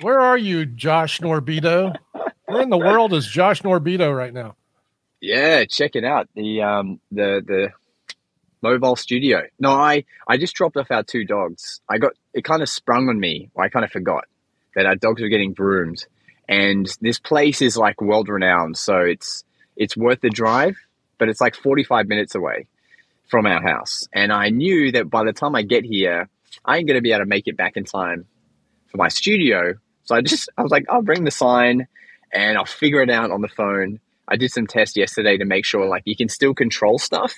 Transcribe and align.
Where 0.00 0.20
are 0.20 0.38
you, 0.38 0.64
Josh 0.64 1.20
Norbido? 1.20 1.96
Where 2.46 2.62
in 2.62 2.70
the 2.70 2.78
world 2.78 3.12
is 3.12 3.26
Josh 3.26 3.62
Norbido 3.62 4.16
right 4.16 4.32
now? 4.32 4.54
Yeah, 5.20 5.64
check 5.64 5.96
it 5.96 6.04
out. 6.04 6.28
The 6.34 6.62
um 6.62 7.00
the 7.10 7.42
the 7.44 7.68
mobile 8.62 8.94
studio. 8.96 9.42
No, 9.58 9.70
I 9.70 10.04
I 10.26 10.36
just 10.36 10.54
dropped 10.54 10.76
off 10.76 10.90
our 10.90 11.02
two 11.02 11.24
dogs. 11.24 11.80
I 11.88 11.98
got 11.98 12.12
it 12.32 12.44
kind 12.44 12.62
of 12.62 12.68
sprung 12.68 13.08
on 13.08 13.18
me. 13.18 13.50
I 13.58 13.68
kind 13.68 13.84
of 13.84 13.90
forgot 13.90 14.26
that 14.76 14.86
our 14.86 14.94
dogs 14.94 15.20
were 15.20 15.28
getting 15.28 15.52
groomed, 15.52 16.06
and 16.48 16.88
this 17.00 17.18
place 17.18 17.60
is 17.60 17.76
like 17.76 18.00
world 18.00 18.28
renowned. 18.28 18.76
So 18.76 18.98
it's 18.98 19.44
it's 19.76 19.96
worth 19.96 20.20
the 20.20 20.30
drive, 20.30 20.76
but 21.18 21.28
it's 21.28 21.40
like 21.40 21.56
forty 21.56 21.82
five 21.82 22.06
minutes 22.06 22.36
away 22.36 22.68
from 23.28 23.46
our 23.46 23.60
house. 23.60 24.06
And 24.12 24.32
I 24.32 24.50
knew 24.50 24.92
that 24.92 25.10
by 25.10 25.24
the 25.24 25.32
time 25.32 25.56
I 25.56 25.62
get 25.62 25.84
here, 25.84 26.28
I 26.64 26.76
ain't 26.76 26.86
gonna 26.86 27.00
be 27.00 27.10
able 27.10 27.24
to 27.24 27.26
make 27.26 27.48
it 27.48 27.56
back 27.56 27.76
in 27.76 27.84
time 27.84 28.26
for 28.92 28.98
my 28.98 29.08
studio. 29.08 29.74
So 30.08 30.16
I 30.16 30.22
just 30.22 30.48
I 30.56 30.62
was 30.62 30.72
like, 30.72 30.86
I'll 30.88 31.02
bring 31.02 31.24
the 31.24 31.30
sign 31.30 31.86
and 32.32 32.56
I'll 32.56 32.64
figure 32.64 33.02
it 33.02 33.10
out 33.10 33.30
on 33.30 33.42
the 33.42 33.48
phone. 33.48 34.00
I 34.26 34.36
did 34.36 34.50
some 34.50 34.66
tests 34.66 34.96
yesterday 34.96 35.36
to 35.36 35.44
make 35.44 35.66
sure 35.66 35.84
like 35.86 36.02
you 36.06 36.16
can 36.16 36.30
still 36.30 36.54
control 36.54 36.98
stuff, 36.98 37.34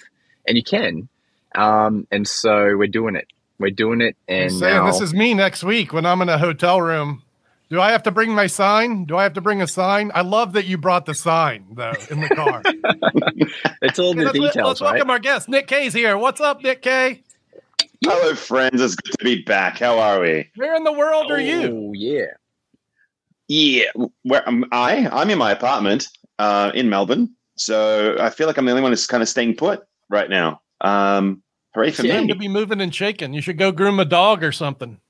and 0.47 0.57
you 0.57 0.63
can. 0.63 1.09
Um, 1.53 2.07
and 2.13 2.29
so 2.29 2.77
we're 2.77 2.87
doing 2.87 3.17
it. 3.17 3.27
We're 3.59 3.73
doing 3.73 4.01
it, 4.01 4.17
and 4.29 4.53
saying 4.53 4.73
now, 4.73 4.87
this 4.87 5.01
is 5.01 5.13
me 5.13 5.35
next 5.35 5.65
week 5.65 5.93
when 5.93 6.07
I'm 6.07 6.23
in 6.23 6.29
a 6.29 6.39
hotel 6.39 6.81
room. 6.81 7.25
Do 7.71 7.81
I 7.81 7.91
have 7.91 8.05
to 8.05 8.13
bring 8.13 8.35
my 8.35 8.47
sign? 8.47 9.05
Do 9.05 9.17
I 9.17 9.25
have 9.25 9.35
to 9.35 9.41
bring 9.41 9.61
a 9.61 9.67
sign? 9.67 10.13
I 10.15 10.21
love 10.23 10.53
that 10.53 10.67
you 10.67 10.79
brought 10.79 11.07
the 11.07 11.15
sign 11.15 11.67
though 11.73 11.95
in 12.09 12.21
the 12.21 12.29
car. 12.29 12.63
it's 13.83 13.99
all 13.99 14.15
the 14.15 14.27
let's, 14.27 14.33
details, 14.33 14.57
let's 14.57 14.81
right? 14.81 14.93
welcome 14.93 15.11
our 15.11 15.19
guest. 15.19 15.49
Nick 15.49 15.67
Kay's 15.67 15.93
here. 15.93 16.17
What's 16.17 16.41
up, 16.41 16.63
Nick 16.63 16.83
Kay? 16.83 17.25
Hello, 18.05 18.35
friends. 18.37 18.81
It's 18.81 18.95
good 18.95 19.19
to 19.19 19.25
be 19.25 19.43
back. 19.43 19.79
How 19.79 19.99
are 19.99 20.21
we? 20.21 20.51
Where 20.55 20.77
in 20.77 20.85
the 20.85 20.93
world 20.93 21.33
are 21.33 21.41
you? 21.41 21.63
Oh 21.63 21.93
yeah. 21.95 22.27
Yeah, 23.51 23.91
where 24.23 24.49
am 24.49 24.65
I? 24.71 25.09
I'm 25.11 25.29
in 25.29 25.37
my 25.37 25.51
apartment 25.51 26.07
uh, 26.39 26.71
in 26.73 26.89
Melbourne, 26.89 27.35
so 27.57 28.17
I 28.21 28.31
feel 28.31 28.47
like 28.47 28.57
I'm 28.59 28.65
the 28.65 28.71
only 28.71 28.83
one 28.85 28.93
who's 28.93 29.09
kind 29.09 29.25
of 29.25 29.29
staying 29.29 29.57
put 29.57 29.83
right 30.09 30.31
now. 30.31 30.61
Um, 30.81 31.43
hooray 31.75 31.91
for 31.91 32.07
You 32.07 32.13
seem 32.13 32.27
me! 32.29 32.33
to 32.33 32.39
be 32.39 32.47
moving 32.47 32.81
and 32.81 32.95
shaking. 32.95 33.35
You 33.35 33.41
should 33.41 33.59
go 33.59 33.73
groom 33.73 33.99
a 33.99 34.05
dog 34.05 34.45
or 34.45 34.53
something. 34.53 35.01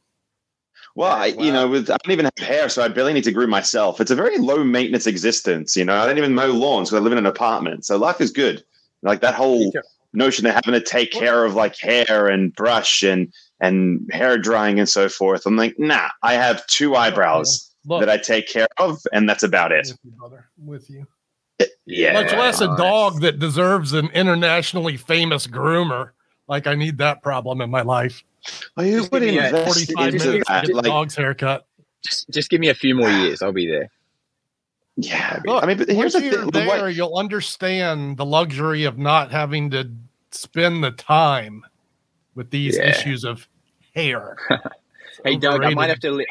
Well, 0.94 1.12
I, 1.12 1.26
you 1.26 1.52
know, 1.52 1.68
with 1.68 1.90
I 1.90 1.98
don't 2.02 2.12
even 2.12 2.24
have 2.24 2.48
hair, 2.48 2.70
so 2.70 2.82
I 2.82 2.88
barely 2.88 3.12
need 3.12 3.24
to 3.24 3.30
groom 3.30 3.50
myself. 3.50 4.00
It's 4.00 4.10
a 4.10 4.16
very 4.16 4.38
low 4.38 4.64
maintenance 4.64 5.06
existence. 5.06 5.76
You 5.76 5.84
know, 5.84 5.98
I 5.98 6.06
don't 6.06 6.16
even 6.16 6.34
mow 6.34 6.46
lawns 6.46 6.88
because 6.88 7.02
I 7.02 7.04
live 7.04 7.12
in 7.12 7.18
an 7.18 7.26
apartment, 7.26 7.84
so 7.84 7.98
life 7.98 8.22
is 8.22 8.30
good. 8.30 8.64
Like 9.02 9.20
that 9.20 9.34
whole 9.34 9.70
notion 10.14 10.46
of 10.46 10.54
having 10.54 10.72
to 10.72 10.80
take 10.80 11.12
care 11.12 11.44
of 11.44 11.56
like 11.56 11.78
hair 11.78 12.26
and 12.26 12.54
brush 12.54 13.02
and 13.02 13.30
and 13.60 14.08
hair 14.10 14.38
drying 14.38 14.78
and 14.78 14.88
so 14.88 15.10
forth. 15.10 15.44
I'm 15.44 15.58
like, 15.58 15.78
nah, 15.78 16.08
I 16.22 16.32
have 16.32 16.66
two 16.68 16.96
eyebrows 16.96 17.69
Look, 17.86 18.00
that 18.00 18.10
I 18.10 18.18
take 18.18 18.46
care 18.48 18.66
of, 18.78 19.00
and 19.12 19.28
that's 19.28 19.42
about 19.42 19.72
it. 19.72 19.86
with 19.88 19.98
you, 20.04 20.10
brother. 20.12 20.46
With 20.62 20.90
you. 20.90 21.06
Yeah, 21.86 22.12
Much 22.14 22.32
less 22.32 22.60
a 22.60 22.66
dog 22.76 23.20
that 23.20 23.38
deserves 23.38 23.92
an 23.92 24.06
internationally 24.14 24.96
famous 24.96 25.46
groomer. 25.46 26.10
Like 26.48 26.66
I 26.66 26.74
need 26.74 26.98
that 26.98 27.22
problem 27.22 27.60
in 27.60 27.70
my 27.70 27.82
life. 27.82 28.22
Well, 28.76 28.86
you 28.86 28.98
Just 29.00 29.12
would 29.12 29.22
give 29.22 29.32
me 29.34 29.38
a 29.38 29.46
invest 29.46 29.86
45 29.86 30.14
into 30.14 30.26
minutes 30.30 30.48
to 30.48 30.54
get 30.54 30.66
the 30.68 30.72
Like, 30.74 30.84
dog's 30.84 31.14
haircut. 31.14 31.66
Just, 32.04 32.30
just 32.30 32.50
give 32.50 32.60
me 32.60 32.68
a 32.68 32.74
few 32.74 32.94
more 32.94 33.10
years. 33.10 33.42
I'll 33.42 33.52
be 33.52 33.66
there. 33.66 33.90
yeah, 34.96 35.40
Look, 35.44 35.62
I 35.62 35.66
mean, 35.66 35.76
but 35.78 35.88
here's 35.88 36.14
Once 36.14 36.14
the 36.14 36.22
you're 36.22 36.32
thing: 36.32 36.44
the 36.46 36.60
there, 36.60 36.88
you'll 36.88 37.16
understand 37.16 38.16
the 38.16 38.24
luxury 38.24 38.84
of 38.84 38.96
not 38.98 39.30
having 39.30 39.70
to 39.70 39.90
spend 40.32 40.82
the 40.82 40.90
time 40.92 41.64
with 42.34 42.50
these 42.50 42.76
Yeah. 42.78 42.88
issues 42.88 43.24
of 43.24 43.46
hair. 43.94 44.36
Hey 45.22 45.36
Doug, 45.36 45.62
I 45.62 45.74
might 45.74 45.90
have 45.90 46.00
to. 46.00 46.12
Li- 46.12 46.26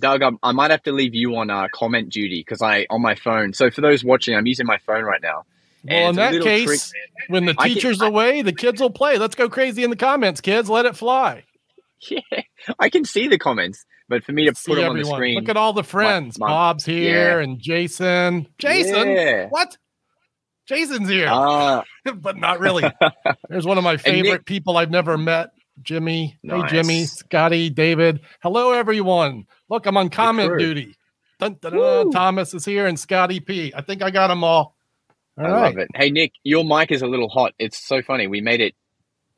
Doug, 0.00 0.22
I, 0.22 0.30
I 0.42 0.52
might 0.52 0.70
have 0.70 0.82
to 0.84 0.92
leave 0.92 1.14
you 1.14 1.36
on 1.36 1.50
uh, 1.50 1.68
comment 1.72 2.10
duty 2.10 2.40
because 2.40 2.62
I 2.62 2.86
on 2.90 3.02
my 3.02 3.14
phone. 3.14 3.52
So 3.52 3.70
for 3.70 3.80
those 3.80 4.02
watching, 4.04 4.34
I'm 4.34 4.46
using 4.46 4.66
my 4.66 4.78
phone 4.78 5.04
right 5.04 5.20
now. 5.22 5.44
Well, 5.84 6.10
in 6.10 6.16
that 6.16 6.40
case, 6.42 6.90
trick- 6.90 7.28
when 7.28 7.44
the 7.44 7.54
I 7.58 7.66
can- 7.66 7.74
teacher's 7.74 8.00
I- 8.00 8.06
away, 8.06 8.42
the 8.42 8.52
kids 8.52 8.80
will 8.80 8.90
play. 8.90 9.18
Let's 9.18 9.34
go 9.34 9.48
crazy 9.48 9.82
in 9.84 9.90
the 9.90 9.96
comments, 9.96 10.40
kids. 10.40 10.68
Let 10.70 10.86
it 10.86 10.96
fly. 10.96 11.44
Yeah, 12.10 12.18
I 12.80 12.88
can 12.90 13.04
see 13.04 13.28
the 13.28 13.38
comments, 13.38 13.84
but 14.08 14.24
for 14.24 14.32
me 14.32 14.46
to 14.46 14.52
put 14.52 14.74
them 14.74 14.90
on 14.90 14.96
the 14.98 15.04
screen, 15.04 15.36
Look 15.36 15.48
at 15.48 15.56
all 15.56 15.72
the 15.72 15.84
friends. 15.84 16.36
my- 16.36 16.48
Bob's 16.48 16.84
here 16.84 17.38
yeah. 17.38 17.44
and 17.44 17.60
Jason. 17.60 18.48
Jason? 18.58 19.10
Yeah. 19.10 19.46
What? 19.50 19.76
Jason's 20.66 21.08
here, 21.08 21.28
Ah, 21.30 21.84
but 22.16 22.36
not 22.36 22.58
really. 22.58 22.82
There's 23.48 23.64
one 23.66 23.78
of 23.78 23.84
my 23.84 23.92
Nick- 23.92 24.00
favorite 24.00 24.46
people 24.46 24.76
I've 24.76 24.90
never 24.90 25.16
met. 25.16 25.50
Jimmy. 25.80 26.38
Nice. 26.42 26.70
Hey, 26.70 26.76
Jimmy, 26.82 27.04
Scotty, 27.04 27.70
David. 27.70 28.20
Hello, 28.42 28.72
everyone. 28.72 29.46
Look, 29.68 29.86
I'm 29.86 29.96
on 29.96 30.10
comment 30.10 30.58
duty. 30.58 30.96
Dun, 31.38 31.56
dun, 31.60 31.72
dun, 31.72 31.80
dun. 31.80 32.10
Thomas 32.10 32.54
is 32.54 32.64
here 32.64 32.86
and 32.86 32.98
Scotty 32.98 33.40
P. 33.40 33.72
I 33.74 33.80
think 33.82 34.02
I 34.02 34.10
got 34.10 34.28
them 34.28 34.44
all. 34.44 34.76
All 35.38 35.46
I 35.46 35.50
right. 35.50 35.62
love 35.62 35.78
it. 35.78 35.88
Hey 35.94 36.10
Nick, 36.10 36.32
your 36.44 36.64
mic 36.64 36.90
is 36.92 37.00
a 37.02 37.06
little 37.06 37.28
hot. 37.28 37.54
It's 37.58 37.78
so 37.78 38.02
funny. 38.02 38.26
We 38.26 38.40
made 38.42 38.60
it 38.60 38.74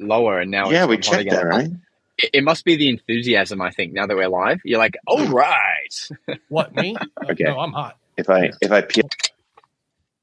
lower, 0.01 0.41
and 0.41 0.51
now 0.51 0.71
yeah, 0.71 0.83
it's 0.85 0.89
we 0.89 0.97
hot 0.97 1.03
checked 1.05 1.21
again. 1.23 1.35
that, 1.37 1.45
right? 1.47 1.71
It, 2.19 2.31
it 2.35 2.45
must 2.45 2.65
be 2.65 2.77
the 2.77 2.89
enthusiasm. 2.89 3.61
I 3.63 3.71
think 3.71 3.93
now 3.93 4.07
that 4.07 4.17
we're 4.17 4.29
live, 4.29 4.61
you're 4.65 4.79
like, 4.79 4.97
all 5.07 5.25
right. 5.29 6.09
What, 6.49 6.75
me? 6.75 6.97
Uh, 7.01 7.07
Okay. 7.31 7.45
No, 7.45 7.59
I'm 7.61 7.73
hot. 7.73 7.97
If 8.17 8.29
I 8.29 8.51
if 8.61 8.71
I 8.73 8.81
peel, 8.83 9.05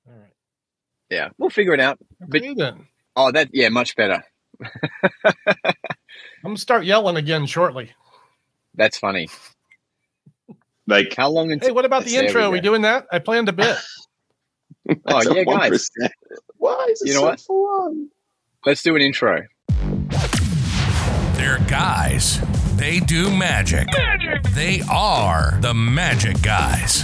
All 0.07 0.13
right. 0.13 0.31
Yeah, 1.09 1.29
we'll 1.37 1.49
figure 1.49 1.73
it 1.73 1.79
out. 1.79 1.99
But- 2.19 2.43
then. 2.57 2.87
Oh, 3.15 3.31
that 3.31 3.49
yeah, 3.53 3.69
much 3.69 3.95
better. 3.95 4.23
I'm 6.43 6.49
going 6.49 6.55
to 6.55 6.61
start 6.61 6.85
yelling 6.85 7.17
again 7.17 7.45
shortly. 7.45 7.91
That's 8.75 8.97
funny. 8.97 9.29
like 10.87 11.13
How 11.15 11.29
long 11.29 11.49
Hey, 11.59 11.71
what 11.71 11.85
about 11.85 12.05
the 12.05 12.15
intro? 12.15 12.43
Are 12.43 12.51
we 12.51 12.61
doing 12.61 12.81
that? 12.83 13.05
I 13.11 13.19
planned 13.19 13.49
a 13.49 13.53
bit. 13.53 13.77
Oh 14.89 14.95
that's 15.05 15.27
a 15.27 15.35
yeah, 15.35 15.43
guys, 15.43 15.89
Why 16.57 16.87
is 16.91 17.01
it 17.03 17.09
You 17.09 17.13
know 17.13 17.35
so 17.37 17.53
what? 17.53 17.83
fun? 17.85 18.09
let's 18.65 18.81
do 18.81 18.95
an 18.95 19.01
intro. 19.01 19.43
They're 21.37 21.59
guys. 21.67 22.41
They 22.77 22.99
do 22.99 23.29
magic. 23.29 23.87
magic. 23.95 24.43
They 24.53 24.81
are 24.91 25.57
the 25.61 25.73
magic 25.75 26.41
guys. 26.41 27.03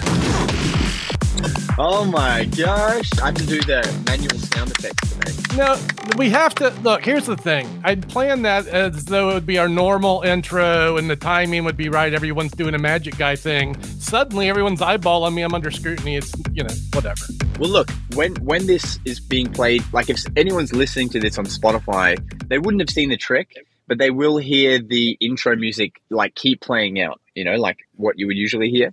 Oh 1.80 2.06
my 2.06 2.46
gosh, 2.46 3.10
I 3.22 3.28
have 3.28 3.36
to 3.36 3.46
do 3.46 3.62
the 3.62 4.04
manual 4.08 4.38
sound 4.40 4.72
effects 4.72 5.14
today. 5.14 5.56
No, 5.58 5.80
we 6.18 6.30
have 6.30 6.56
to 6.56 6.70
look. 6.82 7.04
Here's 7.06 7.26
the 7.26 7.38
thing. 7.38 7.68
I'd 7.84 8.08
planned 8.10 8.46
that 8.46 8.68
as 8.68 9.06
though 9.06 9.32
it 9.32 9.34
would 9.36 9.46
be 9.46 9.58
our 9.58 9.70
normal 9.70 10.22
intro 10.22 10.98
and 10.98 11.10
the 11.10 11.16
timing 11.16 11.64
would 11.66 11.78
be 11.78 11.90
right. 11.90 12.14
Everyone's 12.14 12.52
doing 12.52 12.74
a 12.76 12.80
magic 12.80 13.18
guy 13.18 13.36
thing. 13.36 13.80
Suddenly, 14.00 14.50
everyone's 14.50 14.82
eyeballing 14.82 15.34
me. 15.34 15.42
I'm 15.44 15.54
under 15.54 15.72
scrutiny. 15.72 16.16
It's 16.16 16.32
you 16.52 16.64
know 16.64 16.74
whatever. 16.94 17.26
Well, 17.60 17.70
look, 17.70 17.92
when 18.14 18.36
when 18.38 18.68
this 18.68 19.00
is 19.06 19.20
being 19.20 19.52
played, 19.52 19.84
like 19.94 20.10
if 20.10 20.24
anyone's 20.36 20.74
listening 20.74 21.10
to 21.10 21.20
this 21.20 21.38
on 21.38 21.46
Spotify, 21.46 22.18
they 22.48 22.58
wouldn't 22.58 22.82
have 22.82 22.90
seen 22.90 23.10
the 23.10 23.18
trick, 23.18 23.54
but 23.88 23.98
they 23.98 24.10
will 24.10 24.38
hear 24.38 24.80
the 24.80 25.18
intro 25.20 25.56
music 25.56 26.02
like 26.10 26.36
keep 26.36 26.62
playing 26.62 27.02
out. 27.02 27.20
You 27.36 27.44
know, 27.44 27.56
like 27.56 27.78
what 27.96 28.18
you 28.18 28.28
would 28.28 28.38
usually 28.38 28.70
hear. 28.70 28.92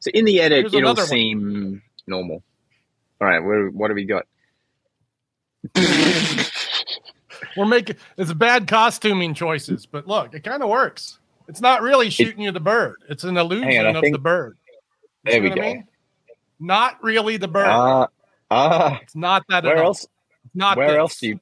So 0.00 0.10
in 0.14 0.24
the 0.24 0.40
edit, 0.40 0.60
Here's 0.62 0.74
it'll 0.74 0.90
another 0.90 1.02
one. 1.02 1.08
seem 1.08 1.82
normal. 2.06 2.42
All 3.20 3.26
right, 3.28 3.40
what, 3.40 3.72
what 3.74 3.88
do 3.88 3.94
we 3.94 4.04
got? 4.04 4.26
We're 7.56 7.66
making 7.66 7.96
it's 8.16 8.32
bad 8.32 8.68
costuming 8.68 9.34
choices, 9.34 9.86
but 9.86 10.06
look, 10.06 10.34
it 10.34 10.44
kind 10.44 10.62
of 10.62 10.68
works. 10.68 11.18
It's 11.48 11.60
not 11.60 11.82
really 11.82 12.10
shooting 12.10 12.42
you 12.42 12.52
the 12.52 12.60
bird. 12.60 12.96
It's 13.08 13.24
an 13.24 13.36
illusion 13.36 13.86
on, 13.86 13.96
of 13.96 14.02
think- 14.02 14.14
the 14.14 14.20
bird. 14.20 14.56
You 15.24 15.32
There 15.32 15.42
we 15.42 15.48
what 15.50 15.58
I 15.58 15.60
go. 15.62 15.66
mean? 15.68 15.84
Not 16.60 17.02
really 17.02 17.36
the 17.36 17.48
bird. 17.48 17.66
Ah, 17.68 18.06
ah. 18.50 18.98
it's 19.02 19.16
not 19.16 19.44
that. 19.48 19.64
Where 19.64 19.78
all. 19.78 19.86
else? 19.86 20.06
Not 20.54 20.76
Where 20.76 20.88
this. 20.88 20.98
else 20.98 21.18
do 21.20 21.28
you? 21.28 21.40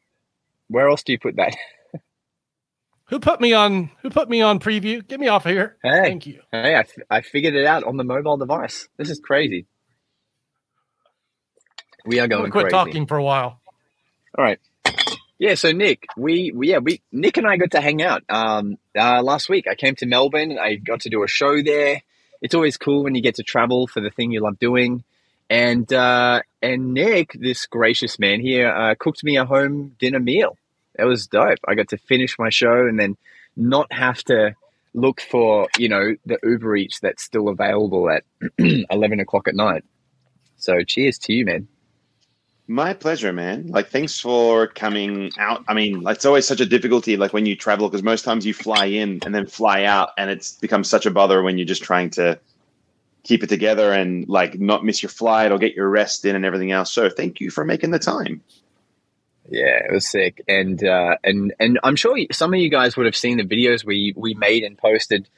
Where 0.69 0.88
else 0.88 1.03
do 1.03 1.12
you 1.12 1.19
put 1.19 1.37
that? 1.37 1.55
Who 3.09 3.21
put 3.21 3.41
me 3.41 3.53
on? 3.53 3.91
Who 4.03 4.11
put 4.11 4.28
me 4.28 4.43
on 4.43 4.59
preview? 4.59 5.06
Get 5.06 5.21
me 5.21 5.28
off 5.28 5.47
of 5.47 5.53
here. 5.53 5.77
Hey, 5.83 6.03
Thank 6.03 6.27
you. 6.27 6.41
hey, 6.50 6.75
I, 6.75 6.81
f- 6.81 6.99
I 7.09 7.21
figured 7.21 7.55
it 7.55 7.65
out 7.65 7.84
on 7.84 7.97
the 7.97 8.05
mobile 8.05 8.37
device. 8.37 8.88
This 8.97 9.11
is 9.11 9.20
crazy. 9.20 9.67
We 12.05 12.19
are 12.19 12.29
going 12.29 12.50
quit 12.50 12.64
crazy. 12.64 12.70
talking 12.73 13.06
for 13.06 13.17
a 13.17 13.23
while. 13.23 13.61
All 14.37 14.44
right. 14.44 14.58
Yeah, 15.38 15.55
so 15.55 15.70
Nick, 15.70 16.06
we, 16.17 16.50
we 16.55 16.70
yeah, 16.70 16.79
we 16.79 17.03
Nick 17.12 17.37
and 17.37 17.47
I 17.47 17.58
got 17.58 17.73
to 17.73 17.81
hang 17.81 18.03
out 18.03 18.23
um 18.29 18.79
uh, 18.99 19.23
last 19.23 19.49
week. 19.49 19.67
I 19.70 19.75
came 19.75 19.94
to 19.97 20.06
Melbourne. 20.06 20.59
I 20.59 20.76
got 20.76 21.00
to 21.02 21.11
do 21.11 21.23
a 21.23 21.29
show 21.29 21.62
there. 21.62 22.02
It's 22.41 22.55
always 22.55 22.76
cool 22.76 23.05
when 23.05 23.14
you 23.14 23.23
get 23.23 23.37
to 23.37 23.43
travel 23.43 23.87
for 23.87 24.00
the 24.00 24.11
thing 24.11 24.32
you 24.32 24.41
love 24.41 24.59
doing. 24.59 25.05
And 25.49 25.91
uh 25.93 26.41
and 26.62 26.94
Nick, 26.94 27.37
this 27.38 27.67
gracious 27.67 28.19
man 28.19 28.41
here, 28.41 28.69
uh, 28.69 28.94
cooked 28.99 29.23
me 29.23 29.37
a 29.37 29.44
home 29.44 29.94
dinner 29.99 30.20
meal. 30.20 30.56
It 30.98 31.04
was 31.04 31.26
dope. 31.26 31.58
I 31.66 31.75
got 31.75 31.88
to 31.88 31.98
finish 31.98 32.38
my 32.38 32.50
show 32.50 32.87
and 32.87 32.98
then 32.98 33.16
not 33.56 33.93
have 33.93 34.22
to 34.25 34.54
look 34.94 35.20
for, 35.20 35.69
you 35.78 35.88
know, 35.88 36.14
the 36.25 36.38
Uber 36.43 36.76
Eats 36.76 37.00
that's 37.00 37.22
still 37.22 37.48
available 37.48 38.10
at 38.10 38.25
eleven 38.90 39.20
o'clock 39.20 39.48
at 39.48 39.54
night. 39.54 39.84
So 40.56 40.82
cheers 40.82 41.19
to 41.19 41.32
you, 41.32 41.44
man. 41.44 41.69
My 42.69 42.94
pleasure, 42.94 43.32
man. 43.32 43.69
Like, 43.69 43.90
thanks 43.90 44.19
for 44.19 44.66
coming 44.66 45.31
out. 45.38 45.64
I 45.69 45.75
mean, 45.75 46.02
it's 46.08 46.25
always 46.25 46.46
such 46.46 46.60
a 46.60 46.66
difficulty, 46.66 47.16
like 47.16 47.32
when 47.32 47.46
you 47.46 47.54
travel, 47.54 47.88
because 47.88 48.02
most 48.02 48.25
times 48.25 48.44
you 48.44 48.52
fly 48.52 48.87
in 48.87 49.20
and 49.25 49.32
then 49.32 49.46
fly 49.46 49.84
out, 49.84 50.10
and 50.19 50.31
it's 50.31 50.56
becomes 50.56 50.88
such 50.88 51.06
a 51.06 51.10
bother 51.12 51.42
when 51.42 51.58
you're 51.58 51.66
just 51.66 51.84
trying 51.84 52.10
to 52.10 52.40
keep 53.22 53.42
it 53.42 53.49
together 53.49 53.92
and 53.92 54.28
like 54.28 54.58
not 54.58 54.84
miss 54.84 55.02
your 55.02 55.10
flight 55.10 55.52
or 55.52 55.58
get 55.58 55.75
your 55.75 55.88
rest 55.88 56.25
in 56.25 56.34
and 56.34 56.44
everything 56.44 56.72
else. 56.72 56.92
So 56.92 57.08
thank 57.08 57.40
you 57.40 57.50
for 57.50 57.64
making 57.64 57.90
the 57.90 57.99
time. 57.99 58.40
Yeah, 59.48 59.84
it 59.84 59.93
was 59.93 60.08
sick, 60.08 60.43
and 60.48 60.82
uh, 60.82 61.16
and 61.22 61.54
and 61.60 61.78
I'm 61.84 61.96
sure 61.96 62.19
some 62.32 62.52
of 62.52 62.60
you 62.60 62.69
guys 62.70 62.96
would 62.96 63.06
have 63.06 63.16
seen 63.16 63.37
the 63.37 63.44
videos 63.44 63.84
we 63.84 64.12
we 64.16 64.34
made 64.34 64.64
and 64.64 64.76
posted 64.76 65.28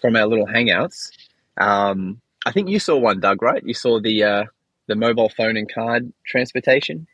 from 0.00 0.16
our 0.16 0.26
little 0.26 0.46
hangouts. 0.46 1.10
Um, 1.58 2.20
I 2.46 2.52
think 2.52 2.68
you 2.68 2.78
saw 2.78 2.96
one, 2.96 3.20
Doug, 3.20 3.42
right? 3.42 3.62
You 3.64 3.74
saw 3.74 4.00
the 4.00 4.22
uh, 4.24 4.44
the 4.86 4.94
mobile 4.94 5.28
phone 5.28 5.56
and 5.56 5.72
card 5.72 6.12
transportation. 6.26 7.06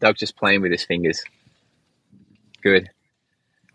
Doug 0.00 0.16
just 0.16 0.36
playing 0.36 0.60
with 0.60 0.72
his 0.72 0.84
fingers. 0.84 1.22
Good. 2.62 2.90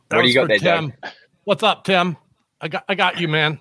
That 0.09 0.17
what 0.17 0.21
do 0.23 0.27
you 0.27 0.35
got 0.35 0.47
there, 0.47 0.59
Tim. 0.59 0.93
Doug? 1.01 1.11
What's 1.43 1.63
up, 1.63 1.83
Tim? 1.83 2.17
I 2.59 2.67
got 2.67 2.83
I 2.87 2.95
got 2.95 3.19
you, 3.19 3.27
man. 3.27 3.59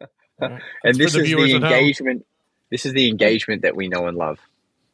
and 0.40 0.60
this 0.84 0.96
the 0.96 1.04
is 1.04 1.12
the 1.12 1.22
viewers 1.22 1.54
at 1.54 1.62
home. 1.62 1.72
engagement. 1.72 2.26
This 2.70 2.86
is 2.86 2.94
the 2.94 3.08
engagement 3.08 3.62
that 3.62 3.76
we 3.76 3.88
know 3.88 4.06
and 4.06 4.16
love. 4.16 4.38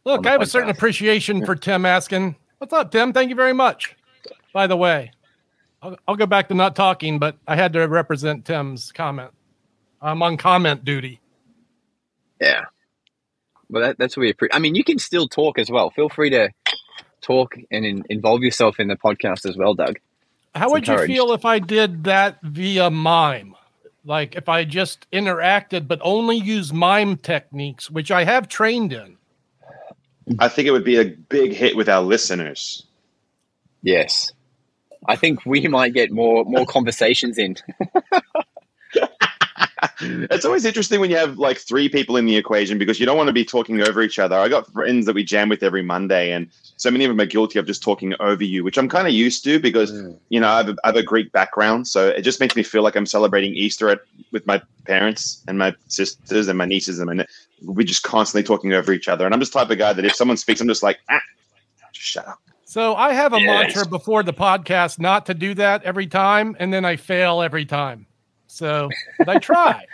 Look, 0.04 0.26
I 0.26 0.32
have 0.32 0.42
a 0.42 0.46
certain 0.46 0.70
appreciation 0.70 1.44
for 1.44 1.54
Tim 1.54 1.84
asking, 1.84 2.36
"What's 2.58 2.72
up, 2.72 2.90
Tim? 2.90 3.12
Thank 3.12 3.30
you 3.30 3.36
very 3.36 3.52
much." 3.52 3.94
By 4.52 4.66
the 4.66 4.76
way, 4.76 5.12
I'll, 5.82 5.96
I'll 6.06 6.16
go 6.16 6.26
back 6.26 6.48
to 6.48 6.54
not 6.54 6.74
talking, 6.74 7.18
but 7.18 7.36
I 7.46 7.56
had 7.56 7.72
to 7.74 7.86
represent 7.86 8.44
Tim's 8.44 8.92
comment. 8.92 9.30
I'm 10.00 10.22
on 10.22 10.36
comment 10.36 10.84
duty. 10.84 11.20
Yeah. 12.40 12.64
Well, 13.68 13.82
that, 13.82 13.98
that's 13.98 14.16
what 14.16 14.22
we 14.22 14.30
appreciate. 14.30 14.56
I 14.56 14.60
mean, 14.60 14.74
you 14.74 14.84
can 14.84 14.98
still 14.98 15.28
talk 15.28 15.58
as 15.58 15.70
well. 15.70 15.90
Feel 15.90 16.08
free 16.08 16.30
to 16.30 16.50
talk 17.20 17.54
and 17.70 17.84
in, 17.84 18.04
involve 18.08 18.42
yourself 18.42 18.80
in 18.80 18.88
the 18.88 18.96
podcast 18.96 19.48
as 19.48 19.56
well, 19.56 19.74
Doug. 19.74 19.98
How 20.54 20.66
It's 20.66 20.72
would 20.72 20.88
you 20.88 21.06
feel 21.06 21.32
if 21.32 21.44
I 21.44 21.58
did 21.58 22.04
that 22.04 22.38
via 22.42 22.90
mime? 22.90 23.54
Like 24.04 24.36
if 24.36 24.48
I 24.48 24.64
just 24.64 25.06
interacted, 25.12 25.86
but 25.86 26.00
only 26.02 26.36
use 26.36 26.72
mime 26.72 27.16
techniques, 27.16 27.90
which 27.90 28.10
I 28.10 28.24
have 28.24 28.48
trained 28.48 28.92
in. 28.92 29.18
I 30.38 30.48
think 30.48 30.68
it 30.68 30.72
would 30.72 30.84
be 30.84 30.98
a 30.98 31.04
big 31.04 31.52
hit 31.52 31.76
with 31.76 31.88
our 31.88 32.02
listeners. 32.02 32.84
Yes. 33.82 34.32
I 35.06 35.16
think 35.16 35.46
we 35.46 35.66
might 35.68 35.94
get 35.94 36.10
more 36.10 36.44
more 36.44 36.66
conversations 36.66 37.38
in. 37.38 37.56
it's 40.00 40.44
always 40.44 40.64
interesting 40.64 41.00
when 41.00 41.10
you 41.10 41.16
have 41.16 41.38
like 41.38 41.58
three 41.58 41.88
people 41.88 42.16
in 42.16 42.26
the 42.26 42.36
equation 42.36 42.78
because 42.78 42.98
you 42.98 43.06
don't 43.06 43.16
want 43.16 43.28
to 43.28 43.32
be 43.32 43.44
talking 43.44 43.80
over 43.80 44.02
each 44.02 44.18
other. 44.18 44.36
I 44.36 44.48
got 44.48 44.70
friends 44.72 45.06
that 45.06 45.14
we 45.14 45.24
jam 45.24 45.48
with 45.48 45.62
every 45.62 45.82
Monday, 45.82 46.32
and 46.32 46.50
so 46.76 46.90
many 46.90 47.04
of 47.04 47.10
them 47.10 47.20
are 47.20 47.26
guilty 47.26 47.58
of 47.58 47.66
just 47.66 47.82
talking 47.82 48.14
over 48.20 48.44
you, 48.44 48.64
which 48.64 48.78
I'm 48.78 48.88
kind 48.88 49.06
of 49.06 49.12
used 49.12 49.44
to 49.44 49.60
because 49.60 49.92
you 50.30 50.40
know 50.40 50.48
I 50.48 50.56
have, 50.58 50.68
a, 50.70 50.76
I 50.84 50.88
have 50.88 50.96
a 50.96 51.02
Greek 51.02 51.32
background, 51.32 51.86
so 51.86 52.08
it 52.08 52.22
just 52.22 52.40
makes 52.40 52.56
me 52.56 52.62
feel 52.62 52.82
like 52.82 52.96
I'm 52.96 53.06
celebrating 53.06 53.54
Easter 53.54 53.88
at, 53.88 54.00
with 54.32 54.46
my 54.46 54.60
parents 54.86 55.42
and 55.46 55.58
my 55.58 55.74
sisters 55.86 56.48
and 56.48 56.58
my 56.58 56.64
nieces, 56.66 56.98
and 56.98 57.16
my, 57.16 57.26
we're 57.62 57.86
just 57.86 58.02
constantly 58.02 58.46
talking 58.46 58.72
over 58.72 58.92
each 58.92 59.08
other. 59.08 59.24
And 59.24 59.34
I'm 59.34 59.40
just 59.40 59.52
the 59.52 59.60
type 59.60 59.70
of 59.70 59.78
guy 59.78 59.92
that 59.92 60.04
if 60.04 60.14
someone 60.14 60.36
speaks, 60.36 60.60
I'm 60.60 60.68
just 60.68 60.82
like, 60.82 60.98
ah, 61.10 61.20
just 61.92 62.06
shut 62.08 62.26
up. 62.26 62.38
So 62.64 62.94
I 62.94 63.14
have 63.14 63.32
a 63.32 63.40
Yes. 63.40 63.74
mantra 63.74 63.86
before 63.86 64.22
the 64.22 64.34
podcast 64.34 64.98
not 64.98 65.24
to 65.26 65.34
do 65.34 65.54
that 65.54 65.84
every 65.84 66.06
time, 66.06 66.54
and 66.58 66.70
then 66.72 66.84
I 66.84 66.96
fail 66.96 67.40
every 67.40 67.64
time. 67.64 68.07
So 68.48 68.88
but 69.18 69.28
I 69.28 69.38
try. 69.38 69.84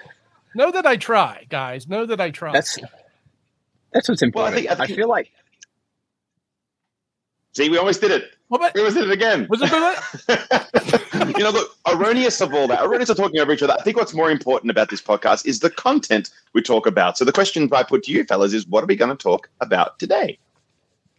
know 0.55 0.71
that 0.71 0.87
I 0.87 0.97
try, 0.97 1.45
guys. 1.51 1.89
Know 1.89 2.07
that 2.07 2.21
I 2.21 2.31
try. 2.31 2.53
That's 2.53 2.79
that's 3.93 4.09
what's 4.09 4.23
Well, 4.23 4.45
I 4.47 4.49
important. 4.49 4.55
think- 4.69 4.81
I 4.81 4.85
I, 4.85 4.87
feel 4.87 5.09
like 5.09 5.31
See, 7.53 7.69
we 7.69 7.79
almost 7.79 8.01
did 8.01 8.11
it. 8.11 8.33
Well, 8.49 8.59
but- 8.59 8.75
We 8.75 8.81
almost 8.81 8.97
did 8.97 9.05
it 9.09 9.13
again. 9.13 9.47
was 9.49 9.61
it 9.63 9.71
the- 9.71 11.35
you 11.39 11.45
know, 11.45 11.51
look, 11.51 11.71
erroneous 11.89 12.41
of 12.41 12.53
all 12.53 12.67
that, 12.69 12.83
erroneous 12.83 13.09
of 13.11 13.17
talking 13.17 13.39
over 13.41 13.53
each 13.53 13.63
other. 13.63 13.75
I 13.79 13.83
think 13.83 13.97
what's 13.97 14.13
more 14.15 14.31
important 14.31 14.71
about 14.71 14.91
this 14.91 15.01
podcast 15.01 15.47
is 15.47 15.61
the 15.61 15.71
content 15.71 16.31
we 16.53 16.63
talk 16.63 16.87
about. 16.87 17.17
So 17.17 17.25
the 17.25 17.33
question 17.33 17.69
I 17.73 17.83
put 17.85 18.03
to 18.05 18.13
you, 18.13 18.25
fellas, 18.25 18.53
is 18.53 18.67
what 18.67 18.83
are 18.83 18.87
we 18.87 18.97
going 18.97 19.17
to 19.17 19.23
talk 19.23 19.49
about 19.61 19.99
today? 19.99 20.39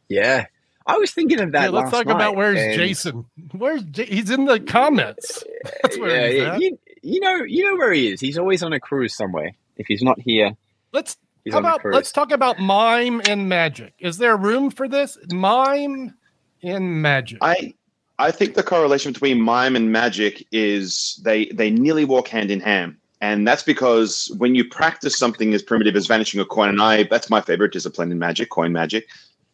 yeah. 0.09 0.45
I 0.87 0.97
was 0.99 1.09
thinking 1.09 1.39
of 1.39 1.51
that. 1.53 1.63
Yeah, 1.63 1.69
let's 1.69 1.91
last 1.91 2.03
talk 2.05 2.13
about 2.15 2.35
where's 2.35 2.59
Jason. 2.75 3.25
Where's 3.53 3.81
J- 3.85 4.05
he's 4.05 4.29
in 4.29 4.45
the 4.45 4.59
comments? 4.59 5.43
That's 5.81 5.97
where 5.97 6.11
yeah, 6.11 6.27
he's 6.27 6.37
yeah. 6.41 6.53
at. 6.53 6.61
You, 6.61 6.79
you 7.05 7.19
know, 7.19 7.43
you 7.43 7.63
know 7.63 7.75
where 7.75 7.93
he 7.93 8.11
is. 8.11 8.19
He's 8.19 8.37
always 8.37 8.63
on 8.63 8.73
a 8.73 8.79
cruise 8.79 9.15
somewhere. 9.15 9.51
If 9.77 9.87
he's 9.87 10.01
not 10.01 10.19
here, 10.19 10.55
Let's 10.91 11.17
how 11.51 11.59
about 11.59 11.81
let's 11.83 12.11
talk 12.11 12.31
about 12.31 12.57
mime 12.57 13.21
and 13.27 13.49
magic. 13.49 13.93
Is 13.99 14.17
there 14.17 14.35
room 14.37 14.71
for 14.71 14.87
this 14.87 15.17
mime 15.29 16.15
and 16.63 17.01
magic? 17.01 17.39
I 17.41 17.73
I 18.17 18.31
think 18.31 18.55
the 18.55 18.63
correlation 18.63 19.11
between 19.11 19.41
mime 19.41 19.75
and 19.75 19.91
magic 19.91 20.47
is 20.53 21.21
they 21.23 21.47
they 21.47 21.69
nearly 21.69 22.05
walk 22.05 22.29
hand 22.29 22.49
in 22.49 22.61
hand. 22.61 22.95
And 23.21 23.47
that's 23.47 23.63
because 23.63 24.33
when 24.37 24.55
you 24.55 24.63
practice 24.63 25.17
something 25.17 25.53
as 25.53 25.61
primitive 25.61 25.95
as 25.95 26.07
vanishing 26.07 26.39
a 26.39 26.45
coin, 26.45 26.69
and 26.69 26.81
I 26.81 27.03
that's 27.03 27.29
my 27.29 27.41
favorite 27.41 27.73
discipline 27.73 28.11
in 28.11 28.17
magic, 28.17 28.49
coin 28.49 28.71
magic. 28.71 29.07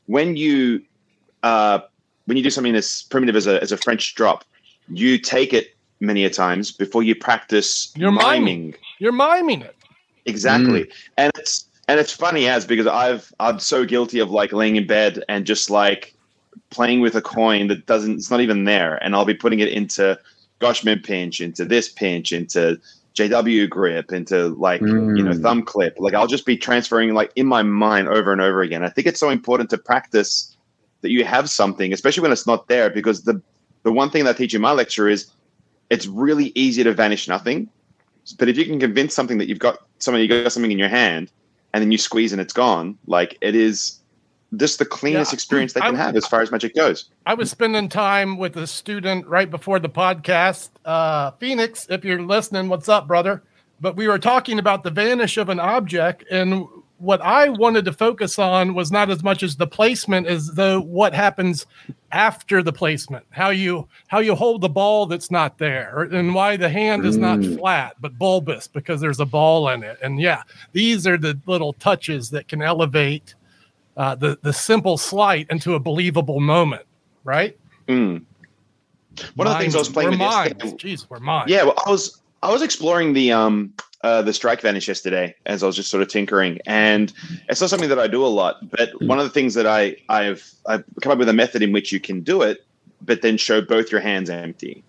When 0.06 0.38
you 0.38 0.84
uh, 1.42 1.80
when 2.26 2.38
you 2.38 2.44
do 2.44 2.52
something 2.52 2.76
as 2.76 3.04
primitive 3.10 3.36
as 3.36 3.48
a 3.48 3.62
as 3.64 3.72
a 3.72 3.78
French 3.78 4.14
drop, 4.14 4.46
you 4.90 5.18
take 5.18 5.54
it 5.54 5.76
many 6.02 6.26
a 6.26 6.30
times 6.30 6.72
before 6.72 7.04
you 7.04 7.16
practice 7.16 7.92
You're 7.96 8.12
miming. 8.12 8.44
miming. 8.44 8.76
You're 9.00 9.12
miming 9.12 9.62
it. 9.62 9.76
Exactly. 10.26 10.90
And 11.18 11.32
it's 11.38 11.68
and 11.88 12.00
it's 12.00 12.12
funny 12.12 12.48
as 12.48 12.66
because 12.66 12.88
I've 12.88 13.32
I'm 13.40 13.60
so 13.60 13.86
guilty 13.86 14.20
of 14.20 14.32
like 14.32 14.52
laying 14.52 14.76
in 14.76 14.88
bed 14.88 15.24
and 15.30 15.46
just 15.46 15.70
like 15.70 16.14
playing 16.70 17.02
with 17.02 17.16
a 17.16 17.22
coin 17.22 17.68
that 17.68 17.86
doesn't 17.86 18.16
it's 18.16 18.32
not 18.32 18.42
even 18.42 18.66
there 18.66 18.96
and 19.04 19.16
I'll 19.16 19.26
be 19.26 19.34
putting 19.34 19.60
it 19.60 19.70
into 19.70 20.20
gosh, 20.60 20.82
Goshman 20.84 21.04
pinch, 21.04 21.42
into 21.42 21.66
this 21.66 21.90
pinch, 21.92 22.32
into 22.32 22.80
JW 23.18 23.70
grip, 23.70 24.12
into 24.12 24.50
like 24.50 24.82
you 24.82 25.24
know 25.24 25.32
Mm. 25.32 25.42
thumb 25.42 25.64
clip. 25.64 25.96
Like 25.98 26.14
I'll 26.14 26.28
just 26.28 26.46
be 26.46 26.58
transferring 26.58 27.14
like 27.14 27.32
in 27.36 27.46
my 27.48 27.64
mind 27.64 28.08
over 28.08 28.32
and 28.32 28.42
over 28.42 28.62
again. 28.62 28.84
I 28.84 28.90
think 28.90 29.08
it's 29.08 29.20
so 29.20 29.30
important 29.30 29.70
to 29.72 29.78
practice 29.78 30.56
that 31.02 31.10
you 31.12 31.26
have 31.26 31.50
something, 31.50 31.94
especially 31.94 32.22
when 32.22 32.32
it's 32.32 32.48
not 32.48 32.68
there, 32.68 32.90
because 32.90 33.24
the 33.24 33.42
the 33.84 33.92
one 33.92 34.10
thing 34.12 34.24
that 34.26 34.36
I 34.36 34.38
teach 34.38 34.54
in 34.54 34.62
my 34.62 34.72
lecture 34.72 35.10
is 35.10 35.32
it's 35.92 36.08
really 36.08 36.52
easy 36.56 36.84
to 36.84 36.94
vanish 36.94 37.28
nothing. 37.28 37.70
But 38.40 38.50
if 38.50 38.58
you 38.58 38.66
can 38.66 38.80
convince 38.80 39.14
something 39.14 39.38
that 39.40 39.48
you've 39.48 39.60
got 39.60 39.78
something, 40.00 40.22
you 40.22 40.28
got 40.28 40.52
something 40.52 40.72
in 40.72 40.80
your 40.80 40.90
hand, 40.90 41.32
and 41.74 41.82
then 41.84 41.92
you 41.92 41.98
squeeze 41.98 42.32
and 42.32 42.42
it's 42.42 42.54
gone, 42.54 42.98
like 43.08 43.38
it 43.42 43.56
is 43.56 44.00
just 44.58 44.80
the 44.80 44.86
cleanest 44.86 45.32
Yeah, 45.32 45.36
experience 45.36 45.74
they 45.74 45.82
can 45.82 45.96
I- 45.96 45.98
have 46.06 46.16
as 46.16 46.26
far 46.28 46.42
as 46.42 46.52
magic 46.52 46.76
goes. 46.76 47.10
I 47.26 47.34
was 47.34 47.50
spending 47.52 47.88
time 47.90 48.38
with 48.38 48.56
a 48.58 48.68
student 48.68 49.28
right 49.28 49.50
before 49.50 49.80
the 49.80 49.90
podcast. 49.90 50.70
Uh, 50.86 51.32
Phoenix, 51.40 51.88
if 51.90 52.04
you're 52.06 52.22
listening, 52.22 52.68
what's 52.70 52.90
up, 52.90 53.08
brother? 53.08 53.44
But 53.80 53.96
we 53.96 54.08
were 54.08 54.20
talking 54.20 54.60
about 54.60 54.84
the 54.84 54.92
vanish 54.92 55.38
of 55.38 55.50
an 55.50 55.60
object, 55.60 56.24
and 56.32 56.68
what 57.02 57.20
I 57.22 57.50
wanted 57.50 57.84
to 57.86 57.94
focus 57.94 58.38
on 58.38 58.76
was 58.76 58.92
not 58.92 59.10
as 59.10 59.24
much 59.24 59.42
as 59.42 59.56
the 59.56 59.66
placement 59.66 60.28
as 60.28 60.48
though 60.50 60.80
what 60.80 61.16
happens 61.16 61.66
after 62.12 62.62
the 62.62 62.72
placement, 62.72 63.26
how 63.32 63.50
you 63.50 63.88
how 64.08 64.20
you 64.20 64.36
hold 64.36 64.62
the 64.62 64.70
ball 64.70 65.08
that's 65.08 65.32
not 65.32 65.58
there, 65.58 66.04
and 66.12 66.36
why 66.36 66.58
the 66.58 66.70
hand 66.70 67.04
is 67.06 67.18
not 67.18 67.40
Mm. 67.40 67.58
flat 67.58 67.96
but 68.00 68.18
bulbous 68.20 68.68
because 68.68 69.02
there's 69.02 69.20
a 69.20 69.26
ball 69.26 69.70
in 69.70 69.82
it. 69.82 69.98
And 70.04 70.20
yeah, 70.20 70.44
these 70.74 71.08
are 71.08 71.18
the 71.18 71.40
little 71.48 71.74
touches 71.74 72.30
that 72.30 72.48
can 72.48 72.62
elevate 72.62 73.34
uh, 73.98 74.14
the 74.16 74.38
the 74.44 74.54
simple 74.54 74.98
slight 74.98 75.48
into 75.50 75.74
a 75.74 75.80
believable 75.80 76.40
moment, 76.40 76.84
right? 77.24 77.58
Mm. 77.88 78.24
One 79.36 79.48
of 79.48 79.54
the 79.54 79.60
things 79.60 79.76
I 79.76 79.80
was 79.80 79.90
playing 79.90 80.12
we're 80.20 80.44
with. 80.44 80.78
Jeez, 80.78 81.08
we're 81.10 81.20
minds. 81.20 81.52
Yeah, 81.52 81.64
well, 81.64 81.82
I 81.86 81.90
was 81.90 82.22
I 82.44 82.52
was 82.52 82.62
exploring 82.62 83.14
the 83.14 83.32
um 83.32 83.74
uh, 84.04 84.22
the 84.22 84.34
strike 84.34 84.62
vanish 84.62 84.88
yesterday 84.88 85.36
as 85.46 85.64
I 85.64 85.68
was 85.68 85.76
just 85.76 85.90
sort 85.90 86.02
of 86.02 86.10
tinkering, 86.10 86.60
and 86.66 87.14
it's 87.50 87.62
not 87.62 87.70
something 87.70 87.90
that 87.90 88.00
I 88.00 88.08
do 88.08 88.26
a 88.26 88.28
lot. 88.28 88.58
But 88.70 88.90
one 89.02 89.20
of 89.20 89.26
the 89.26 89.32
things 89.32 89.54
that 89.54 89.68
I 89.68 89.96
I've 90.10 90.50
I've 90.66 90.84
come 91.02 91.12
up 91.12 91.18
with 91.20 91.30
a 91.30 91.34
method 91.34 91.62
in 91.62 91.72
which 91.72 91.92
you 91.92 92.00
can 92.00 92.22
do 92.22 92.42
it, 92.42 92.66
but 93.02 93.22
then 93.22 93.38
show 93.38 93.62
both 93.62 93.92
your 93.92 94.02
hands 94.02 94.30
empty, 94.30 94.84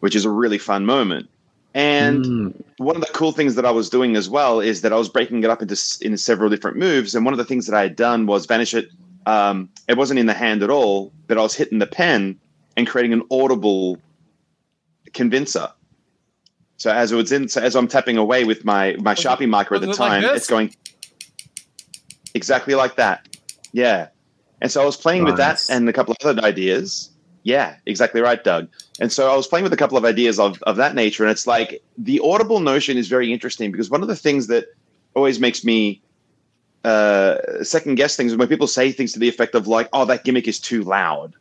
which 0.00 0.14
is 0.14 0.24
a 0.24 0.30
really 0.30 0.58
fun 0.58 0.84
moment. 0.86 1.28
And 1.74 2.24
Mm. 2.24 2.62
one 2.78 2.96
of 2.96 3.02
the 3.02 3.12
cool 3.12 3.32
things 3.32 3.54
that 3.54 3.66
I 3.66 3.70
was 3.70 3.90
doing 3.90 4.16
as 4.16 4.30
well 4.30 4.60
is 4.60 4.80
that 4.80 4.92
I 4.92 4.96
was 4.96 5.10
breaking 5.10 5.44
it 5.44 5.50
up 5.50 5.60
into 5.60 5.76
in 6.00 6.16
several 6.16 6.48
different 6.48 6.78
moves. 6.78 7.14
And 7.14 7.24
one 7.24 7.34
of 7.34 7.38
the 7.38 7.44
things 7.44 7.66
that 7.66 7.76
I 7.76 7.82
had 7.82 7.96
done 7.96 8.26
was 8.26 8.46
vanish 8.46 8.72
it. 8.74 8.88
Um, 9.26 9.68
it 9.88 9.98
wasn't 9.98 10.20
in 10.20 10.26
the 10.26 10.34
hand 10.34 10.62
at 10.62 10.70
all, 10.70 11.12
but 11.26 11.36
I 11.36 11.42
was 11.42 11.54
hitting 11.54 11.78
the 11.78 11.86
pen 11.86 12.38
and 12.76 12.86
creating 12.86 13.12
an 13.12 13.22
audible 13.30 13.98
convincer. 15.12 15.68
So 16.78 16.90
as 16.90 17.10
it 17.12 17.16
was 17.16 17.32
in, 17.32 17.48
so 17.48 17.60
as 17.62 17.74
I'm 17.74 17.88
tapping 17.88 18.16
away 18.18 18.44
with 18.44 18.64
my 18.64 18.96
my 19.00 19.12
Was 19.12 19.20
it- 19.24 19.28
sharpie 19.28 19.48
marker 19.48 19.74
at 19.76 19.80
the 19.80 19.86
it 19.90 19.98
like 19.98 20.10
time, 20.10 20.22
this? 20.22 20.36
it's 20.36 20.46
going 20.48 20.74
exactly 22.34 22.74
like 22.74 22.96
that. 22.96 23.26
Yeah. 23.72 24.08
And 24.60 24.70
so 24.70 24.82
I 24.82 24.86
was 24.86 24.96
playing 24.96 25.24
with 25.24 25.36
that 25.36 25.62
and 25.70 25.88
a 25.88 25.92
couple 25.92 26.14
of 26.18 26.26
other 26.26 26.42
ideas. 26.42 27.10
Yeah, 27.42 27.76
exactly 27.86 28.20
right, 28.20 28.42
Doug. 28.42 28.68
And 28.98 29.12
so 29.12 29.30
I 29.30 29.36
was 29.36 29.46
playing 29.46 29.62
with 29.62 29.72
a 29.72 29.76
couple 29.76 29.96
of 29.96 30.04
ideas 30.04 30.40
of, 30.40 30.60
of 30.64 30.76
that 30.76 30.94
nature. 30.94 31.22
And 31.22 31.30
it's 31.30 31.46
like 31.46 31.82
the 31.96 32.20
audible 32.24 32.58
notion 32.60 32.96
is 32.96 33.06
very 33.06 33.32
interesting 33.32 33.70
because 33.70 33.88
one 33.90 34.02
of 34.02 34.08
the 34.08 34.16
things 34.16 34.48
that 34.48 34.66
always 35.14 35.38
makes 35.38 35.64
me 35.64 36.02
uh, 36.84 37.62
second 37.62 37.94
guess 37.94 38.16
things 38.16 38.32
is 38.32 38.38
when 38.38 38.48
people 38.48 38.66
say 38.66 38.90
things 38.90 39.12
to 39.12 39.18
the 39.20 39.28
effect 39.28 39.54
of 39.54 39.68
like, 39.68 39.88
oh, 39.92 40.04
that 40.06 40.24
gimmick 40.24 40.48
is 40.48 40.58
too 40.58 40.82
loud. 40.82 41.34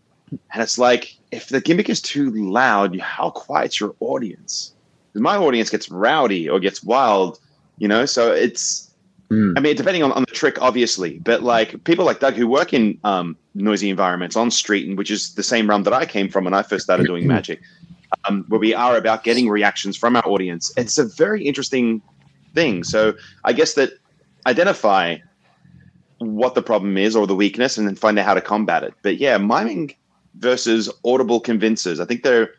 And 0.52 0.62
it's 0.62 0.78
like, 0.78 1.18
if 1.32 1.50
the 1.50 1.62
gimmick 1.62 1.90
is 1.90 2.02
too 2.02 2.30
loud, 2.32 3.00
how 3.00 3.32
quiet's 3.32 3.80
your 3.80 3.96
audience? 4.00 4.75
My 5.16 5.38
audience 5.38 5.70
gets 5.70 5.90
rowdy 5.90 6.50
or 6.50 6.60
gets 6.60 6.84
wild, 6.84 7.40
you 7.78 7.88
know. 7.88 8.06
So 8.06 8.32
it's, 8.32 8.86
Mm. 9.32 9.58
I 9.58 9.60
mean, 9.60 9.76
depending 9.76 10.04
on, 10.04 10.12
on 10.12 10.22
the 10.22 10.32
trick, 10.32 10.62
obviously, 10.62 11.18
but 11.20 11.42
like 11.42 11.84
people 11.84 12.06
like 12.06 12.20
Doug 12.20 12.36
who 12.36 12.48
work 12.48 12.74
in 12.74 13.00
um, 13.04 13.36
noisy 13.56 13.90
environments 13.90 14.36
on 14.36 14.52
street, 14.52 14.88
and 14.88 14.98
which 14.98 15.10
is 15.10 15.34
the 15.34 15.44
same 15.44 15.68
realm 15.68 15.84
that 15.84 15.94
I 15.94 16.06
came 16.06 16.30
from 16.30 16.44
when 16.44 16.54
I 16.54 16.62
first 16.62 16.84
started 16.84 17.08
doing 17.08 17.26
magic, 17.26 17.60
um, 18.28 18.46
where 18.50 18.60
we 18.60 18.74
are 18.74 18.96
about 18.98 19.24
getting 19.24 19.50
reactions 19.50 19.98
from 19.98 20.16
our 20.16 20.28
audience. 20.28 20.72
It's 20.78 20.98
a 21.00 21.06
very 21.06 21.44
interesting 21.44 22.04
thing. 22.54 22.84
So 22.84 23.16
I 23.44 23.54
guess 23.54 23.74
that 23.74 23.94
identify 24.46 25.18
what 26.20 26.54
the 26.54 26.62
problem 26.62 26.98
is 26.98 27.16
or 27.16 27.26
the 27.26 27.36
weakness, 27.36 27.80
and 27.80 27.88
then 27.88 27.96
find 27.96 28.20
out 28.20 28.26
how 28.26 28.36
to 28.36 28.42
combat 28.42 28.84
it. 28.84 28.94
But 29.02 29.18
yeah, 29.18 29.40
miming 29.40 29.96
versus 30.36 30.88
audible 31.04 31.40
convincers. 31.40 32.00
I 32.00 32.06
think 32.06 32.22
they're 32.22 32.52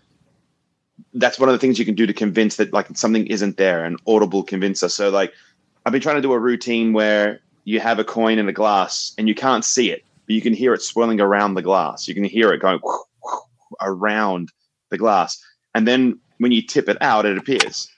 that's 1.14 1.38
one 1.38 1.48
of 1.48 1.52
the 1.52 1.58
things 1.58 1.78
you 1.78 1.84
can 1.84 1.94
do 1.94 2.06
to 2.06 2.12
convince 2.12 2.56
that 2.56 2.72
like 2.72 2.96
something 2.96 3.26
isn't 3.26 3.56
there, 3.56 3.84
an 3.84 3.96
audible 4.06 4.42
convincer. 4.42 4.88
So 4.88 5.10
like 5.10 5.32
I've 5.84 5.92
been 5.92 6.02
trying 6.02 6.16
to 6.16 6.22
do 6.22 6.32
a 6.32 6.38
routine 6.38 6.92
where 6.92 7.40
you 7.64 7.80
have 7.80 7.98
a 7.98 8.04
coin 8.04 8.38
in 8.38 8.48
a 8.48 8.52
glass 8.52 9.14
and 9.18 9.28
you 9.28 9.34
can't 9.34 9.64
see 9.64 9.90
it, 9.90 10.04
but 10.26 10.34
you 10.34 10.40
can 10.40 10.54
hear 10.54 10.74
it 10.74 10.82
swirling 10.82 11.20
around 11.20 11.54
the 11.54 11.62
glass. 11.62 12.08
You 12.08 12.14
can 12.14 12.24
hear 12.24 12.52
it 12.52 12.60
going 12.60 12.80
around 13.80 14.50
the 14.90 14.98
glass. 14.98 15.42
And 15.74 15.86
then 15.86 16.18
when 16.38 16.52
you 16.52 16.62
tip 16.62 16.88
it 16.88 16.98
out, 17.00 17.26
it 17.26 17.38
appears. 17.38 17.88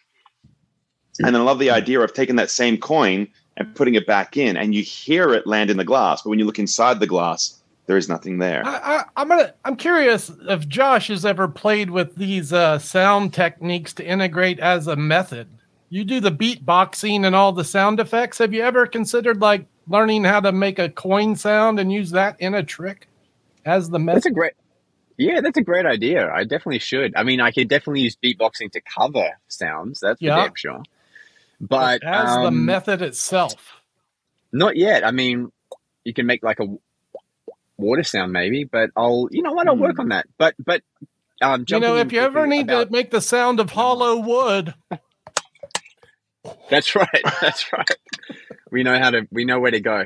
And 1.21 1.35
then 1.35 1.43
I 1.43 1.45
love 1.45 1.59
the 1.59 1.71
idea 1.71 2.00
of 2.00 2.14
taking 2.14 2.37
that 2.37 2.50
same 2.50 2.78
coin 2.78 3.28
and 3.57 3.75
putting 3.75 3.95
it 3.95 4.07
back 4.07 4.37
in, 4.37 4.57
and 4.57 4.75
you 4.75 4.83
hear 4.83 5.35
it 5.35 5.47
land 5.47 5.69
in 5.69 5.76
the 5.76 5.85
glass. 5.85 6.23
But 6.23 6.31
when 6.31 6.38
you 6.38 6.45
look 6.45 6.61
inside 6.61 7.00
the 7.00 7.09
glass, 7.09 7.58
there 7.88 7.97
is 7.97 8.09
nothing 8.09 8.37
there. 8.37 8.62
I, 8.66 9.04
I, 9.16 9.23
am 9.23 9.28
gonna. 9.28 9.54
I'm 9.64 9.75
curious 9.75 10.30
if 10.47 10.68
Josh 10.68 11.09
has 11.09 11.25
ever 11.25 11.49
played 11.49 11.90
with 11.90 12.14
these 12.16 12.52
uh, 12.52 12.78
sound 12.78 13.33
techniques 13.33 13.95
to 13.95 14.07
integrate 14.07 14.61
as 14.61 14.87
a 14.87 14.95
method. 14.95 15.49
You 15.88 16.04
do 16.04 16.21
the 16.21 16.30
beatboxing 16.30 17.25
and 17.25 17.35
all 17.35 17.52
the 17.52 17.64
sound 17.64 17.99
effects. 17.99 18.37
Have 18.38 18.52
you 18.52 18.62
ever 18.62 18.87
considered 18.87 19.40
like 19.40 19.64
learning 19.88 20.25
how 20.25 20.40
to 20.40 20.52
make 20.52 20.78
a 20.78 20.90
coin 20.90 21.35
sound 21.35 21.80
and 21.80 21.90
use 21.90 22.11
that 22.11 22.38
in 22.42 22.54
a 22.54 22.62
trick 22.62 23.09
as 23.64 23.88
the 23.88 23.99
method? 23.99 24.16
That's 24.16 24.26
a 24.26 24.33
great. 24.33 24.52
Yeah, 25.16 25.40
that's 25.40 25.57
a 25.57 25.62
great 25.62 25.87
idea. 25.87 26.30
I 26.30 26.45
definitely 26.45 26.80
should. 26.80 27.16
I 27.16 27.23
mean, 27.23 27.40
I 27.40 27.50
could 27.50 27.68
definitely 27.68 28.02
use 28.02 28.18
beatboxing 28.23 28.71
to 28.73 28.83
cover 28.83 29.30
sounds. 29.49 30.00
That's 30.00 30.21
for 30.21 30.26
damn 30.26 30.54
sure. 30.54 30.83
But 31.59 32.04
as 32.04 32.35
the 32.35 32.49
um, 32.49 32.66
method 32.66 33.00
itself. 33.00 33.80
Not 34.52 34.76
yet. 34.76 35.07
I 35.07 35.11
mean, 35.11 35.50
you 36.04 36.12
can 36.12 36.26
make 36.26 36.42
like 36.42 36.61
a 36.61 36.66
water 37.78 38.02
sound 38.02 38.32
maybe, 38.32 38.64
but 38.64 38.90
I'll, 38.97 39.28
you 39.30 39.42
know 39.42 39.52
what, 39.52 39.66
I'll 39.68 39.76
work 39.76 39.99
on 39.99 40.08
that. 40.11 40.26
But, 40.37 40.54
but, 40.62 40.82
um, 41.40 41.64
You 41.68 41.80
know, 41.80 41.97
if 41.97 42.12
you 42.12 42.20
ever 42.20 42.47
need 42.47 42.62
about- 42.68 42.87
to 42.88 42.92
make 42.92 43.11
the 43.11 43.20
sound 43.20 43.61
of 43.61 43.70
hollow 43.70 44.18
wood, 44.18 44.75
That's 46.70 46.94
right. 46.94 47.23
That's 47.40 47.73
right. 47.73 47.90
we 48.70 48.82
know 48.82 48.99
how 48.99 49.11
to. 49.11 49.26
We 49.30 49.44
know 49.44 49.61
where 49.61 49.70
to 49.70 49.80
go. 49.80 50.04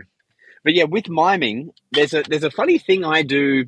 But 0.64 0.74
yeah, 0.74 0.84
with 0.84 1.08
miming, 1.08 1.72
there's 1.92 2.14
a 2.14 2.22
there's 2.22 2.44
a 2.44 2.50
funny 2.50 2.78
thing 2.78 3.04
I 3.04 3.22
do 3.22 3.66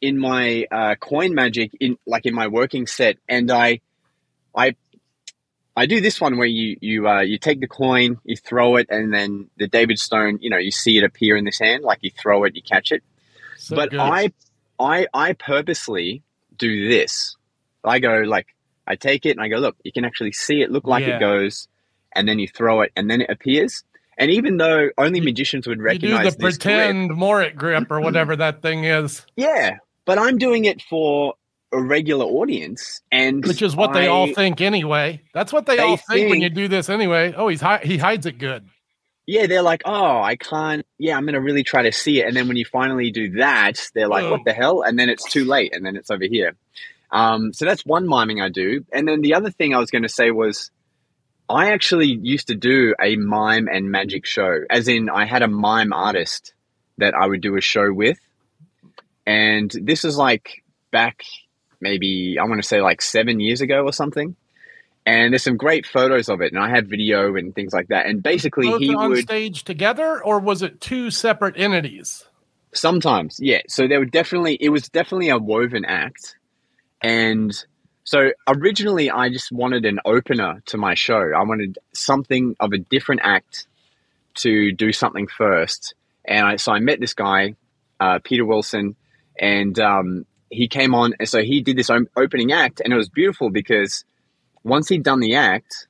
in 0.00 0.18
my 0.18 0.66
uh, 0.70 0.94
coin 0.96 1.34
magic 1.34 1.72
in 1.80 1.96
like 2.06 2.26
in 2.26 2.34
my 2.34 2.46
working 2.48 2.86
set, 2.86 3.16
and 3.28 3.50
I 3.50 3.80
I 4.54 4.76
I 5.76 5.86
do 5.86 6.00
this 6.00 6.20
one 6.20 6.38
where 6.38 6.46
you 6.46 6.76
you 6.80 7.08
uh, 7.08 7.20
you 7.20 7.38
take 7.38 7.60
the 7.60 7.68
coin, 7.68 8.18
you 8.24 8.36
throw 8.36 8.76
it, 8.76 8.86
and 8.88 9.12
then 9.12 9.50
the 9.58 9.66
David 9.66 9.98
Stone, 9.98 10.38
you 10.40 10.48
know, 10.50 10.58
you 10.58 10.70
see 10.70 10.96
it 10.96 11.04
appear 11.04 11.36
in 11.36 11.44
this 11.44 11.58
hand, 11.58 11.82
like 11.84 11.98
you 12.02 12.10
throw 12.10 12.44
it, 12.44 12.54
you 12.56 12.62
catch 12.62 12.92
it. 12.92 13.02
So 13.58 13.76
but 13.76 13.90
good. 13.90 14.00
I 14.00 14.32
I 14.78 15.06
I 15.14 15.32
purposely 15.32 16.22
do 16.56 16.88
this. 16.88 17.36
I 17.84 17.98
go 17.98 18.22
like 18.26 18.46
I 18.86 18.96
take 18.96 19.26
it 19.26 19.30
and 19.30 19.40
I 19.40 19.48
go, 19.48 19.56
look, 19.58 19.76
you 19.84 19.92
can 19.92 20.04
actually 20.04 20.32
see 20.32 20.62
it 20.62 20.70
look 20.70 20.86
like 20.86 21.04
Yeah. 21.06 21.16
it 21.16 21.20
goes, 21.20 21.68
and 22.14 22.28
then 22.28 22.38
you 22.38 22.48
throw 22.48 22.82
it 22.82 22.92
and 22.96 23.10
then 23.10 23.20
it 23.20 23.30
appears. 23.30 23.82
And 24.18 24.30
even 24.30 24.56
though 24.56 24.88
only 24.96 25.20
magicians 25.20 25.66
would 25.66 25.78
you 25.78 25.82
do 25.98 26.14
recognize 26.14 26.36
the 26.36 26.44
this 26.44 26.56
grip, 26.58 26.76
pretend 26.76 27.10
Morit 27.10 27.54
grip 27.56 27.90
or 27.90 28.00
whatever 28.00 28.34
that 28.44 28.62
thing 28.62 28.84
is, 28.84 29.26
yeah, 29.36 29.78
but 30.04 30.18
I'm 30.18 30.38
doing 30.38 30.64
it 30.64 30.80
for 30.82 31.34
a 31.72 31.82
regular 31.82 32.24
audience, 32.24 33.02
and 33.12 33.44
which 33.44 33.60
is 33.60 33.76
what 33.76 33.92
they 33.92 34.06
all 34.06 34.32
think 34.32 34.60
anyway. 34.60 35.20
That's 35.34 35.52
what 35.52 35.66
they, 35.66 35.76
They 35.76 35.82
all 35.82 35.96
think, 35.98 36.30
when 36.30 36.40
you 36.40 36.48
do 36.48 36.68
this 36.68 36.88
anyway. 36.88 37.34
Oh, 37.36 37.48
he's 37.48 37.60
hi- 37.60 37.82
he 37.82 37.98
hides 37.98 38.24
it 38.24 38.38
good. 38.38 38.68
Yeah, 39.26 39.46
they're 39.46 39.62
like, 39.62 39.82
oh, 39.84 40.20
I 40.20 40.36
can't. 40.36 40.86
Yeah, 40.98 41.16
I'm 41.16 41.24
gonna 41.26 41.40
really 41.40 41.64
try 41.64 41.82
to 41.82 41.92
see 41.92 42.20
it, 42.20 42.28
and 42.28 42.36
then 42.36 42.48
when 42.48 42.56
you 42.56 42.64
finally 42.64 43.10
do 43.10 43.30
that, 43.38 43.90
they're 43.94 44.08
like, 44.08 44.30
what 44.30 44.44
the 44.44 44.52
hell? 44.52 44.82
And 44.82 44.98
then 44.98 45.08
it's 45.08 45.28
too 45.30 45.44
late, 45.44 45.74
and 45.74 45.84
then 45.84 45.96
it's 45.96 46.10
over 46.10 46.24
here. 46.24 46.54
Um, 47.10 47.52
so 47.52 47.64
that's 47.64 47.84
one 47.84 48.06
miming 48.06 48.40
I 48.40 48.48
do, 48.48 48.84
and 48.92 49.06
then 49.06 49.20
the 49.20 49.34
other 49.34 49.50
thing 49.50 49.74
I 49.74 49.78
was 49.78 49.90
going 49.90 50.02
to 50.02 50.08
say 50.08 50.30
was, 50.30 50.70
I 51.48 51.72
actually 51.72 52.08
used 52.08 52.48
to 52.48 52.54
do 52.54 52.94
a 53.00 53.16
mime 53.16 53.68
and 53.68 53.90
magic 53.90 54.26
show, 54.26 54.60
as 54.70 54.88
in 54.88 55.10
I 55.10 55.24
had 55.24 55.42
a 55.42 55.48
mime 55.48 55.92
artist 55.92 56.54
that 56.98 57.14
I 57.14 57.26
would 57.26 57.40
do 57.40 57.56
a 57.56 57.60
show 57.60 57.92
with, 57.92 58.18
and 59.26 59.72
this 59.82 60.04
is 60.04 60.16
like 60.16 60.62
back 60.92 61.24
maybe 61.80 62.38
I 62.40 62.44
want 62.44 62.62
to 62.62 62.66
say 62.66 62.80
like 62.80 63.02
seven 63.02 63.40
years 63.40 63.60
ago 63.60 63.84
or 63.84 63.92
something. 63.92 64.36
And 65.06 65.32
there's 65.32 65.44
some 65.44 65.56
great 65.56 65.86
photos 65.86 66.28
of 66.28 66.40
it, 66.40 66.52
and 66.52 66.60
I 66.60 66.68
had 66.68 66.88
video 66.88 67.36
and 67.36 67.54
things 67.54 67.72
like 67.72 67.88
that. 67.88 68.06
And 68.06 68.22
basically, 68.22 68.66
Both 68.66 68.80
he 68.80 68.92
on 68.92 69.10
would 69.10 69.22
stage 69.22 69.62
together, 69.62 70.22
or 70.22 70.40
was 70.40 70.62
it 70.62 70.80
two 70.80 71.12
separate 71.12 71.56
entities? 71.56 72.24
Sometimes, 72.72 73.38
yeah. 73.40 73.60
So 73.68 73.86
there 73.86 74.00
were 74.00 74.06
definitely 74.06 74.58
it 74.60 74.70
was 74.70 74.88
definitely 74.88 75.28
a 75.28 75.38
woven 75.38 75.84
act, 75.84 76.36
and 77.00 77.52
so 78.02 78.30
originally 78.48 79.08
I 79.10 79.28
just 79.28 79.52
wanted 79.52 79.84
an 79.84 80.00
opener 80.04 80.60
to 80.66 80.76
my 80.76 80.94
show. 80.94 81.30
I 81.36 81.44
wanted 81.44 81.78
something 81.92 82.56
of 82.58 82.72
a 82.72 82.78
different 82.78 83.20
act 83.22 83.68
to 84.36 84.72
do 84.72 84.92
something 84.92 85.28
first, 85.28 85.94
and 86.24 86.44
I 86.44 86.56
so 86.56 86.72
I 86.72 86.80
met 86.80 86.98
this 86.98 87.14
guy, 87.14 87.54
uh, 88.00 88.18
Peter 88.24 88.44
Wilson, 88.44 88.96
and 89.38 89.78
um, 89.78 90.26
he 90.50 90.66
came 90.66 90.96
on, 90.96 91.14
and 91.20 91.28
so 91.28 91.42
he 91.42 91.60
did 91.60 91.76
this 91.76 91.90
opening 92.16 92.50
act, 92.50 92.80
and 92.80 92.92
it 92.92 92.96
was 92.96 93.08
beautiful 93.08 93.50
because 93.50 94.04
once 94.66 94.88
he'd 94.88 95.04
done 95.04 95.20
the 95.20 95.36
act, 95.36 95.86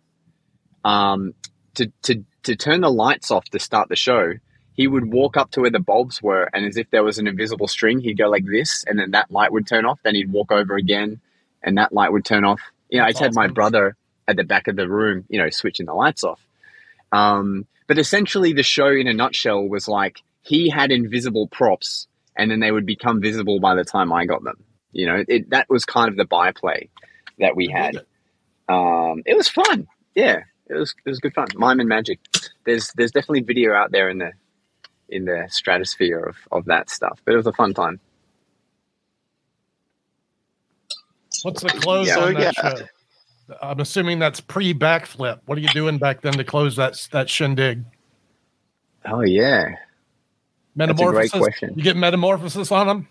um, 0.85 1.35
to 1.75 1.91
to 2.03 2.25
to 2.45 2.55
turn 2.55 2.83
the 2.83 2.91
lights 2.91 3.31
off 3.31 3.45
to 3.47 3.59
start 3.59 3.89
the 3.89 3.97
show, 3.97 4.35
he 4.75 4.87
would 4.87 5.13
walk 5.13 5.37
up 5.37 5.51
to 5.53 5.63
where 5.63 5.71
the 5.71 5.81
bulbs 5.81 6.23
were, 6.23 6.49
and 6.53 6.65
as 6.67 6.77
if 6.77 6.91
there 6.91 7.03
was 7.03 7.19
an 7.19 7.27
invisible 7.27 7.67
string, 7.67 8.01
he'd 8.01 8.19
go 8.19 8.29
like 8.29 8.45
this, 8.45 8.85
and 8.87 8.99
then 8.99 9.13
that 9.13 9.31
light 9.31 9.51
would 9.51 9.67
turn 9.67 9.87
off. 9.87 9.99
Then 10.05 10.15
he'd 10.15 10.31
walk 10.31 10.53
over 10.53 10.77
again, 10.77 11.21
and 11.63 11.79
that 11.79 11.93
light 11.93 12.13
would 12.13 12.25
turn 12.25 12.45
off. 12.45 12.61
You 12.91 12.99
know, 12.99 13.07
I 13.07 13.11
just 13.11 13.23
had 13.23 13.35
my 13.35 13.49
brother 13.49 13.97
at 14.29 14.37
the 14.37 14.45
back 14.45 14.69
of 14.69 14.77
the 14.77 14.89
room, 14.89 15.25
you 15.29 15.39
know, 15.39 15.51
switching 15.51 15.87
the 15.87 15.95
lights 15.95 16.23
off. 16.23 16.41
Um, 17.13 17.67
but 17.87 17.99
essentially, 17.99 18.53
the 18.53 18.63
show 18.63 18.89
in 18.89 19.07
a 19.07 19.15
nutshell 19.15 19.67
was 19.67 19.89
like 19.89 20.23
he 20.43 20.69
had 20.69 20.93
invisible 20.93 21.49
props, 21.49 22.07
and 22.37 22.51
then 22.51 22.61
they 22.61 22.71
would 22.71 22.87
become 22.87 23.23
visible 23.23 23.59
by 23.59 23.75
the 23.75 23.85
time 23.85 24.13
I 24.13 24.27
got 24.27 24.45
them. 24.45 24.63
You 24.93 25.07
know, 25.07 25.25
it, 25.27 25.51
that 25.51 25.69
was 25.71 25.85
kind 25.87 26.11
of 26.11 26.17
the 26.17 26.27
byplay 26.27 26.91
that 27.39 27.57
we 27.57 27.69
had. 27.69 28.05
Um, 28.69 29.23
it 29.27 29.37
was 29.37 29.49
fun. 29.49 29.87
Yeah, 30.15 30.43
it 30.69 30.75
was 30.75 30.95
it 31.05 31.09
was 31.09 31.21
good 31.21 31.35
fun. 31.35 31.49
Mime 31.55 31.81
and 31.81 31.89
magic. 31.89 32.19
There's 32.65 32.93
there's 32.97 33.13
definitely 33.13 33.43
video 33.43 33.73
out 33.75 33.93
there 33.93 34.09
in 34.09 34.19
the 34.19 34.33
in 35.09 35.25
the 35.25 35.47
stratosphere 35.49 36.21
of, 36.21 36.37
of 36.51 36.65
that 36.67 36.91
stuff. 36.91 37.21
But 37.25 37.35
it 37.35 37.37
was 37.37 37.47
a 37.47 37.53
fun 37.53 37.75
time. 37.75 38.01
What's 41.43 41.63
the 41.63 41.69
close 41.69 42.09
Yeah. 42.09 42.19
on 42.19 42.35
that 42.35 42.55
yeah. 42.57 42.75
show? 42.77 42.85
I'm 43.63 43.79
assuming 43.81 44.19
that's 44.19 44.41
pre 44.41 44.75
backflip. 44.75 45.41
What 45.47 45.59
are 45.59 45.61
you 45.61 45.69
doing 45.69 45.99
back 45.99 46.23
then 46.23 46.33
to 46.35 46.45
close 46.45 46.77
that 46.77 47.07
that 47.13 47.31
shindig? 47.31 47.85
Oh 49.05 49.21
yeah. 49.21 49.77
That's 50.75 50.91
a 50.91 50.95
great 50.95 51.33
Metamorphosis. 51.33 51.39
question. 51.39 51.75
You 51.77 51.83
get 51.83 51.97
metamorphosis 51.97 52.71
on 52.73 52.87
them. 52.87 53.09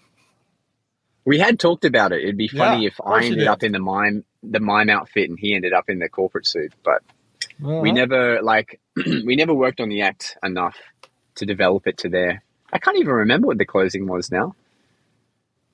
We 1.24 1.40
had 1.40 1.60
talked 1.60 1.86
about 1.86 2.12
it. 2.12 2.22
It'd 2.22 2.38
be 2.38 2.48
funny 2.48 2.84
Yeah, 2.84 2.88
if 2.90 3.02
I 3.04 3.24
ended 3.24 3.48
up 3.48 3.64
in 3.64 3.72
the 3.72 3.80
mime 3.80 4.24
the 4.52 4.60
mime 4.60 4.90
outfit 4.90 5.30
and 5.30 5.40
he 5.40 5.54
ended 5.56 5.74
up 5.74 5.90
in 5.90 6.00
the 6.00 6.10
corporate 6.10 6.48
suit. 6.48 6.74
But 6.84 7.02
we 7.60 7.92
never 7.92 8.42
like 8.42 8.80
we 9.26 9.36
never 9.36 9.54
worked 9.54 9.80
on 9.80 9.90
the 9.90 10.02
act 10.02 10.38
enough 10.44 10.78
to 11.36 11.46
develop 11.46 11.88
it 11.88 11.98
to 12.00 12.10
there. 12.10 12.44
I 12.74 12.80
can't 12.80 12.98
even 12.98 13.14
remember 13.14 13.48
what 13.48 13.58
the 13.58 13.66
closing 13.66 14.08
was 14.08 14.32
now. 14.32 14.56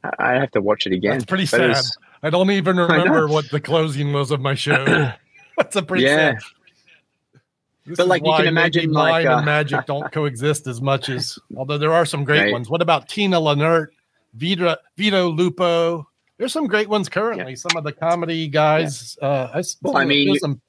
I 0.03 0.09
I 0.19 0.33
have 0.33 0.51
to 0.51 0.61
watch 0.61 0.85
it 0.87 0.93
again. 0.93 1.15
It's 1.15 1.25
pretty 1.25 1.45
But 1.45 1.61
it 1.61 1.63
sad. 1.63 1.77
was- 1.77 1.97
I 2.23 2.29
don't 2.29 2.51
even 2.51 2.77
remember 2.77 3.27
what 3.27 3.49
the 3.49 3.59
closing 3.59 4.13
was 4.13 4.29
of 4.31 4.41
my 4.41 4.53
show. 4.53 4.85
That's 5.57 5.75
a 5.75 5.81
pretty 5.81 6.03
Yeah. 6.03 6.37
sad. 6.37 7.41
This 7.87 7.97
But, 7.97 8.07
like, 8.07 8.21
you 8.23 8.31
can 8.31 8.37
maybe 8.45 8.49
imagine, 8.49 8.91
like, 8.91 9.25
mime 9.25 9.33
uh, 9.33 9.37
and 9.37 9.45
magic 9.45 9.85
don't 9.87 10.11
coexist 10.13 10.67
as 10.67 10.79
much 10.81 11.09
as 11.09 11.39
although 11.57 11.79
there 11.79 11.91
are 11.93 12.05
some 12.05 12.23
great 12.23 12.41
Right. 12.41 12.53
ones. 12.53 12.69
What 12.69 12.83
about 12.83 13.09
Tina 13.09 13.39
Lennert, 13.39 13.87
Vito, 14.35 14.75
Vito 14.97 15.29
Lupo? 15.29 16.07
There's 16.41 16.53
some 16.53 16.65
great 16.65 16.89
ones 16.89 17.07
currently. 17.07 17.55
Some 17.55 17.77
of 17.77 17.83
the 17.83 17.91
comedy 17.91 18.47
guys. 18.47 19.15
Uh, 19.21 19.49
I, 19.53 19.59
s- 19.59 19.77
Well, 19.79 19.95
I 19.95 20.05
mean, 20.05 20.35
some, 20.39 20.59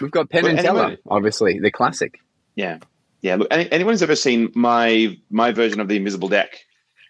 We've 0.00 0.10
got 0.10 0.28
Penn 0.28 0.42
Well, 0.42 0.50
and 0.50 0.60
Teller, 0.60 0.82
anyway- 0.82 0.98
obviously, 1.06 1.60
the 1.60 1.70
classic. 1.70 2.18
Yeah, 2.56 2.78
yeah. 3.22 3.36
Look, 3.36 3.46
any, 3.52 3.70
anyone 3.70 3.92
who's 3.92 4.02
ever 4.02 4.16
seen 4.16 4.50
my 4.56 5.16
my 5.30 5.52
version 5.52 5.78
of 5.78 5.86
the 5.86 5.94
Invisible 5.96 6.26
Deck, 6.26 6.58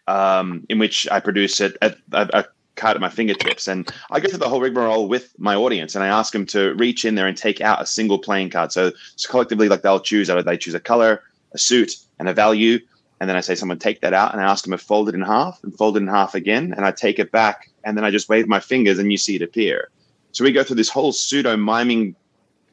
um, 0.06 0.66
in 0.68 0.78
which 0.78 1.08
I 1.10 1.18
produce 1.20 1.60
it 1.60 1.78
at 1.80 1.96
a, 2.12 2.28
a 2.40 2.44
card 2.76 2.96
at 2.96 3.00
my 3.00 3.08
fingertips. 3.08 3.66
And 3.68 3.90
I 4.10 4.20
go 4.20 4.28
through 4.28 4.40
the 4.40 4.48
whole 4.50 4.60
rigmarole 4.60 5.08
with 5.08 5.34
my 5.38 5.54
audience 5.54 5.94
and 5.94 6.04
I 6.04 6.08
ask 6.08 6.34
them 6.34 6.44
to 6.46 6.74
reach 6.74 7.06
in 7.06 7.14
there 7.14 7.26
and 7.26 7.38
take 7.38 7.62
out 7.62 7.80
a 7.80 7.86
single 7.86 8.18
playing 8.18 8.50
card. 8.50 8.70
So, 8.70 8.92
so 9.16 9.30
collectively, 9.30 9.70
like 9.70 9.80
they'll 9.80 9.98
choose, 9.98 10.28
they 10.28 10.56
choose 10.58 10.74
a 10.74 10.80
color, 10.80 11.22
a 11.52 11.58
suit, 11.58 11.92
and 12.18 12.28
a 12.28 12.34
value. 12.34 12.80
And 13.20 13.28
then 13.28 13.36
I 13.36 13.40
say, 13.40 13.54
someone 13.54 13.78
take 13.78 14.00
that 14.00 14.14
out. 14.14 14.32
And 14.32 14.40
I 14.40 14.50
ask 14.50 14.64
them 14.64 14.72
to 14.72 14.78
fold 14.78 15.08
it 15.08 15.14
in 15.14 15.20
half 15.20 15.62
and 15.62 15.76
fold 15.76 15.96
it 15.96 16.02
in 16.02 16.08
half 16.08 16.34
again. 16.34 16.72
And 16.74 16.86
I 16.86 16.90
take 16.90 17.18
it 17.18 17.30
back. 17.30 17.70
And 17.84 17.96
then 17.96 18.04
I 18.04 18.10
just 18.10 18.28
wave 18.28 18.48
my 18.48 18.60
fingers 18.60 18.98
and 18.98 19.12
you 19.12 19.18
see 19.18 19.36
it 19.36 19.42
appear. 19.42 19.90
So 20.32 20.44
we 20.44 20.52
go 20.52 20.64
through 20.64 20.76
this 20.76 20.88
whole 20.88 21.12
pseudo 21.12 21.56
miming 21.56 22.14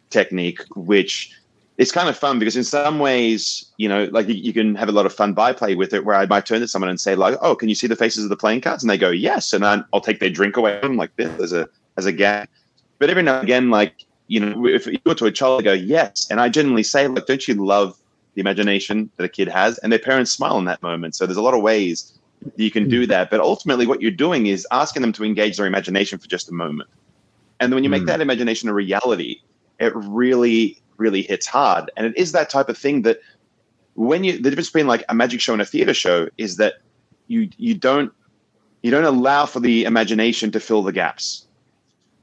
technique, 0.10 0.62
which 0.76 1.34
it's 1.78 1.92
kind 1.92 2.10
of 2.10 2.18
fun 2.18 2.40
because 2.40 2.56
in 2.56 2.64
some 2.64 3.00
ways, 3.00 3.66
you 3.78 3.88
know, 3.88 4.06
like 4.06 4.28
you, 4.28 4.54
can 4.54 4.74
have 4.76 4.90
a 4.90 4.92
lot 4.92 5.06
of 5.06 5.14
fun 5.14 5.34
byplay 5.34 5.76
with 5.76 5.94
it 5.94 6.06
where 6.06 6.16
I 6.16 6.26
might 6.26 6.46
turn 6.46 6.62
to 6.62 6.68
someone 6.68 6.90
and 6.90 7.00
say 7.00 7.16
like, 7.16 7.38
oh, 7.42 7.56
can 7.56 7.70
you 7.70 7.76
see 7.76 7.88
the 7.88 7.96
faces 7.96 8.24
of 8.24 8.30
the 8.30 8.38
playing 8.38 8.62
cards? 8.62 8.84
And 8.84 8.90
they 8.90 8.98
go, 8.98 9.12
yes. 9.12 9.54
And 9.54 9.64
then 9.64 9.86
I'll 9.94 10.02
take 10.02 10.20
their 10.20 10.30
drink 10.30 10.58
away 10.58 10.80
from 10.82 10.98
like 10.98 11.16
this 11.18 11.40
as 11.40 11.54
a, 11.54 11.68
as 11.98 12.06
a 12.06 12.12
gag. 12.12 12.48
But 13.00 13.10
every 13.10 13.22
now 13.22 13.36
and 13.36 13.44
again, 13.44 13.70
like, 13.70 14.06
you 14.28 14.40
know, 14.40 14.66
if 14.66 14.88
you 14.88 14.98
go 15.06 15.14
to 15.14 15.26
a 15.26 15.32
child, 15.32 15.60
they 15.60 15.66
go, 15.66 15.74
yes. 15.74 16.28
And 16.32 16.42
I 16.42 16.50
generally 16.50 16.84
say, 16.84 17.08
like, 17.08 17.28
don't 17.28 17.48
you 17.48 17.54
love 17.54 17.98
the 18.38 18.42
imagination 18.42 19.10
that 19.18 19.24
a 19.24 19.30
kid 19.30 19.48
has? 19.48 19.80
And 19.80 19.92
their 19.92 20.00
parents 20.00 20.30
smile 20.30 20.60
in 20.60 20.66
that 20.66 20.84
moment. 20.84 21.16
So 21.16 21.26
there's 21.26 21.38
a 21.38 21.42
lot 21.42 21.56
of 21.56 21.64
ways 21.64 22.14
you 22.56 22.70
can 22.70 22.88
do 22.88 23.08
that. 23.08 23.32
But 23.32 23.40
ultimately, 23.40 23.88
what 23.88 24.00
you're 24.00 24.12
doing 24.12 24.46
is 24.46 24.68
asking 24.70 25.02
them 25.02 25.12
to 25.14 25.26
engage 25.26 25.58
their 25.58 25.66
imagination 25.66 26.20
for 26.20 26.28
just 26.28 26.48
a 26.48 26.54
moment. 26.54 26.88
And 27.60 27.72
then 27.72 27.76
when 27.76 27.84
you 27.84 27.90
make 27.90 28.04
mm. 28.04 28.08
that 28.08 28.22
imagination 28.22 28.70
a 28.70 28.74
reality, 28.74 29.42
it 29.80 29.92
really 29.96 30.80
really 30.98 31.24
hits 31.24 31.48
hard. 31.48 31.90
And 31.98 32.06
it 32.06 32.18
is 32.18 32.32
that 32.32 32.50
type 32.50 32.70
of 32.70 32.78
thing 32.78 33.02
that 33.04 33.20
when 33.96 34.24
you 34.24 34.34
the 34.34 34.50
difference 34.52 34.70
between 34.70 34.88
like 34.88 35.04
a 35.10 35.16
magic 35.16 35.42
show 35.42 35.54
and 35.54 35.62
a 35.62 35.66
theater 35.66 35.94
show 35.94 36.30
is 36.38 36.58
that 36.58 36.76
you 37.28 37.50
you 37.58 37.74
don't 37.74 38.12
you 38.84 38.92
don't 38.92 39.04
allow 39.04 39.48
for 39.48 39.60
the 39.60 39.84
imagination 39.86 40.52
to 40.52 40.60
fill 40.60 40.84
the 40.84 40.94
gaps. 40.94 41.48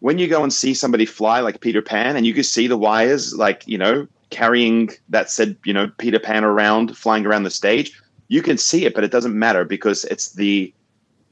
When 0.01 0.19
you 0.19 0.29
go 0.29 0.43
and 0.43 0.53
see 0.53 0.75
somebody 0.75 1.07
fly 1.07 1.41
like 1.41 1.61
Peter 1.61 1.83
Pan 1.83 2.17
and 2.17 2.27
you 2.27 2.35
can 2.35 2.45
see 2.45 2.67
the 2.67 2.77
wires 2.77 3.35
like, 3.35 3.67
you 3.67 3.79
know, 3.79 4.07
carrying 4.31 4.91
that 5.09 5.31
said, 5.31 5.57
you 5.65 5.73
know, 5.73 5.91
Peter 5.99 6.19
Pan 6.19 6.45
around, 6.45 6.97
flying 6.97 7.27
around 7.27 7.45
the 7.45 7.51
stage, 7.51 8.01
you 8.29 8.43
can 8.43 8.59
see 8.59 8.85
it, 8.85 8.95
but 8.95 9.05
it 9.05 9.11
doesn't 9.11 9.39
matter 9.39 9.65
because 9.65 10.05
it's 10.07 10.33
the 10.33 10.73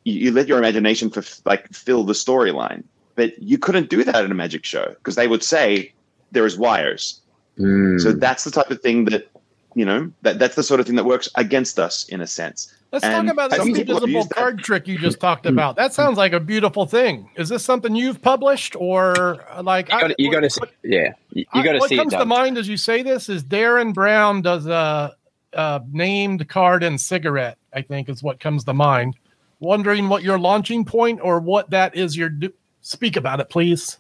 you, 0.05 0.15
you 0.15 0.31
let 0.33 0.49
your 0.49 0.59
imagination 0.59 1.11
for, 1.11 1.23
like 1.45 1.73
fill 1.73 2.05
the 2.05 2.13
storyline. 2.13 2.85
But 3.15 3.41
you 3.43 3.59
couldn't 3.59 3.91
do 3.91 4.05
that 4.05 4.25
in 4.25 4.31
a 4.31 4.35
magic 4.35 4.65
show 4.65 4.89
because 4.89 5.17
they 5.17 5.29
would 5.29 5.43
say 5.43 5.93
there 6.33 6.47
is 6.47 6.57
wires 6.57 7.23
Mm. 7.59 8.01
So 8.01 8.13
that's 8.13 8.45
the 8.45 8.51
type 8.51 8.71
of 8.71 8.81
thing 8.81 9.05
that 9.07 9.29
you 9.75 9.85
know 9.85 10.11
that 10.23 10.39
that's 10.39 10.55
the 10.55 10.63
sort 10.63 10.81
of 10.81 10.87
thing 10.87 10.97
that 10.97 11.05
works 11.05 11.29
against 11.35 11.79
us 11.79 12.09
in 12.09 12.21
a 12.21 12.27
sense. 12.27 12.73
Let's 12.93 13.05
and 13.05 13.27
talk 13.27 13.33
about 13.33 13.51
this 13.51 13.67
invisible 13.67 14.27
card 14.27 14.59
that. 14.59 14.65
trick 14.65 14.87
you 14.87 14.99
just 14.99 15.19
talked 15.19 15.47
about. 15.47 15.77
That 15.77 15.95
sounds 15.95 16.19
like 16.19 16.35
a 16.35 16.41
beautiful 16.41 16.85
thing. 16.85 17.31
Is 17.37 17.49
this 17.49 17.65
something 17.65 17.97
you've 17.97 18.21
published 18.21 18.77
or 18.77 19.47
uh, 19.51 19.63
like 19.63 19.91
you 20.19 20.31
got 20.31 20.41
to 20.41 20.51
see. 20.51 20.61
yeah 20.83 21.13
you, 21.31 21.47
got 21.55 21.73
to 21.73 21.81
see 21.89 21.97
what 21.97 22.11
comes 22.11 22.13
to 22.13 22.27
mind 22.27 22.59
as 22.59 22.69
you 22.69 22.77
say 22.77 23.03
this 23.03 23.31
is 23.31 23.43
Derren 23.43 23.95
Brown 23.95 24.43
does 24.43 24.67
a, 24.67 25.17
a 25.55 25.81
named 25.91 26.49
card 26.49 26.83
and 26.83 27.01
cigarette. 27.01 27.57
I 27.73 27.81
think 27.81 28.11
is 28.11 28.23
what 28.23 28.41
comes 28.41 28.65
to 28.65 28.75
mind. 28.75 29.17
Wondering 29.59 30.09
what 30.11 30.23
your 30.23 30.39
launching 30.39 30.85
point 30.85 31.21
or 31.23 31.41
what 31.41 31.71
that 31.71 31.97
is. 31.97 32.15
Your 32.15 32.29
do- 32.29 32.53
speak 32.83 33.17
about 33.17 33.41
it, 33.41 33.49
please. 33.49 33.99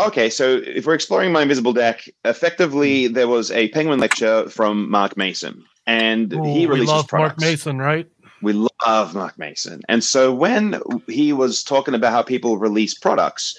Okay, 0.00 0.30
so 0.30 0.62
if 0.64 0.86
we're 0.86 0.94
exploring 0.94 1.30
my 1.32 1.42
invisible 1.42 1.72
deck, 1.72 2.08
effectively 2.24 3.06
hmm. 3.06 3.12
there 3.12 3.28
was 3.28 3.50
a 3.50 3.68
penguin 3.68 4.00
lecture 4.00 4.48
from 4.48 4.90
Mark 4.90 5.16
Mason, 5.16 5.64
and 5.86 6.32
Ooh, 6.32 6.42
he 6.42 6.66
releases 6.66 6.88
we 6.88 6.94
love 6.94 7.08
products. 7.08 7.42
Mark 7.42 7.50
Mason, 7.52 7.78
right? 7.78 8.06
We 8.42 8.54
love 8.86 9.14
Mark 9.14 9.38
Mason, 9.38 9.82
and 9.88 10.02
so 10.02 10.32
when 10.32 10.80
he 11.06 11.32
was 11.32 11.62
talking 11.62 11.94
about 11.94 12.12
how 12.12 12.22
people 12.22 12.56
release 12.56 12.94
products, 12.94 13.58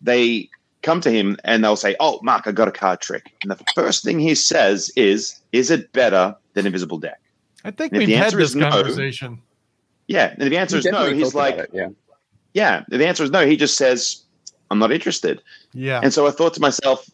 they 0.00 0.48
come 0.82 1.00
to 1.00 1.10
him 1.10 1.36
and 1.44 1.64
they'll 1.64 1.76
say, 1.76 1.96
"Oh, 1.98 2.20
Mark, 2.22 2.46
I 2.46 2.52
got 2.52 2.68
a 2.68 2.72
card 2.72 3.00
trick," 3.00 3.32
and 3.42 3.50
the 3.50 3.58
first 3.74 4.04
thing 4.04 4.20
he 4.20 4.36
says 4.36 4.92
is, 4.94 5.40
"Is 5.52 5.70
it 5.70 5.92
better 5.92 6.36
than 6.54 6.66
Invisible 6.66 6.98
Deck?" 6.98 7.20
I 7.64 7.72
think 7.72 7.92
we've 7.92 8.08
had 8.08 8.32
this 8.32 8.54
conversation. 8.54 9.32
No, 9.32 9.38
yeah, 10.06 10.30
and 10.32 10.42
if 10.42 10.50
the 10.50 10.58
answer 10.58 10.78
is 10.78 10.84
no, 10.84 11.12
he's 11.12 11.34
like, 11.34 11.56
it, 11.56 11.70
"Yeah, 11.72 11.88
yeah." 12.54 12.84
If 12.90 12.98
the 12.98 13.06
answer 13.06 13.24
is 13.24 13.32
no, 13.32 13.44
he 13.44 13.56
just 13.56 13.76
says, 13.76 14.22
"I'm 14.70 14.78
not 14.78 14.92
interested." 14.92 15.42
Yeah. 15.72 16.00
And 16.02 16.12
so 16.12 16.26
I 16.26 16.30
thought 16.30 16.54
to 16.54 16.60
myself, 16.60 17.08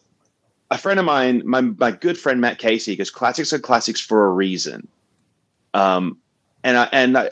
a 0.69 0.77
friend 0.77 0.99
of 0.99 1.05
mine, 1.05 1.43
my, 1.45 1.61
my 1.61 1.91
good 1.91 2.17
friend 2.17 2.41
Matt 2.41 2.57
Casey, 2.57 2.95
goes, 2.95 3.09
classics 3.09 3.53
are 3.53 3.59
classics 3.59 4.01
for 4.01 4.25
a 4.25 4.31
reason. 4.31 4.87
Um, 5.73 6.17
and 6.63 6.77
I, 6.77 6.89
and 6.91 7.17
I, 7.17 7.29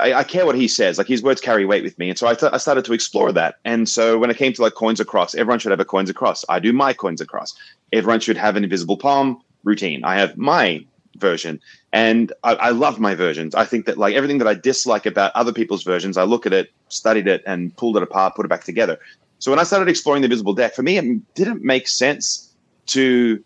I, 0.00 0.14
I, 0.14 0.24
care 0.24 0.46
what 0.46 0.54
he 0.54 0.66
says. 0.66 0.98
Like 0.98 1.06
his 1.06 1.22
words 1.22 1.40
carry 1.40 1.64
weight 1.64 1.84
with 1.84 1.98
me. 1.98 2.08
And 2.08 2.18
so 2.18 2.26
I, 2.26 2.34
th- 2.34 2.52
I 2.52 2.56
started 2.56 2.84
to 2.86 2.92
explore 2.92 3.30
that. 3.32 3.56
And 3.64 3.88
so 3.88 4.18
when 4.18 4.30
it 4.30 4.36
came 4.36 4.52
to 4.54 4.62
like 4.62 4.74
coins 4.74 5.00
across, 5.00 5.34
everyone 5.34 5.58
should 5.58 5.70
have 5.70 5.80
a 5.80 5.84
coins 5.84 6.10
across. 6.10 6.44
I 6.48 6.58
do 6.58 6.72
my 6.72 6.92
coins 6.92 7.20
across. 7.20 7.54
Everyone 7.92 8.20
should 8.20 8.36
have 8.36 8.56
an 8.56 8.64
invisible 8.64 8.96
palm 8.96 9.42
routine. 9.64 10.02
I 10.04 10.16
have 10.16 10.36
my 10.36 10.84
version. 11.16 11.60
And 11.92 12.32
I, 12.42 12.54
I 12.54 12.70
love 12.70 12.98
my 12.98 13.14
versions. 13.14 13.54
I 13.54 13.64
think 13.64 13.86
that 13.86 13.98
like 13.98 14.14
everything 14.14 14.38
that 14.38 14.48
I 14.48 14.54
dislike 14.54 15.06
about 15.06 15.32
other 15.34 15.52
people's 15.52 15.82
versions, 15.82 16.16
I 16.16 16.24
look 16.24 16.46
at 16.46 16.52
it, 16.52 16.70
studied 16.88 17.26
it, 17.26 17.42
and 17.46 17.76
pulled 17.76 17.96
it 17.96 18.02
apart, 18.02 18.34
put 18.34 18.46
it 18.46 18.48
back 18.48 18.64
together. 18.64 18.98
So 19.38 19.50
when 19.52 19.58
I 19.58 19.62
started 19.62 19.88
exploring 19.88 20.22
the 20.22 20.28
visible 20.28 20.52
deck, 20.52 20.74
for 20.74 20.82
me, 20.82 20.98
it 20.98 21.34
didn't 21.34 21.62
make 21.62 21.86
sense 21.86 22.52
to, 22.86 23.42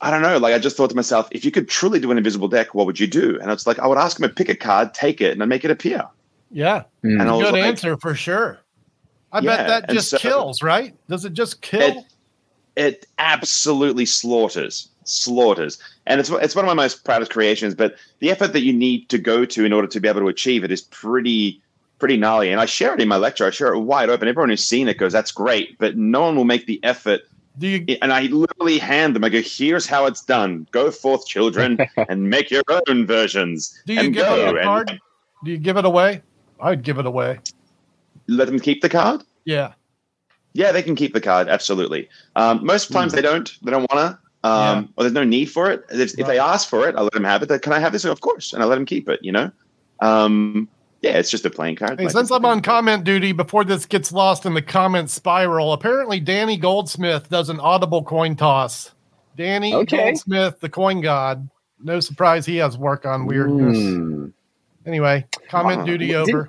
I 0.00 0.10
don't 0.10 0.22
know, 0.22 0.38
like 0.38 0.54
I 0.54 0.58
just 0.58 0.76
thought 0.76 0.90
to 0.90 0.96
myself, 0.96 1.28
if 1.30 1.44
you 1.44 1.50
could 1.50 1.68
truly 1.68 2.00
do 2.00 2.10
an 2.10 2.18
invisible 2.18 2.48
deck, 2.48 2.74
what 2.74 2.86
would 2.86 2.98
you 2.98 3.06
do? 3.06 3.38
And 3.40 3.50
it's 3.50 3.66
like, 3.66 3.78
I 3.78 3.86
would 3.86 3.98
ask 3.98 4.18
him 4.18 4.28
to 4.28 4.34
pick 4.34 4.48
a 4.48 4.56
card, 4.56 4.94
take 4.94 5.20
it, 5.20 5.32
and 5.32 5.40
then 5.40 5.48
make 5.48 5.64
it 5.64 5.70
appear. 5.70 6.06
Yeah. 6.50 6.84
Mm. 7.04 7.20
And 7.20 7.30
good 7.42 7.52
like, 7.52 7.64
answer 7.64 7.96
for 7.98 8.14
sure. 8.14 8.60
I 9.32 9.40
yeah, 9.40 9.56
bet 9.56 9.66
that 9.66 9.90
just 9.92 10.10
so 10.10 10.18
kills, 10.18 10.62
right? 10.62 10.94
Does 11.08 11.24
it 11.24 11.34
just 11.34 11.60
kill? 11.60 11.80
It, 11.80 12.04
it 12.76 13.06
absolutely 13.18 14.06
slaughters, 14.06 14.88
slaughters. 15.04 15.78
And 16.06 16.20
it's, 16.20 16.30
it's 16.30 16.54
one 16.54 16.64
of 16.64 16.68
my 16.68 16.74
most 16.74 17.04
proudest 17.04 17.32
creations, 17.32 17.74
but 17.74 17.96
the 18.20 18.30
effort 18.30 18.52
that 18.54 18.62
you 18.62 18.72
need 18.72 19.08
to 19.10 19.18
go 19.18 19.44
to 19.44 19.64
in 19.64 19.72
order 19.72 19.88
to 19.88 20.00
be 20.00 20.08
able 20.08 20.20
to 20.20 20.28
achieve 20.28 20.64
it 20.64 20.70
is 20.70 20.82
pretty 20.82 21.60
pretty 21.98 22.16
gnarly. 22.16 22.50
And 22.50 22.60
I 22.60 22.66
share 22.66 22.94
it 22.94 23.00
in 23.00 23.08
my 23.08 23.16
lecture. 23.16 23.46
I 23.46 23.50
share 23.50 23.72
it 23.72 23.80
wide 23.80 24.10
open. 24.10 24.28
Everyone 24.28 24.50
who's 24.50 24.64
seen 24.64 24.88
it 24.88 24.98
goes, 24.98 25.12
"That's 25.12 25.32
great," 25.32 25.78
but 25.78 25.96
no 25.96 26.22
one 26.22 26.36
will 26.36 26.44
make 26.44 26.66
the 26.66 26.82
effort. 26.82 27.22
Do 27.58 27.68
you, 27.68 27.96
and 28.02 28.12
I 28.12 28.22
literally 28.22 28.78
hand 28.78 29.16
them. 29.16 29.24
I 29.24 29.28
go, 29.28 29.40
"Here's 29.40 29.86
how 29.86 30.06
it's 30.06 30.24
done. 30.24 30.66
Go 30.70 30.90
forth, 30.90 31.26
children, 31.26 31.78
and 32.08 32.28
make 32.30 32.50
your 32.50 32.64
own 32.88 33.06
versions." 33.06 33.78
Do 33.86 33.94
you 33.94 34.10
give 34.10 34.26
go. 34.26 34.56
a 34.56 34.62
card? 34.62 34.90
And, 34.90 35.00
Do 35.44 35.50
you 35.50 35.58
give 35.58 35.76
it 35.76 35.84
away? 35.84 36.22
I'd 36.60 36.82
give 36.82 36.98
it 36.98 37.06
away. 37.06 37.40
Let 38.28 38.46
them 38.46 38.58
keep 38.58 38.82
the 38.82 38.88
card. 38.88 39.22
Yeah. 39.44 39.72
Yeah, 40.52 40.72
they 40.72 40.82
can 40.82 40.96
keep 40.96 41.12
the 41.12 41.20
card. 41.20 41.48
Absolutely. 41.48 42.08
Um, 42.34 42.64
most 42.64 42.90
times 42.90 43.12
mm. 43.12 43.16
they 43.16 43.22
don't. 43.22 43.52
They 43.62 43.70
don't 43.70 43.90
want 43.92 43.92
to. 43.92 44.18
Um, 44.48 44.82
yeah. 44.82 44.84
Or 44.96 45.04
there's 45.04 45.12
no 45.12 45.24
need 45.24 45.46
for 45.46 45.70
it. 45.70 45.84
If, 45.90 45.98
right. 45.98 46.14
if, 46.18 46.26
they 46.26 46.38
ask 46.38 46.68
for 46.68 46.88
it, 46.88 46.94
I 46.96 47.02
let 47.02 47.12
them 47.12 47.24
have 47.24 47.42
it. 47.42 47.62
Can 47.62 47.72
I 47.72 47.78
have 47.78 47.92
this? 47.92 48.04
Of 48.04 48.20
course, 48.20 48.52
and 48.52 48.62
I 48.62 48.66
let 48.66 48.76
them 48.76 48.86
keep 48.86 49.08
it. 49.08 49.20
You 49.22 49.32
know. 49.32 49.50
Um, 50.00 50.68
yeah, 51.00 51.18
it's 51.18 51.30
just 51.30 51.44
a 51.44 51.50
playing 51.50 51.76
card. 51.76 51.98
Hey, 51.98 52.06
like 52.06 52.12
since 52.12 52.30
I'm 52.30 52.44
on 52.44 52.62
comment 52.62 53.04
duty, 53.04 53.32
before 53.32 53.64
this 53.64 53.86
gets 53.86 54.12
lost 54.12 54.46
in 54.46 54.54
the 54.54 54.62
comment 54.62 55.10
spiral, 55.10 55.72
apparently 55.72 56.20
Danny 56.20 56.56
Goldsmith 56.56 57.28
does 57.28 57.48
an 57.48 57.60
audible 57.60 58.02
coin 58.02 58.36
toss. 58.36 58.92
Danny 59.36 59.74
okay. 59.74 59.96
Goldsmith, 59.96 60.60
the 60.60 60.68
coin 60.68 61.00
god. 61.00 61.48
No 61.78 62.00
surprise 62.00 62.46
he 62.46 62.56
has 62.56 62.78
work 62.78 63.04
on 63.04 63.26
weirdness. 63.26 63.76
Mm. 63.76 64.32
Anyway, 64.86 65.26
comment 65.48 65.80
wow. 65.80 65.84
duty 65.84 66.14
over. 66.14 66.48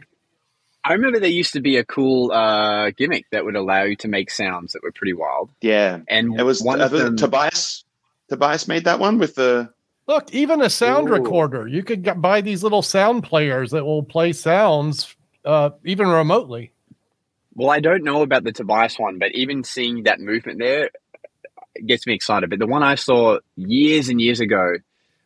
I 0.85 0.93
remember 0.93 1.19
there 1.19 1.29
used 1.29 1.51
to 1.53 1.59
be 1.59 1.75
a 1.75 1.83
cool 1.83 2.31
uh, 2.31 2.91
gimmick 2.91 3.25
that 3.31 3.43
would 3.43 3.57
allow 3.57 3.83
you 3.83 3.97
to 3.97 4.07
make 4.07 4.31
sounds 4.31 4.71
that 4.71 4.83
were 4.83 4.93
pretty 4.93 5.11
wild. 5.11 5.49
Yeah, 5.59 5.99
and 6.07 6.39
it 6.39 6.43
was 6.43 6.61
one 6.61 6.79
of 6.79 6.91
them, 6.91 7.17
Tobias. 7.17 7.83
Tobias 8.29 8.69
made 8.69 8.85
that 8.85 8.99
one 8.99 9.17
with 9.17 9.35
the 9.35 9.69
Look, 10.07 10.33
even 10.33 10.61
a 10.61 10.69
sound 10.69 11.09
Ooh. 11.09 11.13
recorder. 11.13 11.67
You 11.67 11.83
could 11.83 12.03
get, 12.03 12.21
buy 12.21 12.41
these 12.41 12.63
little 12.63 12.81
sound 12.81 13.23
players 13.23 13.71
that 13.71 13.85
will 13.85 14.03
play 14.03 14.31
sounds 14.31 15.15
uh, 15.43 15.71
even 15.83 16.07
remotely. 16.07 16.71
Well, 17.55 17.69
I 17.69 17.79
don't 17.79 18.03
know 18.03 18.21
about 18.21 18.43
the 18.43 18.51
Tobias 18.51 18.97
one, 18.99 19.17
but 19.17 19.33
even 19.33 19.63
seeing 19.63 20.03
that 20.03 20.19
movement 20.19 20.59
there 20.59 20.91
gets 21.85 22.07
me 22.07 22.13
excited. 22.13 22.49
But 22.49 22.59
the 22.59 22.67
one 22.67 22.83
I 22.83 22.95
saw 22.95 23.39
years 23.55 24.09
and 24.09 24.21
years 24.21 24.39
ago 24.39 24.75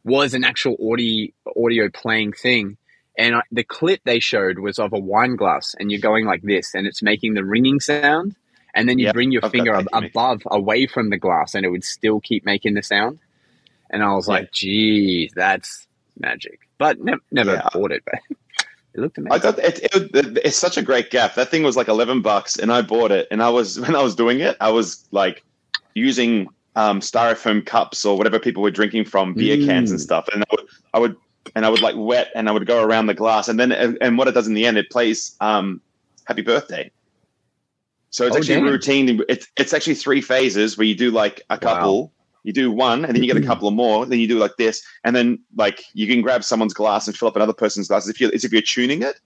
was 0.03 0.33
an 0.33 0.43
actual 0.43 0.77
audio 0.91 1.27
audio 1.55 1.89
playing 1.89 2.33
thing, 2.33 2.77
and 3.17 3.35
I, 3.35 3.41
the 3.51 3.63
clip 3.63 4.01
they 4.03 4.19
showed 4.19 4.59
was 4.59 4.79
of 4.79 4.93
a 4.93 4.99
wine 4.99 5.35
glass, 5.35 5.75
and 5.77 5.91
you're 5.91 6.01
going 6.01 6.25
like 6.25 6.41
this, 6.41 6.73
and 6.73 6.87
it's 6.87 7.03
making 7.03 7.33
the 7.33 7.43
ringing 7.43 7.79
sound, 7.79 8.35
and 8.73 8.89
then 8.89 8.97
you 8.97 9.05
yep, 9.05 9.13
bring 9.13 9.31
your 9.31 9.45
I've 9.45 9.51
finger 9.51 9.73
above, 9.91 10.41
away 10.49 10.87
from 10.87 11.09
the 11.09 11.17
glass, 11.17 11.53
and 11.53 11.65
it 11.65 11.69
would 11.69 11.83
still 11.83 12.19
keep 12.19 12.45
making 12.45 12.73
the 12.73 12.83
sound. 12.83 13.19
And 13.91 14.03
I 14.03 14.13
was 14.13 14.27
yeah. 14.27 14.33
like, 14.33 14.51
geez, 14.51 15.31
that's 15.35 15.87
magic. 16.19 16.61
But 16.77 16.99
ne- 16.99 17.13
never 17.31 17.53
yeah. 17.53 17.69
bought 17.73 17.91
it, 17.91 18.03
but 18.05 18.15
it 18.93 18.99
looked 18.99 19.17
amazing. 19.17 19.33
I 19.33 19.39
thought 19.39 19.59
it, 19.59 19.79
it, 19.83 20.37
it's 20.43 20.57
such 20.57 20.77
a 20.77 20.81
great 20.81 21.11
gap. 21.11 21.35
That 21.35 21.49
thing 21.49 21.63
was 21.63 21.77
like 21.77 21.87
11 21.87 22.21
bucks 22.21 22.57
and 22.57 22.71
I 22.71 22.81
bought 22.81 23.11
it. 23.11 23.27
And 23.29 23.43
I 23.43 23.49
was, 23.49 23.79
when 23.79 23.95
I 23.95 24.01
was 24.01 24.15
doing 24.15 24.39
it, 24.39 24.57
I 24.59 24.71
was 24.71 25.07
like 25.11 25.43
using 25.93 26.47
um, 26.75 27.01
styrofoam 27.01 27.65
cups 27.65 28.05
or 28.05 28.17
whatever 28.17 28.39
people 28.39 28.63
were 28.63 28.71
drinking 28.71 29.05
from, 29.05 29.33
beer 29.33 29.57
mm. 29.57 29.65
cans 29.65 29.91
and 29.91 29.99
mm. 29.99 30.03
stuff. 30.03 30.27
And 30.33 30.43
I 30.43 30.47
would, 30.51 30.67
I 30.93 30.99
would, 30.99 31.15
and 31.55 31.65
I 31.65 31.69
would 31.69 31.81
like 31.81 31.95
wet 31.97 32.31
and 32.33 32.47
I 32.47 32.51
would 32.51 32.65
go 32.65 32.83
around 32.83 33.07
the 33.07 33.13
glass. 33.13 33.47
And 33.47 33.59
then, 33.59 33.71
and 33.71 34.17
what 34.17 34.27
it 34.27 34.31
does 34.31 34.47
in 34.47 34.53
the 34.53 34.65
end, 34.65 34.77
it 34.77 34.89
plays, 34.89 35.35
um, 35.41 35.81
happy 36.25 36.41
birthday. 36.41 36.91
So 38.11 38.25
it's 38.25 38.35
Oh, 38.35 38.39
actually 38.39 38.55
damn. 38.55 38.67
a 38.67 38.71
routine. 38.71 39.21
It's 39.29 39.47
it's 39.57 39.73
actually 39.73 39.95
three 39.95 40.21
phases 40.21 40.77
where 40.77 40.85
you 40.85 40.95
do 40.95 41.11
like 41.11 41.41
a 41.49 41.57
couple, 41.57 42.11
you 42.43 42.53
do 42.53 42.71
one, 42.71 43.05
and 43.05 43.15
then 43.15 43.23
you 43.23 43.31
get 43.31 43.41
a 43.41 43.45
couple 43.45 43.67
of 43.67 43.73
more. 43.73 44.05
Then 44.05 44.19
you 44.19 44.27
do 44.27 44.39
like 44.39 44.57
this, 44.57 44.83
and 45.03 45.15
then 45.15 45.39
like 45.55 45.83
you 45.93 46.07
can 46.07 46.21
grab 46.21 46.43
someone's 46.43 46.73
glass 46.73 47.07
and 47.07 47.15
fill 47.15 47.27
up 47.27 47.35
another 47.35 47.53
person's 47.53 47.87
glass 47.87 48.07
if 48.07 48.19
you 48.19 48.31
as 48.31 48.43
if 48.43 48.51
you're 48.51 48.61
tuning 48.61 49.01
it, 49.03 49.19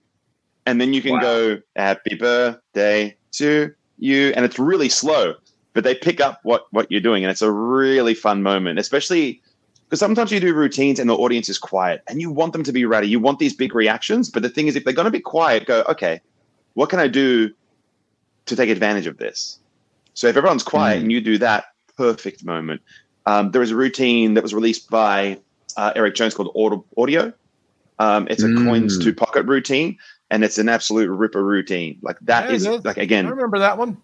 and 0.66 0.80
then 0.80 0.92
you 0.92 1.02
can 1.02 1.12
Wow. 1.14 1.20
go 1.20 1.58
happy 1.76 2.14
birthday 2.14 3.16
to 3.32 3.72
you, 3.98 4.32
and 4.36 4.44
it's 4.44 4.58
really 4.58 4.88
slow, 4.88 5.34
but 5.72 5.84
they 5.84 5.94
pick 5.94 6.20
up 6.20 6.40
what 6.42 6.66
what 6.72 6.90
you're 6.90 7.00
doing, 7.00 7.24
and 7.24 7.30
it's 7.30 7.42
a 7.42 7.50
really 7.50 8.14
fun 8.14 8.42
moment, 8.42 8.78
especially. 8.78 9.40
Because 9.88 10.00
sometimes 10.00 10.32
you 10.32 10.40
do 10.40 10.52
routines 10.52 10.98
and 10.98 11.08
the 11.08 11.14
audience 11.14 11.48
is 11.48 11.58
quiet 11.60 12.02
and 12.08 12.20
you 12.20 12.28
want 12.28 12.52
them 12.52 12.64
to 12.64 12.72
be 12.72 12.84
ready. 12.84 13.06
You 13.06 13.20
want 13.20 13.38
these 13.38 13.54
big 13.54 13.72
reactions. 13.72 14.28
But 14.28 14.42
the 14.42 14.48
thing 14.48 14.66
is, 14.66 14.74
if 14.74 14.82
they're 14.82 14.92
going 14.92 15.04
to 15.04 15.12
be 15.12 15.20
quiet, 15.20 15.64
go, 15.64 15.84
okay, 15.88 16.20
what 16.74 16.90
can 16.90 16.98
I 16.98 17.06
do 17.06 17.54
to 18.46 18.56
take 18.56 18.68
advantage 18.68 19.06
of 19.06 19.18
this? 19.18 19.60
So 20.14 20.26
if 20.26 20.36
everyone's 20.36 20.64
quiet 20.64 20.98
Mm. 20.98 21.02
and 21.02 21.12
you 21.12 21.20
do 21.20 21.38
that, 21.38 21.66
perfect 21.96 22.44
moment. 22.44 22.80
Um, 23.26 23.50
there 23.50 23.62
is 23.62 23.72
a 23.72 23.76
routine 23.76 24.34
that 24.34 24.42
was 24.42 24.54
released 24.54 24.88
by 24.90 25.40
uh, 25.76 25.92
Eric 25.96 26.14
Jones 26.14 26.34
called 26.34 26.52
Auto- 26.54 26.86
Audio. 26.96 27.32
Um, 27.98 28.26
it's 28.30 28.42
a 28.42 28.48
Mm. 28.48 28.64
coins 28.66 28.98
to 29.00 29.12
pocket 29.14 29.46
routine, 29.46 29.98
and 30.30 30.44
it's 30.44 30.58
an 30.58 30.68
absolute 30.68 31.10
ripper 31.10 31.44
routine. 31.44 31.98
Like 32.02 32.18
that 32.22 32.48
Yeah, 32.50 32.56
is 32.56 32.66
it 32.66 32.74
is. 32.74 32.84
like 32.84 32.98
I 32.98 33.02
again, 33.02 33.26
remember 33.26 33.58
that 33.58 33.78
one. 33.78 34.02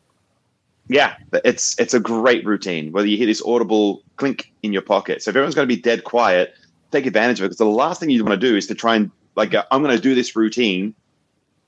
yeah, 0.89 1.15
it's 1.45 1.79
it's 1.79 1.95
a 1.95 2.01
great 2.01 2.45
routine. 2.47 2.93
Whether 2.93 3.09
you 3.09 3.17
hear 3.17 3.27
this 3.27 3.43
audible 3.45 4.03
clink 4.17 4.47
in 4.63 4.73
your 4.73 4.83
pocket, 4.83 5.23
so 5.23 5.31
if 5.31 5.37
everyone's 5.37 5.55
going 5.55 5.69
to 5.69 5.75
be 5.77 5.81
dead 5.81 6.05
quiet, 6.05 6.53
take 6.91 7.07
advantage 7.07 7.41
of 7.41 7.45
it. 7.45 7.49
Because 7.49 7.59
the 7.59 7.67
last 7.67 8.01
thing 8.01 8.11
you 8.11 8.25
want 8.25 8.41
to 8.41 8.49
do 8.49 8.57
is 8.57 8.67
to 8.69 8.75
try 8.75 8.97
and 8.97 9.11
like 9.37 9.55
uh, 9.55 9.65
I'm 9.71 9.83
going 9.83 9.97
to 9.97 10.03
do 10.03 10.15
this 10.15 10.35
routine, 10.37 10.95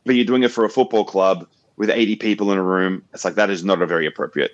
but 0.06 0.14
you're 0.14 0.24
doing 0.24 0.42
it 0.44 0.50
for 0.52 0.64
a 0.64 0.70
football 0.70 1.04
club 1.04 1.46
with 1.76 1.90
80 1.90 2.16
people 2.16 2.52
in 2.52 2.58
a 2.58 2.62
room. 2.62 3.04
It's 3.12 3.24
like 3.24 3.34
that 3.36 3.50
is 3.50 3.64
not 3.64 3.82
a 3.82 3.86
very 3.86 4.06
appropriate 4.06 4.52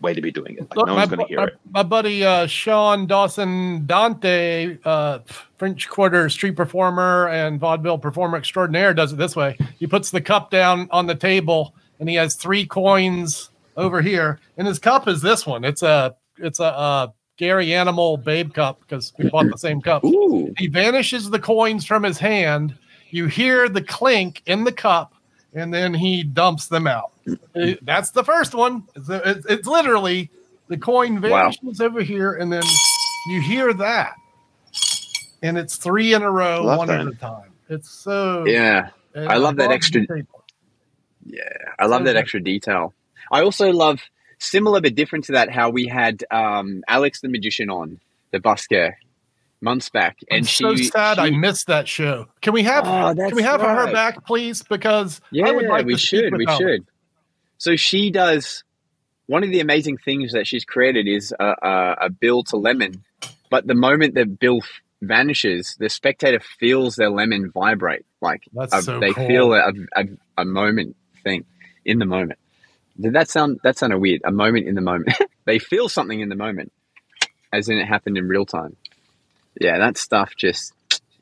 way 0.00 0.14
to 0.14 0.20
be 0.20 0.30
doing 0.30 0.56
it. 0.56 0.68
Like 0.74 0.86
no 0.86 0.92
my, 0.92 0.92
one's 0.92 1.10
going 1.10 1.20
to 1.20 1.26
hear 1.26 1.38
my, 1.38 1.46
it. 1.46 1.58
my 1.70 1.82
buddy 1.82 2.24
uh, 2.24 2.46
Sean 2.46 3.06
Dawson 3.06 3.86
Dante, 3.86 4.78
uh, 4.84 5.20
French 5.58 5.88
Quarter 5.88 6.28
street 6.28 6.56
performer 6.56 7.28
and 7.28 7.58
vaudeville 7.58 7.98
performer 7.98 8.38
extraordinaire, 8.38 8.94
does 8.94 9.12
it 9.12 9.16
this 9.16 9.36
way. 9.36 9.56
He 9.78 9.86
puts 9.86 10.10
the 10.10 10.20
cup 10.20 10.50
down 10.50 10.88
on 10.90 11.06
the 11.06 11.14
table 11.14 11.74
and 11.98 12.08
he 12.08 12.14
has 12.16 12.36
three 12.36 12.66
coins 12.66 13.50
over 13.76 14.00
here, 14.00 14.40
and 14.56 14.66
his 14.66 14.78
cup 14.78 15.06
is 15.08 15.20
this 15.20 15.46
one. 15.46 15.64
It's 15.64 15.82
a 15.82 16.16
it's 16.38 16.60
a, 16.60 16.64
uh 16.64 17.06
Gary 17.36 17.74
Animal 17.74 18.16
Babe 18.16 18.54
cup 18.54 18.80
because 18.80 19.12
we 19.18 19.28
bought 19.28 19.50
the 19.50 19.58
same 19.58 19.82
cup. 19.82 20.04
Ooh. 20.04 20.54
He 20.56 20.68
vanishes 20.68 21.28
the 21.28 21.38
coins 21.38 21.84
from 21.84 22.02
his 22.02 22.18
hand. 22.18 22.74
You 23.10 23.26
hear 23.26 23.68
the 23.68 23.82
clink 23.82 24.42
in 24.46 24.64
the 24.64 24.72
cup, 24.72 25.14
and 25.56 25.74
then 25.74 25.92
he 25.94 26.22
dumps 26.22 26.68
them 26.68 26.86
out. 26.86 27.10
It- 27.54 27.84
that's 27.84 28.10
the 28.10 28.22
first 28.22 28.54
one. 28.54 28.84
It's, 28.94 29.08
it's, 29.08 29.46
it's 29.46 29.66
literally 29.66 30.30
the 30.68 30.76
coin 30.76 31.20
Wow. 31.20 31.50
vanishes 31.50 31.80
over 31.80 32.02
here, 32.02 32.32
and 32.34 32.52
then 32.52 32.62
you 33.28 33.40
hear 33.40 33.72
that, 33.74 34.14
and 35.42 35.58
it's 35.58 35.76
three 35.76 36.14
in 36.14 36.22
a 36.22 36.30
row, 36.30 36.62
Love 36.62 36.78
one 36.78 36.88
that. 36.88 37.00
at 37.00 37.06
a 37.08 37.12
time. 37.16 37.50
It's 37.68 37.90
so 37.90 38.44
Yeah. 38.46 38.90
I 39.16 39.38
love 39.38 39.56
that 39.56 39.70
extra-. 39.72 40.04
Yeah, 41.24 41.42
I 41.78 41.86
love 41.86 42.00
So 42.00 42.04
that 42.04 42.12
good. 42.12 42.16
extra 42.16 42.40
detail. 42.40 42.94
I 43.32 43.40
also 43.42 43.70
love 43.72 44.00
similar 44.38 44.80
but 44.80 44.94
different 44.94 45.24
to 45.24 45.32
that 45.32 45.50
how 45.50 45.70
we 45.70 45.86
had 45.88 46.22
um, 46.30 46.82
Alex 46.86 47.20
the 47.22 47.28
magician 47.28 47.70
on 47.70 47.98
the 48.30 48.38
busker 48.38 48.92
months 49.60 49.88
back, 49.88 50.18
And 50.30 50.36
I'm 50.36 50.38
and 50.38 50.48
so 50.48 50.76
she 50.76 50.84
sad 50.84 51.18
I 51.18 51.30
missed 51.30 51.66
that 51.68 51.88
show. 51.88 52.26
Can 52.42 52.52
we 52.52 52.62
have 52.62 52.84
Oh, 52.86 53.14
can 53.14 53.34
we 53.34 53.42
have 53.42 53.60
her 53.60 53.92
back, 53.92 54.24
please? 54.26 54.62
Because 54.62 55.20
Yeah, 55.30 55.48
I 55.48 55.52
would 55.52 55.66
like 55.66 55.86
we 55.86 55.96
should. 55.96 56.36
We 56.36 56.46
should. 56.46 56.86
So 57.58 57.76
she 57.76 58.10
does. 58.10 58.64
One 59.26 59.42
of 59.42 59.50
the 59.50 59.60
amazing 59.60 59.98
things 59.98 60.32
that 60.32 60.46
she's 60.46 60.64
created 60.64 61.08
is 61.08 61.34
a, 61.38 61.54
a, 61.62 61.96
a 62.02 62.10
Bill 62.10 62.44
to 62.44 62.56
lemon, 62.56 63.02
but 63.50 63.66
the 63.66 63.74
moment 63.74 64.14
that 64.14 64.38
Bill 64.38 64.58
f- 64.62 64.68
vanishes, 65.02 65.74
the 65.80 65.88
spectator 65.88 66.38
feels 66.60 66.94
their 66.94 67.10
lemon 67.10 67.50
vibrate. 67.50 68.06
Like 68.20 68.42
a- 68.56 68.82
so 68.82 69.00
they 69.00 69.12
cool. 69.12 69.26
feel 69.26 69.52
a, 69.54 69.72
a, 69.96 70.04
a 70.38 70.44
moment 70.44 70.94
thing 71.24 71.44
in 71.84 71.98
the 71.98 72.04
moment. 72.06 72.38
Did 73.00 73.14
that 73.14 73.28
sound 73.28 73.58
that 73.64 73.76
sounded 73.78 73.98
weird? 73.98 74.22
A 74.24 74.30
moment 74.30 74.68
in 74.68 74.74
the 74.74 74.80
moment. 74.80 75.16
they 75.44 75.58
feel 75.58 75.88
something 75.88 76.20
in 76.20 76.28
the 76.28 76.36
moment, 76.36 76.72
as 77.52 77.68
in 77.68 77.78
it 77.78 77.86
happened 77.86 78.16
in 78.16 78.28
real 78.28 78.46
time. 78.46 78.76
Yeah, 79.60 79.78
that 79.78 79.96
stuff 79.98 80.34
just 80.36 80.72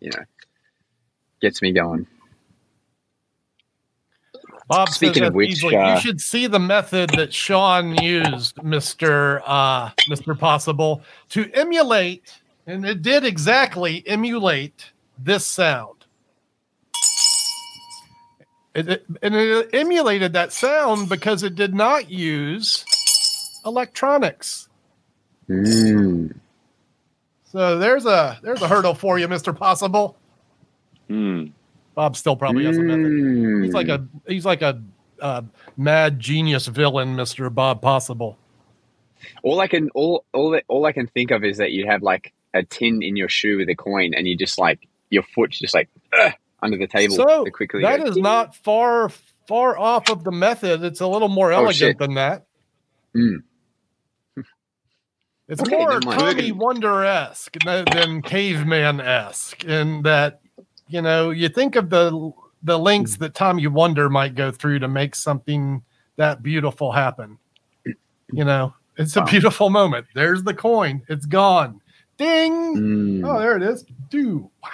you 0.00 0.10
know 0.10 0.24
gets 1.40 1.62
me 1.62 1.72
going. 1.72 2.06
Bob 4.66 4.88
Speaking 4.88 5.24
of 5.24 5.34
which, 5.34 5.50
easily- 5.50 5.76
uh, 5.76 5.94
you 5.94 6.00
should 6.00 6.20
see 6.20 6.46
the 6.46 6.58
method 6.58 7.10
that 7.10 7.34
Sean 7.34 7.94
used, 7.96 8.62
Mister 8.62 9.42
uh, 9.44 9.90
Mister 10.08 10.34
Possible, 10.34 11.02
to 11.30 11.50
emulate, 11.52 12.40
and 12.66 12.86
it 12.86 13.02
did 13.02 13.24
exactly 13.24 14.02
emulate 14.06 14.92
this 15.18 15.46
sound. 15.46 16.06
It, 18.74 18.88
it- 18.88 19.06
and 19.22 19.34
it 19.34 19.70
emulated 19.74 20.32
that 20.32 20.52
sound 20.52 21.08
because 21.10 21.42
it 21.42 21.54
did 21.54 21.74
not 21.74 22.10
use 22.10 22.84
electronics. 23.66 24.68
Mm. 25.48 26.34
So 27.54 27.78
there's 27.78 28.04
a 28.04 28.38
there's 28.42 28.62
a 28.62 28.68
hurdle 28.68 28.94
for 28.94 29.16
you, 29.16 29.28
Mister 29.28 29.52
Possible. 29.52 30.18
Mm. 31.08 31.52
Bob 31.94 32.16
still 32.16 32.34
probably 32.34 32.64
has 32.64 32.76
a 32.76 32.82
method. 32.82 33.12
Mm. 33.12 33.64
He's 33.64 33.72
like 33.74 33.88
a 33.88 34.04
he's 34.26 34.44
like 34.44 34.60
a 34.62 34.82
uh, 35.20 35.42
mad 35.76 36.18
genius 36.18 36.66
villain, 36.66 37.14
Mister 37.14 37.48
Bob 37.50 37.80
Possible. 37.80 38.36
all 39.44 39.60
I 39.60 39.68
can 39.68 39.88
all 39.94 40.24
all 40.34 40.50
that 40.50 40.64
all 40.66 40.84
I 40.84 40.90
can 40.92 41.06
think 41.06 41.30
of 41.30 41.44
is 41.44 41.58
that 41.58 41.70
you 41.70 41.86
have 41.86 42.02
like 42.02 42.32
a 42.52 42.64
tin 42.64 43.02
in 43.04 43.14
your 43.14 43.28
shoe 43.28 43.58
with 43.58 43.68
a 43.68 43.76
coin, 43.76 44.14
and 44.14 44.26
you 44.26 44.36
just 44.36 44.58
like 44.58 44.88
your 45.10 45.22
foot's 45.22 45.60
just 45.60 45.74
like 45.74 45.88
"Ugh," 46.12 46.32
under 46.60 46.76
the 46.76 46.88
table. 46.88 47.14
So 47.14 47.44
quickly 47.52 47.82
that 47.82 48.00
is 48.00 48.16
not 48.16 48.56
far 48.56 49.10
far 49.46 49.78
off 49.78 50.10
of 50.10 50.24
the 50.24 50.32
method. 50.32 50.82
It's 50.82 51.00
a 51.00 51.06
little 51.06 51.28
more 51.28 51.52
Oh, 51.52 51.58
elegant 51.58 51.76
shit. 51.76 51.98
than 51.98 52.14
that. 52.14 52.46
Mm. 53.16 53.44
It's 55.54 55.62
Okay, 55.62 55.76
more. 55.76 56.00
Tommy 56.00 56.52
Wonder 56.52 57.04
esque 57.04 57.56
than 57.64 58.22
caveman 58.22 59.00
esque, 59.00 59.64
in 59.64 60.02
that 60.02 60.40
you 60.88 61.00
know 61.00 61.30
you 61.30 61.48
think 61.48 61.76
of 61.76 61.90
the 61.90 62.32
the 62.64 62.76
Hmm. 62.78 62.84
links 62.84 63.16
that 63.18 63.34
Tommy 63.34 63.66
Wonder 63.68 64.10
might 64.10 64.34
go 64.34 64.50
through 64.50 64.80
to 64.80 64.88
make 64.88 65.14
something 65.14 65.82
that 66.16 66.42
beautiful 66.42 66.92
happen. 66.92 67.38
You 68.32 68.44
know, 68.44 68.74
it's 68.96 69.16
a 69.16 69.20
Wow. 69.20 69.26
beautiful 69.26 69.70
moment. 69.70 70.06
There's 70.14 70.42
the 70.42 70.54
coin. 70.54 71.02
It's 71.08 71.26
gone. 71.26 71.80
Ding. 72.18 72.76
Mm. 72.76 73.22
Oh, 73.24 73.38
there 73.38 73.56
it 73.56 73.62
is. 73.62 73.84
Do 74.10 74.50
wow. 74.62 74.70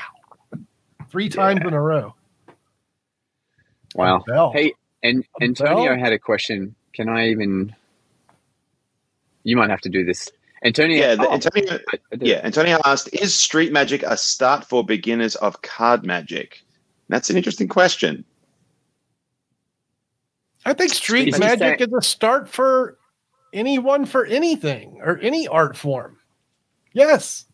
Three 1.10 1.28
times 1.28 1.60
in 1.66 1.74
a 1.74 1.80
row. 1.80 2.14
wow. 3.94 4.24
Hey, 4.54 4.72
and 5.02 5.24
Antonio 5.42 5.96
had 5.98 6.12
a 6.12 6.18
question. 6.18 6.74
Can 6.94 7.08
I 7.08 7.28
even? 7.28 7.74
You 9.44 9.56
might 9.56 9.70
have 9.70 9.80
to 9.82 9.88
do 9.88 10.04
this, 10.04 10.30
Antonio. 10.64 10.96
Yeah, 10.96 11.14
the, 11.14 11.28
oh, 11.28 11.32
Antonio. 11.34 11.72
I- 11.72 11.96
I. 12.12 12.16
Yeah, 12.20 12.40
Antonio 12.44 12.78
asked, 12.84 13.08
"Is 13.14 13.34
street 13.34 13.72
magic 13.72 14.02
a 14.02 14.16
start 14.16 14.64
for 14.64 14.84
beginners 14.84 15.36
of 15.36 15.62
card 15.62 16.04
magic?" 16.04 16.62
That's 17.08 17.30
an 17.30 17.36
interesting 17.36 17.68
question. 17.68 18.24
I 20.66 20.74
think 20.74 20.92
street 20.92 21.28
Is 21.28 21.38
magic 21.38 21.58
saying- 21.58 21.76
is 21.80 21.92
a 21.92 22.02
start 22.02 22.48
for 22.48 22.98
anyone 23.52 24.04
for 24.04 24.26
anything 24.26 25.00
or 25.02 25.18
any 25.20 25.48
art 25.48 25.76
form. 25.76 26.18
Yes. 26.92 27.46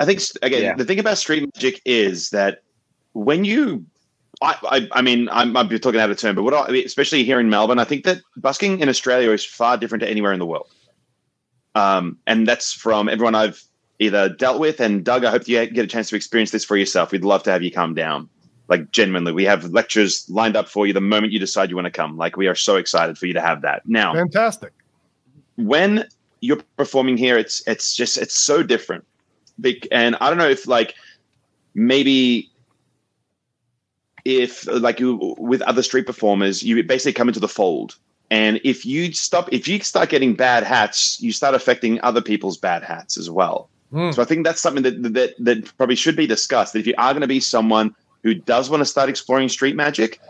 I 0.00 0.04
think 0.04 0.20
again, 0.42 0.62
Yeah. 0.62 0.74
the 0.74 0.84
thing 0.84 0.98
about 0.98 1.18
street 1.18 1.48
magic 1.54 1.80
is 1.84 2.30
that 2.30 2.62
when 3.12 3.44
you, 3.44 3.84
I, 4.42 4.56
I, 4.64 4.88
I 4.92 5.02
mean, 5.02 5.28
I 5.30 5.44
might 5.44 5.64
be 5.68 5.78
talking 5.78 6.00
out 6.00 6.10
of 6.10 6.18
turn, 6.18 6.34
but 6.34 6.42
what 6.42 6.54
I, 6.54 6.72
I 6.72 6.76
especially 6.78 7.24
here 7.24 7.40
in 7.40 7.48
Melbourne, 7.48 7.78
I 7.78 7.84
think 7.84 8.04
that 8.04 8.18
busking 8.36 8.80
in 8.80 8.88
Australia 8.88 9.30
is 9.30 9.44
far 9.44 9.76
different 9.76 10.02
to 10.02 10.08
anywhere 10.10 10.32
in 10.32 10.38
the 10.38 10.46
world. 10.46 10.68
Um, 11.78 12.18
and 12.26 12.46
that's 12.46 12.72
from 12.72 13.08
everyone 13.08 13.36
I've 13.36 13.62
either 14.00 14.28
dealt 14.28 14.58
with. 14.58 14.80
And 14.80 15.04
Doug, 15.04 15.24
I 15.24 15.30
hope 15.30 15.46
you 15.46 15.64
get 15.66 15.84
a 15.84 15.88
chance 15.88 16.08
to 16.10 16.16
experience 16.16 16.50
this 16.50 16.64
for 16.64 16.76
yourself. 16.76 17.12
We'd 17.12 17.24
love 17.24 17.44
to 17.44 17.52
have 17.52 17.62
you 17.62 17.70
come 17.70 17.94
down. 17.94 18.28
Like 18.68 18.90
genuinely, 18.90 19.32
we 19.32 19.44
have 19.44 19.64
lectures 19.66 20.28
lined 20.28 20.56
up 20.56 20.68
for 20.68 20.86
you 20.86 20.92
the 20.92 21.00
moment 21.00 21.32
you 21.32 21.38
decide 21.38 21.70
you 21.70 21.76
want 21.76 21.86
to 21.86 21.90
come. 21.90 22.16
Like 22.16 22.36
we 22.36 22.48
are 22.48 22.54
so 22.54 22.76
excited 22.76 23.16
for 23.16 23.26
you 23.26 23.32
to 23.32 23.40
have 23.40 23.62
that. 23.62 23.82
Now, 23.86 24.12
Fantastic. 24.12 24.72
when 25.56 26.04
you're 26.40 26.60
performing 26.76 27.16
here, 27.16 27.38
it's 27.38 27.66
it's 27.66 27.94
just 27.96 28.18
it's 28.18 28.34
so 28.34 28.62
different. 28.62 29.06
And 29.90 30.16
I 30.20 30.28
don't 30.28 30.38
know 30.38 30.48
if 30.48 30.66
like 30.66 30.94
maybe 31.74 32.50
if 34.26 34.66
like 34.66 35.00
you 35.00 35.34
with 35.38 35.62
other 35.62 35.82
street 35.82 36.06
performers, 36.06 36.62
you 36.62 36.82
basically 36.82 37.14
come 37.14 37.28
into 37.28 37.40
the 37.40 37.48
fold. 37.48 37.96
And 38.30 38.60
if 38.62 38.84
you 38.84 39.12
stop, 39.12 39.48
if 39.52 39.66
you 39.66 39.80
start 39.80 40.10
getting 40.10 40.34
bad 40.34 40.62
hats, 40.62 41.20
you 41.20 41.32
start 41.32 41.54
affecting 41.54 42.00
other 42.02 42.20
people's 42.20 42.58
bad 42.58 42.82
hats 42.82 43.16
as 43.16 43.30
well. 43.30 43.70
Mm. 43.92 44.14
So 44.14 44.20
I 44.20 44.26
think 44.26 44.44
that's 44.44 44.60
something 44.60 44.82
that 44.82 45.14
that, 45.14 45.34
that 45.38 45.76
probably 45.78 45.96
should 45.96 46.16
be 46.16 46.26
discussed. 46.26 46.74
That 46.74 46.80
if 46.80 46.86
you 46.86 46.94
are 46.98 47.12
going 47.12 47.22
to 47.22 47.26
be 47.28 47.40
someone 47.40 47.94
who 48.22 48.34
does 48.34 48.68
want 48.68 48.82
to 48.82 48.84
start 48.84 49.08
exploring 49.08 49.48
street 49.48 49.76
magic, 49.76 50.20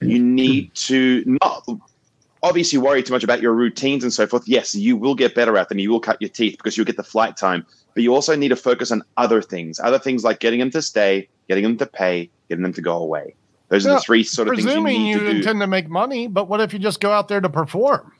you 0.00 0.22
need 0.22 0.72
to 0.74 1.24
not 1.42 1.66
obviously 2.42 2.78
worry 2.78 3.02
too 3.02 3.12
much 3.12 3.24
about 3.24 3.42
your 3.42 3.52
routines 3.52 4.04
and 4.04 4.12
so 4.12 4.26
forth. 4.26 4.46
Yes, 4.46 4.74
you 4.74 4.96
will 4.96 5.14
get 5.14 5.34
better 5.34 5.56
at 5.58 5.68
them. 5.68 5.78
You 5.78 5.90
will 5.90 6.00
cut 6.00 6.20
your 6.20 6.28
teeth 6.28 6.56
because 6.56 6.76
you'll 6.76 6.86
get 6.86 6.96
the 6.96 7.02
flight 7.02 7.36
time. 7.36 7.66
But 7.94 8.04
you 8.04 8.14
also 8.14 8.36
need 8.36 8.48
to 8.50 8.56
focus 8.56 8.92
on 8.92 9.02
other 9.16 9.42
things, 9.42 9.80
other 9.80 9.98
things 9.98 10.22
like 10.22 10.38
getting 10.38 10.60
them 10.60 10.70
to 10.70 10.82
stay, 10.82 11.28
getting 11.48 11.64
them 11.64 11.76
to 11.78 11.86
pay, 11.86 12.30
getting 12.48 12.62
them 12.62 12.72
to 12.74 12.82
go 12.82 12.98
away. 12.98 13.34
Those 13.68 13.86
are 13.86 13.94
the 13.94 14.00
three 14.00 14.24
sort 14.24 14.48
of 14.48 14.54
things 14.54 14.64
you 14.64 14.70
Presuming 14.70 15.02
need 15.02 15.10
you, 15.10 15.18
to 15.20 15.30
do. 15.30 15.36
intend 15.38 15.60
to 15.60 15.66
make 15.66 15.88
money, 15.88 16.26
but 16.26 16.48
what 16.48 16.60
if 16.60 16.72
you 16.72 16.78
just 16.78 17.00
go 17.00 17.12
out 17.12 17.28
there 17.28 17.40
to 17.40 17.50
perform? 17.50 18.12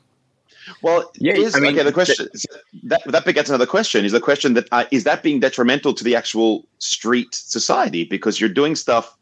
Well, 0.81 1.11
Yeah, 1.15 1.33
is, 1.33 1.55
I 1.55 1.59
mean, 1.59 1.73
okay. 1.73 1.83
The 1.83 1.91
question 1.91 2.27
that 2.83 3.01
that 3.05 3.25
begets 3.25 3.49
another 3.49 3.65
question: 3.65 4.05
is 4.05 4.11
the 4.11 4.19
question 4.19 4.53
that 4.53 4.67
uh, 4.71 4.85
is 4.91 5.03
that 5.05 5.23
being 5.23 5.39
detrimental 5.39 5.93
to 5.95 6.03
the 6.03 6.15
actual 6.15 6.65
street 6.77 7.33
society 7.33 8.03
because 8.03 8.39
you're 8.39 8.49
doing 8.49 8.75
stuff 8.75 9.17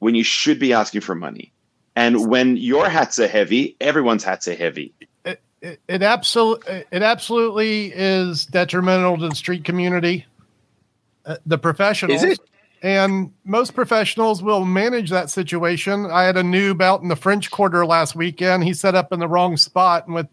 when 0.00 0.14
you 0.14 0.24
should 0.24 0.58
be 0.58 0.72
asking 0.72 1.00
for 1.00 1.14
money, 1.14 1.52
and 1.96 2.28
when 2.28 2.56
your 2.56 2.88
hats 2.88 3.18
are 3.18 3.28
heavy, 3.28 3.76
everyone's 3.80 4.22
hats 4.22 4.46
are 4.48 4.54
heavy. 4.54 4.92
It, 5.24 5.40
it, 5.62 5.80
it 5.88 6.02
absolutely 6.02 6.84
it 6.90 7.02
absolutely 7.02 7.92
is 7.94 8.44
detrimental 8.44 9.16
to 9.18 9.28
the 9.30 9.34
street 9.34 9.64
community, 9.64 10.26
uh, 11.24 11.36
the 11.46 11.56
professionals. 11.58 12.22
Is 12.22 12.32
it? 12.32 12.47
And 12.82 13.32
most 13.44 13.74
professionals 13.74 14.42
will 14.42 14.64
manage 14.64 15.10
that 15.10 15.30
situation. 15.30 16.06
I 16.06 16.22
had 16.22 16.36
a 16.36 16.42
noob 16.42 16.80
out 16.80 17.02
in 17.02 17.08
the 17.08 17.16
French 17.16 17.50
Quarter 17.50 17.84
last 17.84 18.14
weekend. 18.14 18.62
He 18.64 18.72
set 18.72 18.94
up 18.94 19.12
in 19.12 19.18
the 19.18 19.26
wrong 19.28 19.56
spot, 19.56 20.06
and 20.06 20.14
with 20.14 20.28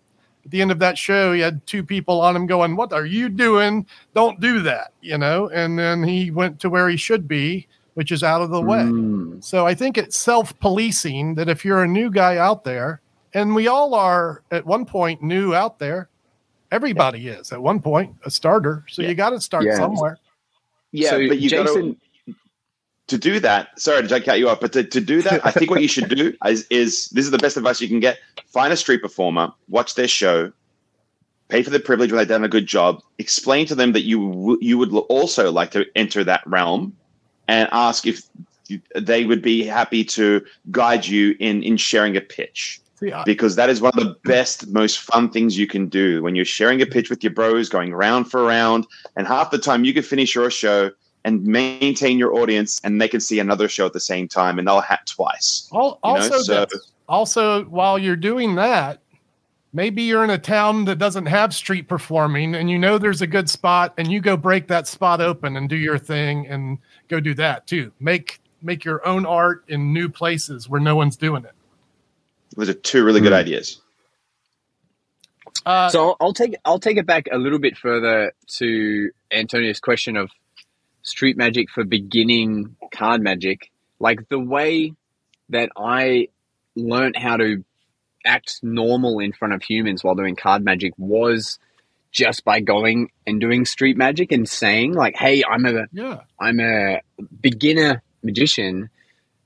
at 0.45 0.51
the 0.51 0.61
end 0.61 0.71
of 0.71 0.77
that 0.77 0.95
show, 0.95 1.33
he 1.33 1.39
had 1.41 1.65
two 1.65 1.83
people 1.83 2.21
on 2.21 2.35
him 2.35 2.45
going, 2.45 2.75
"What 2.75 2.93
are 2.93 3.05
you 3.05 3.29
doing? 3.29 3.83
Don't 4.13 4.39
do 4.39 4.59
that," 4.61 4.91
you 5.01 5.17
know. 5.17 5.49
And 5.49 5.79
then 5.79 6.03
he 6.03 6.29
went 6.29 6.59
to 6.59 6.69
where 6.69 6.87
he 6.87 6.97
should 6.97 7.27
be, 7.27 7.67
which 7.95 8.11
is 8.11 8.21
out 8.23 8.41
of 8.43 8.51
the 8.51 8.61
way. 8.61 8.83
Mm. 8.83 9.43
So 9.43 9.65
I 9.65 9.73
think 9.73 9.97
it's 9.97 10.15
self 10.17 10.57
policing 10.59 11.33
that 11.35 11.49
if 11.49 11.65
you're 11.65 11.81
a 11.81 11.87
new 11.87 12.11
guy 12.11 12.37
out 12.37 12.63
there, 12.63 13.01
and 13.33 13.55
we 13.55 13.67
all 13.67 13.95
are 13.95 14.43
at 14.51 14.67
one 14.67 14.85
point 14.85 15.23
new 15.23 15.55
out 15.55 15.79
there, 15.79 16.09
everybody 16.71 17.27
is 17.27 17.51
at 17.51 17.59
one 17.61 17.79
point 17.79 18.15
a 18.23 18.29
starter. 18.29 18.85
So 18.87 19.01
Yeah. 19.01 19.09
you 19.09 19.15
got 19.15 19.31
to 19.31 19.41
start 19.41 19.63
Yeah. 19.65 19.77
somewhere. 19.77 20.19
Yeah, 20.91 21.09
So, 21.09 21.27
but 21.27 21.39
you 21.39 21.49
got 21.49 21.63
to 21.63 21.73
Jason- 21.73 21.97
to 23.07 23.17
do 23.17 23.39
that. 23.39 23.79
Sorry, 23.79 24.01
did 24.01 24.11
I 24.11 24.19
cut 24.19 24.39
you 24.39 24.49
off? 24.49 24.59
But 24.59 24.73
to, 24.73 24.83
to 24.83 25.01
do 25.01 25.21
that, 25.21 25.45
I 25.45 25.51
think 25.51 25.69
what 25.69 25.81
you 25.81 25.87
should 25.87 26.09
do 26.09 26.33
is, 26.45 26.65
is 26.69 27.09
this 27.09 27.25
is 27.25 27.31
the 27.31 27.37
best 27.37 27.57
advice 27.57 27.81
you 27.81 27.87
can 27.87 27.99
get: 27.99 28.17
find 28.47 28.73
a 28.73 28.77
street 28.77 29.01
performer, 29.01 29.51
watch 29.69 29.95
their 29.95 30.07
show, 30.07 30.51
pay 31.49 31.61
for 31.61 31.69
the 31.69 31.79
privilege 31.79 32.11
when 32.11 32.17
they've 32.19 32.27
done 32.27 32.43
a 32.43 32.49
good 32.49 32.65
job, 32.67 33.01
explain 33.19 33.65
to 33.67 33.75
them 33.75 33.91
that 33.93 34.01
you 34.01 34.29
w- 34.29 34.57
you 34.61 34.77
would 34.77 34.91
also 34.93 35.51
like 35.51 35.71
to 35.71 35.85
enter 35.95 36.23
that 36.23 36.41
realm, 36.47 36.95
and 37.47 37.69
ask 37.71 38.05
if 38.07 38.23
you- 38.67 38.81
they 38.95 39.25
would 39.25 39.41
be 39.43 39.63
happy 39.63 40.03
to 40.03 40.43
guide 40.71 41.05
you 41.05 41.35
in 41.39 41.61
in 41.61 41.77
sharing 41.77 42.17
a 42.17 42.21
pitch 42.21 42.81
I, 43.13 43.23
because 43.25 43.55
that 43.57 43.69
is 43.69 43.81
one 43.81 43.91
of 43.95 44.03
the 44.03 44.15
best, 44.23 44.67
most 44.69 44.99
fun 44.99 45.29
things 45.29 45.57
you 45.57 45.67
can 45.67 45.87
do 45.87 46.23
when 46.23 46.33
you're 46.35 46.45
sharing 46.45 46.81
a 46.81 46.85
pitch 46.87 47.09
with 47.11 47.23
your 47.23 47.33
bros, 47.33 47.69
going 47.69 47.93
round 47.93 48.31
for 48.31 48.43
round, 48.43 48.87
and 49.15 49.27
half 49.27 49.51
the 49.51 49.59
time 49.59 49.85
you 49.85 49.93
can 49.93 50.01
finish 50.01 50.33
your 50.33 50.49
show 50.49 50.89
and 51.25 51.43
maintain 51.43 52.17
your 52.17 52.35
audience, 52.35 52.79
and 52.83 53.01
they 53.01 53.07
can 53.09 53.19
see 53.19 53.39
another 53.39 53.67
show 53.67 53.85
at 53.85 53.93
the 53.93 53.99
same 53.99 54.27
time, 54.27 54.59
and 54.59 54.67
they'll 54.67 54.79
hat 54.79 55.05
twice. 55.07 55.67
al- 55.73 55.99
you 56.05 56.13
know, 56.13 56.17
also, 56.21 56.37
so- 56.39 56.67
also 57.09 57.63
while 57.65 57.97
you're 57.99 58.15
doing 58.15 58.55
that, 58.55 58.99
maybe 59.73 60.03
you're 60.03 60.23
in 60.23 60.29
a 60.29 60.37
town 60.37 60.85
that 60.85 60.97
doesn't 60.99 61.25
have 61.25 61.53
street 61.53 61.87
performing, 61.89 62.55
and 62.55 62.69
you 62.69 62.77
know 62.77 62.97
there's 62.97 63.21
a 63.21 63.27
good 63.27 63.49
spot, 63.49 63.93
and 63.97 64.11
you 64.11 64.21
go 64.21 64.37
break 64.37 64.67
that 64.67 64.87
spot 64.87 65.19
open 65.19 65.57
and 65.57 65.67
do 65.67 65.75
your 65.75 65.97
thing, 65.97 66.45
and 66.47 66.77
go 67.09 67.19
do 67.19 67.33
that 67.33 67.67
too. 67.67 67.91
Make 67.99 68.39
make 68.61 68.85
your 68.85 69.05
own 69.05 69.25
art 69.25 69.63
in 69.67 69.93
new 69.93 70.07
places 70.09 70.69
where 70.69 70.79
no 70.81 70.95
one's 70.95 71.17
doing 71.17 71.43
it. 71.43 71.51
Those 72.55 72.69
are 72.69 72.73
two 72.73 73.03
really 73.03 73.19
good 73.19 73.33
Hmm. 73.33 73.39
ideas. 73.39 73.81
Uh, 75.65 75.89
So 75.89 76.09
I'll, 76.09 76.17
I'll 76.21 76.33
take 76.33 76.55
I'll 76.65 76.79
take 76.79 76.97
it 76.97 77.05
back 77.05 77.27
a 77.31 77.37
little 77.37 77.59
bit 77.59 77.77
further 77.77 78.31
to 78.57 79.09
Antonio's 79.31 79.79
question 79.79 80.15
of 80.17 80.29
street 81.05 81.37
magic 81.37 81.69
for 81.69 81.83
beginning 81.83 82.75
card 82.93 83.21
magic. 83.21 83.71
Like 83.99 84.27
the 84.27 84.39
way 84.39 84.93
that 85.49 85.69
I 85.77 86.29
learned 86.75 87.15
how 87.15 87.37
to 87.37 87.63
act 88.25 88.59
normal 88.63 89.19
in 89.19 89.31
front 89.31 89.53
of 89.53 89.61
humans 89.61 90.03
while 90.03 90.15
doing 90.15 90.35
card 90.35 90.63
magic 90.63 90.93
was 90.97 91.59
just 92.11 92.43
by 92.43 92.59
going 92.59 93.11
and 93.27 93.39
doing 93.39 93.65
street 93.65 93.97
magic 93.97 94.31
and 94.31 94.49
saying 94.49 94.93
like, 94.93 95.15
"Hey, 95.15 95.43
I'm 95.49 95.65
a 95.65 95.85
yeah, 95.93 96.21
I'm 96.39 96.59
a 96.59 97.01
beginner 97.41 98.01
magician 98.23 98.89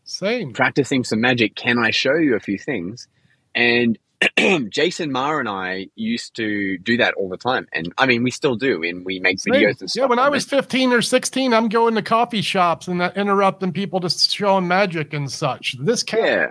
same. 0.05 0.53
practicing 0.53 1.03
some 1.03 1.19
magic. 1.19 1.55
Can 1.55 1.77
I 1.77 1.91
show 1.91 2.15
you 2.15 2.35
a 2.35 2.39
few 2.39 2.57
things? 2.57 3.07
And 3.53 3.97
Jason 4.69 5.11
Maher 5.11 5.39
and 5.39 5.47
I 5.47 5.87
used 5.95 6.35
to 6.35 6.77
do 6.77 6.97
that 6.97 7.13
all 7.13 7.29
the 7.29 7.37
time. 7.37 7.67
And 7.71 7.93
I 7.97 8.05
mean, 8.05 8.23
we 8.23 8.31
still 8.31 8.55
do, 8.55 8.83
and 8.83 9.05
we 9.05 9.19
make 9.19 9.39
Same. 9.39 9.53
videos 9.53 9.79
and 9.79 9.89
stuff. 9.89 10.01
Yeah, 10.03 10.05
when 10.07 10.19
I 10.19 10.29
was 10.29 10.45
it. 10.45 10.49
15 10.49 10.93
or 10.93 11.01
16, 11.01 11.53
I'm 11.53 11.69
going 11.69 11.95
to 11.95 12.01
coffee 12.01 12.41
shops 12.41 12.87
and 12.87 13.01
uh, 13.01 13.11
interrupting 13.15 13.71
people 13.71 13.99
to 14.01 14.09
show 14.09 14.55
them 14.55 14.67
magic 14.67 15.13
and 15.13 15.31
such. 15.31 15.75
This 15.79 16.03
counts. 16.03 16.23
yeah. 16.25 16.47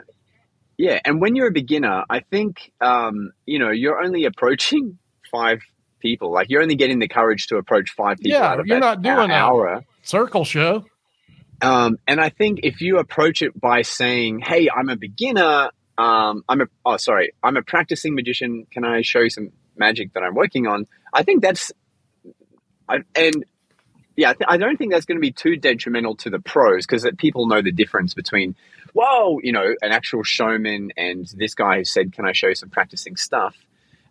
Yeah. 0.79 1.01
And 1.05 1.21
when 1.21 1.35
you're 1.35 1.49
a 1.49 1.53
beginner, 1.53 2.05
I 2.09 2.21
think, 2.21 2.73
um, 2.81 3.33
you 3.47 3.59
know, 3.59 3.71
you're 3.71 4.03
only 4.03 4.25
approaching 4.25 4.99
five 5.31 5.61
people. 5.99 6.31
Like 6.33 6.49
you're 6.51 6.63
only 6.63 6.77
getting 6.77 7.01
the 7.01 7.09
courage 7.09 7.49
to 7.49 7.57
approach 7.57 7.91
five 7.91 8.19
people. 8.19 8.39
Yeah, 8.39 8.47
out 8.47 8.61
of 8.61 8.67
you're 8.67 8.79
not 8.79 9.03
doing 9.03 9.31
hour. 9.31 9.83
Circle 10.03 10.45
show. 10.45 10.85
Um, 11.61 11.99
and 12.07 12.21
I 12.21 12.29
think 12.29 12.61
if 12.63 12.81
you 12.81 12.99
approach 12.99 13.43
it 13.43 13.61
by 13.61 13.83
saying, 13.83 14.39
"Hey, 14.39 14.69
I'm 14.73 14.89
a 14.89 14.97
beginner. 14.97 15.71
Um, 15.99 16.45
I'm 16.49 16.63
a 16.63 16.67
oh 16.87 16.97
sorry, 16.97 17.33
I'm 17.43 17.57
a 17.57 17.63
practicing 17.63 18.15
magician. 18.15 18.67
Can 18.71 18.85
I 18.85 19.03
show 19.03 19.21
you 19.21 19.31
some 19.31 19.51
magic 19.77 20.15
that 20.15 20.23
I'm 20.23 20.35
working 20.35 20.67
on?" 20.67 20.87
I 21.13 21.25
think 21.25 21.43
that's, 21.43 21.73
I, 22.89 23.01
and 23.17 23.45
yeah, 24.17 24.31
I, 24.31 24.33
th- 24.35 24.47
I 24.49 24.57
don't 24.57 24.77
think 24.77 24.93
that's 24.93 25.07
going 25.07 25.19
to 25.19 25.21
be 25.21 25.33
too 25.33 25.57
detrimental 25.57 26.15
to 26.17 26.31
the 26.31 26.39
pros 26.39 26.87
because 26.87 27.07
people 27.19 27.47
know 27.47 27.63
the 27.63 27.73
difference 27.73 28.15
between, 28.15 28.55
whoa, 28.93 29.41
you 29.43 29.53
know, 29.53 29.75
an 29.83 29.93
actual 29.93 30.23
showman 30.23 30.93
and 30.97 31.27
this 31.37 31.55
guy 31.55 31.79
who 31.79 31.85
said, 31.85 32.13
"Can 32.13 32.27
I 32.27 32.33
show 32.33 32.47
you 32.49 32.55
some 32.55 32.71
practicing 32.71 33.17
stuff?" 33.17 33.57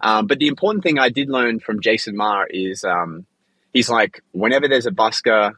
Um, 0.01 0.27
but 0.27 0.39
the 0.39 0.47
important 0.47 0.83
thing 0.83 0.99
I 0.99 1.09
did 1.09 1.29
learn 1.29 1.59
from 1.59 1.81
Jason 1.81 2.15
Maher 2.17 2.47
is 2.47 2.83
um, 2.83 3.25
he's 3.73 3.89
like, 3.89 4.21
whenever 4.31 4.67
there's 4.67 4.85
a 4.85 4.91
busker, 4.91 5.53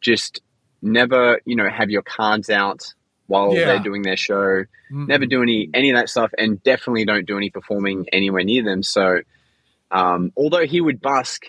just 0.00 0.40
never 0.80 1.40
you 1.44 1.56
know 1.56 1.68
have 1.68 1.90
your 1.90 2.02
cards 2.02 2.48
out 2.48 2.94
while 3.28 3.54
Yeah. 3.54 3.66
they're 3.66 3.78
doing 3.90 4.02
their 4.02 4.16
show 4.16 4.64
Mm. 4.92 5.06
never 5.08 5.26
do 5.26 5.42
any 5.42 5.68
any 5.74 5.90
of 5.90 5.96
that 5.96 6.08
stuff 6.08 6.30
and 6.38 6.62
definitely 6.62 7.04
don't 7.04 7.26
do 7.26 7.36
any 7.36 7.50
performing 7.50 8.06
anywhere 8.12 8.42
near 8.42 8.64
them 8.64 8.82
so 8.82 9.20
um, 9.90 10.32
although 10.36 10.66
he 10.66 10.80
would 10.80 11.00
busk 11.00 11.44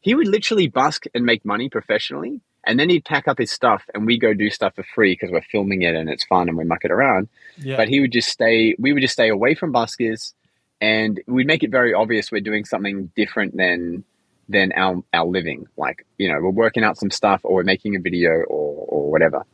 he 0.00 0.14
would 0.14 0.28
literally 0.28 0.68
busk 0.68 1.04
and 1.14 1.24
make 1.26 1.44
money 1.44 1.68
professionally 1.68 2.40
and 2.64 2.78
then 2.80 2.88
he'd 2.88 3.04
pack 3.04 3.28
up 3.28 3.38
his 3.38 3.50
stuff 3.52 3.82
and 3.94 4.06
we 4.06 4.18
go 4.18 4.34
do 4.34 4.50
stuff 4.50 4.74
for 4.76 4.84
free 4.94 5.12
because 5.14 5.30
we're 5.32 5.42
filming 5.52 5.82
it 5.82 5.94
and 5.94 6.08
it's 6.08 6.24
fun 6.24 6.48
and 6.48 6.56
we 6.56 6.64
muck 6.64 6.84
it 6.84 6.90
around 6.92 7.28
Yeah. 7.58 7.76
but 7.76 7.88
he 7.88 8.00
would 8.00 8.12
just 8.12 8.28
stay 8.28 8.74
we 8.78 8.92
would 8.92 9.02
just 9.02 9.14
stay 9.14 9.28
away 9.28 9.54
from 9.54 9.72
buskers 9.72 10.32
and 10.80 11.20
we'd 11.26 11.46
make 11.46 11.62
it 11.64 11.70
very 11.70 11.92
obvious 11.94 12.30
we're 12.30 12.40
doing 12.40 12.64
something 12.64 13.10
different 13.16 13.56
than 13.56 14.04
than 14.48 14.70
our 14.76 15.02
our 15.12 15.26
living 15.26 15.66
like 15.76 16.06
you 16.18 16.28
know 16.32 16.38
we're 16.40 16.50
working 16.50 16.84
out 16.84 16.96
some 16.96 17.10
stuff 17.10 17.40
or 17.42 17.54
we're 17.56 17.64
making 17.64 17.96
a 17.96 18.00
video 18.00 18.30
or 18.30 18.86
or 18.88 19.10
whatever 19.10 19.44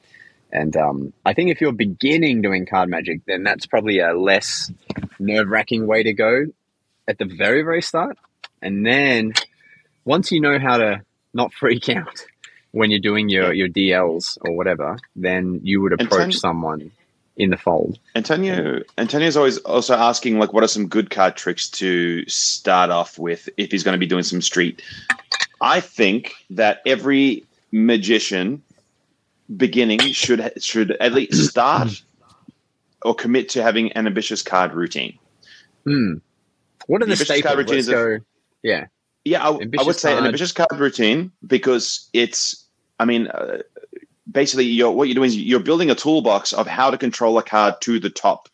and 0.52 0.76
um, 0.76 1.12
I 1.24 1.32
think 1.32 1.50
if 1.50 1.60
you're 1.60 1.72
beginning 1.72 2.42
doing 2.42 2.66
card 2.66 2.90
magic, 2.90 3.22
then 3.26 3.42
that's 3.42 3.66
probably 3.66 4.00
a 4.00 4.12
less 4.12 4.70
nerve 5.18 5.48
wracking 5.48 5.86
way 5.86 6.02
to 6.02 6.12
go 6.12 6.46
at 7.08 7.18
the 7.18 7.24
very, 7.24 7.62
very 7.62 7.80
start. 7.80 8.18
And 8.60 8.86
then 8.86 9.32
once 10.04 10.30
you 10.30 10.40
know 10.40 10.58
how 10.58 10.76
to 10.76 11.02
not 11.32 11.52
freak 11.58 11.88
out 11.88 12.26
when 12.70 12.90
you're 12.90 13.00
doing 13.00 13.30
your, 13.30 13.52
your 13.52 13.68
DLs 13.68 14.36
or 14.42 14.54
whatever, 14.54 14.98
then 15.16 15.60
you 15.62 15.80
would 15.80 15.94
approach 15.94 16.20
ten- 16.20 16.32
someone 16.32 16.90
in 17.34 17.48
the 17.48 17.56
fold. 17.56 17.98
Antonio 18.14 18.82
Antonio's 18.98 19.38
always 19.38 19.56
also 19.58 19.94
asking 19.94 20.38
like 20.38 20.52
what 20.52 20.62
are 20.62 20.68
some 20.68 20.86
good 20.86 21.08
card 21.08 21.34
tricks 21.34 21.68
to 21.70 22.28
start 22.28 22.90
off 22.90 23.18
with 23.18 23.48
if 23.56 23.70
he's 23.70 23.82
going 23.82 23.94
to 23.94 23.98
be 23.98 24.06
doing 24.06 24.22
some 24.22 24.42
street. 24.42 24.82
I 25.58 25.80
think 25.80 26.34
that 26.50 26.82
every 26.84 27.44
magician 27.70 28.62
beginning 29.56 30.00
should 30.12 30.52
should 30.62 30.92
at 30.92 31.12
least 31.12 31.48
start 31.50 32.02
or 33.02 33.14
commit 33.14 33.48
to 33.50 33.62
having 33.62 33.92
an 33.92 34.06
ambitious 34.06 34.42
card 34.42 34.72
routine. 34.74 35.18
Hmm. 35.84 36.14
What 36.86 37.02
are 37.02 37.06
the 37.06 37.14
The 37.14 37.22
ambitious 37.22 37.28
card 37.28 37.38
staples? 37.40 37.56
routine 37.58 37.76
Let's 37.76 37.88
is 37.88 37.94
a- 37.94 38.20
Yeah. 38.62 38.86
Yeah, 39.24 39.42
I, 39.44 39.50
I 39.50 39.82
would 39.84 39.96
say 39.96 40.16
an 40.16 40.24
ambitious 40.24 40.52
card 40.52 40.78
routine 40.78 41.30
because 41.46 42.08
it's. 42.12 42.64
I 42.98 43.04
mean, 43.04 43.26
uh, 43.28 43.58
basically, 44.30 44.64
you're, 44.66 44.90
what 44.90 45.08
you're 45.08 45.14
doing 45.14 45.28
is 45.28 45.36
you're 45.36 45.60
building 45.60 45.90
a 45.90 45.94
toolbox 45.94 46.52
of 46.52 46.66
how 46.66 46.90
to 46.90 46.98
control 46.98 47.38
a 47.38 47.42
card 47.42 47.74
to 47.82 47.98
the 48.00 48.10
top 48.10 48.48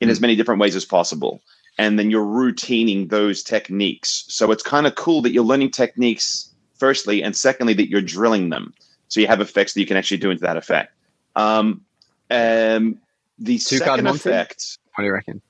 in 0.00 0.08
Hmm. 0.08 0.12
as 0.12 0.20
many 0.20 0.36
different 0.36 0.60
ways 0.60 0.76
as 0.76 0.84
possible, 0.84 1.40
and 1.78 1.98
then 1.98 2.10
you're 2.10 2.24
routining 2.24 3.08
those 3.08 3.42
techniques. 3.42 4.24
So 4.28 4.50
it's 4.52 4.62
kind 4.62 4.86
of 4.86 4.94
cool 4.94 5.22
that 5.22 5.32
you're 5.32 5.44
learning 5.44 5.70
techniques 5.72 6.50
firstly, 6.78 7.22
and 7.22 7.34
secondly 7.36 7.74
that 7.74 7.88
you're 7.88 8.00
drilling 8.02 8.50
them, 8.50 8.74
so 9.08 9.20
you 9.20 9.26
have 9.26 9.40
effects 9.40 9.74
that 9.74 9.80
you 9.80 9.86
can 9.86 9.96
actually 9.96 10.18
do 10.18 10.30
into 10.30 10.42
that 10.42 10.56
effect. 10.56 10.92
Um, 11.34 11.82
um, 12.30 12.98
the 13.38 13.58
Two 13.58 13.78
card 13.78 13.90
second 13.98 14.04
Monty? 14.04 14.18
effect. 14.30 14.78
What 14.94 15.02
do 15.02 15.06
you 15.06 15.12
reckon? 15.12 15.42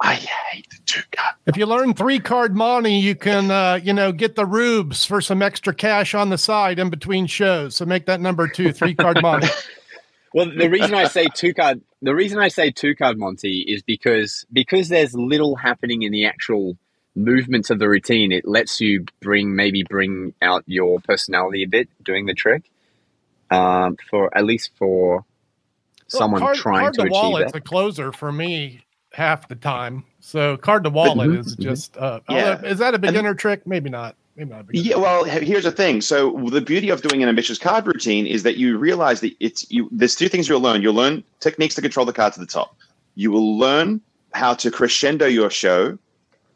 I 0.00 0.14
hate 0.14 0.68
the 0.68 0.78
two 0.84 1.02
card. 1.12 1.36
If 1.46 1.56
you 1.56 1.64
learn 1.64 1.94
three 1.94 2.18
card 2.18 2.56
Monty, 2.56 2.94
you 2.94 3.14
can 3.14 3.50
uh, 3.50 3.78
you 3.82 3.92
know 3.92 4.10
get 4.10 4.34
the 4.34 4.44
rubes 4.44 5.04
for 5.04 5.20
some 5.20 5.42
extra 5.42 5.72
cash 5.72 6.12
on 6.12 6.28
the 6.28 6.38
side 6.38 6.80
in 6.80 6.90
between 6.90 7.26
shows. 7.26 7.76
So 7.76 7.86
make 7.86 8.06
that 8.06 8.20
number 8.20 8.48
two, 8.48 8.72
three 8.72 8.94
card 8.94 9.18
Monty. 9.22 9.48
Well, 10.34 10.50
the 10.50 10.68
reason 10.68 10.94
I 10.94 11.06
say 11.06 11.28
two 11.34 11.54
card, 11.54 11.82
the 12.00 12.14
reason 12.14 12.40
I 12.40 12.48
say 12.48 12.72
two 12.72 12.96
card 12.96 13.16
Monty 13.16 13.60
is 13.60 13.82
because 13.82 14.44
because 14.52 14.88
there's 14.88 15.14
little 15.14 15.54
happening 15.54 16.02
in 16.02 16.10
the 16.10 16.26
actual 16.26 16.76
movements 17.14 17.70
of 17.70 17.78
the 17.78 17.88
routine. 17.88 18.32
It 18.32 18.46
lets 18.46 18.80
you 18.80 19.04
bring 19.20 19.54
maybe 19.54 19.84
bring 19.84 20.34
out 20.42 20.64
your 20.66 21.00
personality 21.00 21.62
a 21.62 21.68
bit 21.68 21.88
doing 22.02 22.26
the 22.26 22.34
trick. 22.34 22.71
Um, 23.52 23.96
for 24.10 24.36
at 24.36 24.44
least 24.44 24.70
for 24.78 25.24
someone 26.08 26.40
card, 26.40 26.56
trying 26.56 26.80
card 26.82 26.94
to 26.94 27.00
achieve 27.02 27.12
wallet's 27.12 27.52
that. 27.52 27.58
a 27.58 27.60
closer 27.60 28.12
for 28.12 28.32
me 28.32 28.80
half 29.12 29.48
the 29.48 29.56
time. 29.56 30.04
So 30.20 30.56
card 30.56 30.84
to 30.84 30.90
wallet 30.90 31.28
Mhm, 31.30 31.38
is 31.40 31.56
mhm. 31.56 31.60
just 31.62 31.96
uh, 31.96 32.20
Yeah. 32.28 32.52
although- 32.54 32.68
is 32.68 32.78
that 32.78 32.94
a 32.94 32.98
beginner 32.98 33.34
trick? 33.34 33.66
Maybe 33.66 33.90
not. 33.90 34.16
Maybe 34.36 34.48
not. 34.50 34.60
A 34.60 34.64
beginner. 34.64 34.88
Yeah, 34.88 34.96
well, 34.96 35.24
here's 35.24 35.64
the 35.64 35.72
thing. 35.72 36.00
So 36.00 36.32
the 36.50 36.60
beauty 36.62 36.88
of 36.90 37.02
doing 37.02 37.22
an 37.22 37.28
ambitious 37.28 37.58
card 37.58 37.86
routine 37.86 38.26
is 38.26 38.42
that 38.44 38.56
you 38.56 38.78
realize 38.78 39.20
that 39.20 39.32
it's 39.40 39.70
you. 39.70 39.88
There's 39.92 40.14
two 40.14 40.28
things 40.28 40.48
you'll 40.48 40.60
learn. 40.60 40.80
You'll 40.82 40.94
learn 40.94 41.22
techniques 41.40 41.74
to 41.74 41.82
control 41.82 42.06
the 42.06 42.12
card 42.14 42.32
to 42.34 42.40
the 42.40 42.46
top. 42.46 42.74
You 43.14 43.30
will 43.30 43.58
learn 43.58 44.00
how 44.32 44.54
to 44.54 44.70
crescendo 44.70 45.26
your 45.26 45.50
show 45.50 45.98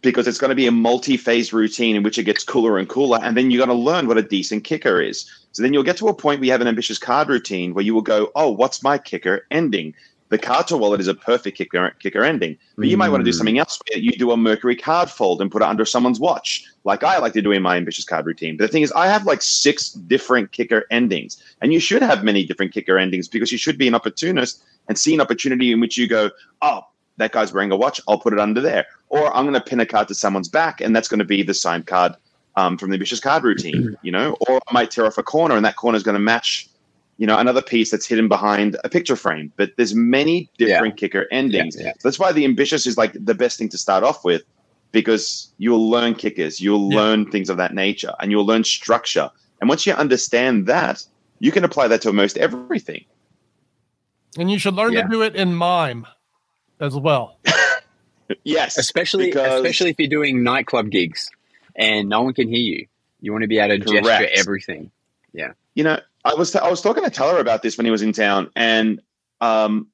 because 0.02 0.28
it's 0.28 0.38
going 0.38 0.50
to 0.50 0.54
be 0.54 0.66
a 0.66 0.72
multi-phase 0.72 1.52
routine 1.52 1.96
in 1.96 2.02
which 2.02 2.18
it 2.18 2.24
gets 2.24 2.44
cooler 2.44 2.78
and 2.78 2.88
cooler, 2.88 3.18
and 3.22 3.36
then 3.36 3.50
you're 3.50 3.64
going 3.64 3.76
to 3.76 3.82
learn 3.84 4.06
what 4.06 4.18
a 4.18 4.22
decent 4.22 4.64
kicker 4.64 5.00
is. 5.00 5.28
So 5.52 5.62
then 5.62 5.72
you'll 5.72 5.82
get 5.82 5.96
to 5.98 6.08
a 6.08 6.14
point 6.14 6.40
where 6.40 6.46
you 6.46 6.52
have 6.52 6.60
an 6.60 6.68
ambitious 6.68 6.98
card 6.98 7.28
routine 7.28 7.74
where 7.74 7.84
you 7.84 7.94
will 7.94 8.02
go, 8.02 8.30
"Oh, 8.34 8.50
what's 8.50 8.82
my 8.82 8.98
kicker 8.98 9.46
ending?" 9.50 9.94
The 10.28 10.38
card 10.38 10.66
to 10.68 10.76
wallet 10.76 11.00
is 11.00 11.06
a 11.06 11.14
perfect 11.14 11.56
kicker 11.56 11.94
kicker 12.00 12.24
ending, 12.24 12.58
but 12.76 12.88
you 12.88 12.96
might 12.96 13.10
want 13.10 13.20
to 13.20 13.24
do 13.24 13.30
Mm. 13.30 13.38
something 13.38 13.58
else. 13.58 13.78
Where 13.88 14.02
you 14.02 14.10
do 14.12 14.32
a 14.32 14.36
Mercury 14.36 14.74
card 14.74 15.08
fold 15.08 15.40
and 15.40 15.50
put 15.50 15.62
it 15.62 15.68
under 15.68 15.84
someone's 15.84 16.18
watch, 16.18 16.64
like 16.84 17.04
I 17.04 17.18
like 17.18 17.32
to 17.34 17.42
do 17.42 17.52
in 17.52 17.62
my 17.62 17.76
ambitious 17.76 18.04
card 18.04 18.26
routine. 18.26 18.56
But 18.56 18.64
the 18.64 18.72
thing 18.72 18.82
is, 18.82 18.92
I 18.92 19.06
have 19.06 19.24
like 19.24 19.40
six 19.40 19.90
different 19.92 20.50
kicker 20.52 20.84
endings, 20.90 21.40
and 21.62 21.72
you 21.72 21.78
should 21.80 22.02
have 22.02 22.24
many 22.24 22.44
different 22.44 22.74
kicker 22.74 22.98
endings 22.98 23.28
because 23.28 23.52
you 23.52 23.58
should 23.58 23.78
be 23.78 23.86
an 23.88 23.94
opportunist 23.94 24.62
and 24.88 24.98
see 24.98 25.14
an 25.14 25.20
opportunity 25.20 25.72
in 25.72 25.80
which 25.80 25.96
you 25.96 26.08
go, 26.08 26.30
"Oh, 26.60 26.82
that 27.18 27.32
guy's 27.32 27.52
wearing 27.52 27.72
a 27.72 27.76
watch. 27.76 28.00
I'll 28.08 28.18
put 28.20 28.32
it 28.32 28.38
under 28.38 28.60
there," 28.60 28.86
or 29.08 29.34
I'm 29.34 29.44
going 29.44 29.54
to 29.54 29.60
pin 29.60 29.80
a 29.80 29.86
card 29.86 30.08
to 30.08 30.14
someone's 30.14 30.48
back, 30.48 30.80
and 30.80 30.94
that's 30.94 31.08
going 31.08 31.18
to 31.18 31.24
be 31.24 31.42
the 31.42 31.54
signed 31.54 31.86
card 31.86 32.12
um, 32.56 32.78
from 32.78 32.90
the 32.90 32.94
ambitious 32.94 33.20
card 33.20 33.44
routine, 33.44 33.96
you 34.02 34.12
know, 34.12 34.36
or 34.48 34.60
I 34.68 34.72
might 34.72 34.90
tear 34.90 35.06
off 35.06 35.18
a 35.18 35.22
corner, 35.22 35.56
and 35.56 35.64
that 35.64 35.76
corner 35.76 35.96
is 35.96 36.02
going 36.02 36.14
to 36.14 36.20
match 36.20 36.68
you 37.18 37.26
know, 37.26 37.38
another 37.38 37.62
piece 37.62 37.90
that's 37.90 38.06
hidden 38.06 38.28
behind 38.28 38.76
a 38.84 38.90
picture 38.90 39.16
frame. 39.16 39.50
But 39.56 39.70
there's 39.76 39.94
many 39.94 40.50
different 40.58 40.98
kicker 40.98 41.26
endings. 41.32 41.74
Yeah, 41.78 41.86
yeah. 41.86 41.92
So 41.98 42.08
that's 42.08 42.18
why 42.18 42.30
the 42.32 42.44
ambitious 42.44 42.86
is 42.86 42.98
like 42.98 43.14
the 43.14 43.34
best 43.34 43.58
thing 43.58 43.70
to 43.70 43.78
start 43.78 44.04
off 44.04 44.22
with, 44.22 44.42
because 44.92 45.50
you'll 45.56 45.88
learn 45.88 46.14
kickers, 46.14 46.60
you'll 46.60 46.90
Yeah. 46.90 47.00
learn 47.00 47.30
things 47.30 47.48
of 47.48 47.56
that 47.56 47.74
nature, 47.74 48.12
and 48.20 48.30
you'll 48.30 48.44
learn 48.44 48.64
structure. 48.64 49.30
And 49.60 49.68
once 49.70 49.86
you 49.86 49.94
understand 49.94 50.66
that, 50.66 51.02
you 51.40 51.52
can 51.52 51.64
apply 51.64 51.88
that 51.88 52.02
to 52.02 52.08
almost 52.08 52.36
everything. 52.36 53.04
And 54.38 54.50
you 54.50 54.58
should 54.58 54.74
learn 54.74 54.92
Yeah. 54.92 55.02
to 55.02 55.08
do 55.08 55.22
it 55.22 55.34
in 55.34 55.54
mime 55.54 56.06
as 56.80 56.94
well. 56.96 57.36
Yes, 58.42 58.76
especially 58.76 59.26
because- 59.26 59.60
especially 59.60 59.90
if 59.90 59.98
you're 59.98 60.08
doing 60.08 60.42
nightclub 60.42 60.90
gigs 60.90 61.30
and 61.76 62.08
no 62.08 62.22
one 62.22 62.34
can 62.34 62.48
hear 62.48 62.58
you. 62.58 62.86
You 63.20 63.32
want 63.32 63.42
to 63.42 63.48
be 63.48 63.58
able 63.58 63.78
to 63.78 63.84
gesture 63.84 64.28
everything. 64.34 64.90
Yeah, 65.32 65.52
you 65.74 65.84
know, 65.84 66.00
I 66.24 66.34
was 66.34 66.54
I 66.54 66.68
was 66.68 66.80
talking 66.82 67.04
to 67.04 67.10
Teller 67.10 67.38
about 67.40 67.62
this 67.62 67.76
when 67.76 67.84
he 67.84 67.90
was 67.90 68.02
in 68.02 68.12
town, 68.12 68.50
and 68.56 69.00
um, 69.40 69.88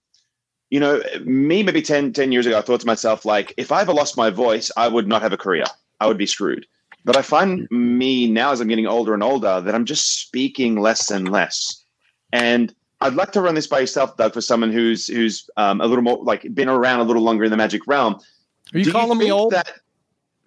you 0.71 0.81
know, 0.81 1.03
me 1.25 1.63
maybe 1.63 1.83
10, 1.83 2.15
10 2.15 2.33
years 2.33 2.47
ago, 2.47 2.59
I 2.59 2.63
thought 2.63 2.81
to 2.81 2.87
myself 2.87 3.25
like, 3.27 3.53
if 3.59 3.71
I 3.71 3.83
ever 3.83 3.93
lost 3.93 4.17
my 4.17 4.31
voice, 4.31 4.71
I 4.77 4.89
would 4.89 5.07
not 5.07 5.21
have 5.21 5.33
a 5.33 5.37
career. 5.37 5.65
I 6.01 6.07
would 6.07 6.17
be 6.17 6.25
screwed. 6.27 6.67
But 7.05 7.17
I 7.17 7.23
find 7.23 7.69
me 7.71 8.31
now, 8.31 8.53
as 8.53 8.61
I'm 8.61 8.69
getting 8.69 8.87
older 8.87 9.13
and 9.13 9.23
older, 9.23 9.61
that 9.61 9.75
I'm 9.75 9.85
just 9.85 10.21
speaking 10.23 10.77
less 10.77 11.11
and 11.11 11.29
less. 11.31 11.85
And 12.33 12.75
I'd 13.03 13.15
like 13.15 13.33
to 13.33 13.41
run 13.41 13.55
this 13.57 13.67
by 13.67 13.81
yourself, 13.81 14.17
Doug, 14.17 14.33
for 14.33 14.41
someone 14.41 14.73
who's 14.73 15.09
who's 15.09 15.51
um, 15.57 15.81
a 15.81 15.87
little 15.87 16.03
more 16.03 16.23
like 16.23 16.47
been 16.55 16.69
around 16.69 17.01
a 17.01 17.03
little 17.03 17.23
longer 17.23 17.45
in 17.45 17.51
the 17.51 17.57
magic 17.57 17.87
realm. 17.87 18.15
Are 18.73 18.79
you 18.79 18.85
Do 18.85 18.93
calling 18.93 19.19
me 19.19 19.31
old? 19.31 19.53
That, 19.53 19.71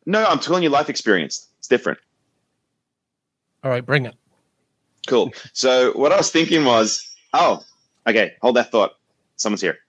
no, 0.06 0.26
I'm 0.26 0.39
telling 0.39 0.63
you, 0.63 0.70
life 0.70 0.89
experience. 0.89 1.48
It's 1.60 1.68
different. 1.68 2.00
All 3.63 3.70
right, 3.72 3.86
bring 3.86 4.06
it. 4.06 4.15
Cool. 5.06 5.34
So 5.54 5.91
what 5.94 6.12
I 6.12 6.18
was 6.18 6.32
thinking 6.32 6.65
was, 6.65 7.06
oh, 7.34 7.63
okay, 8.08 8.34
hold 8.41 8.56
that 8.56 8.72
thought. 8.72 8.94
Someone's 9.36 9.62
here. 9.62 9.80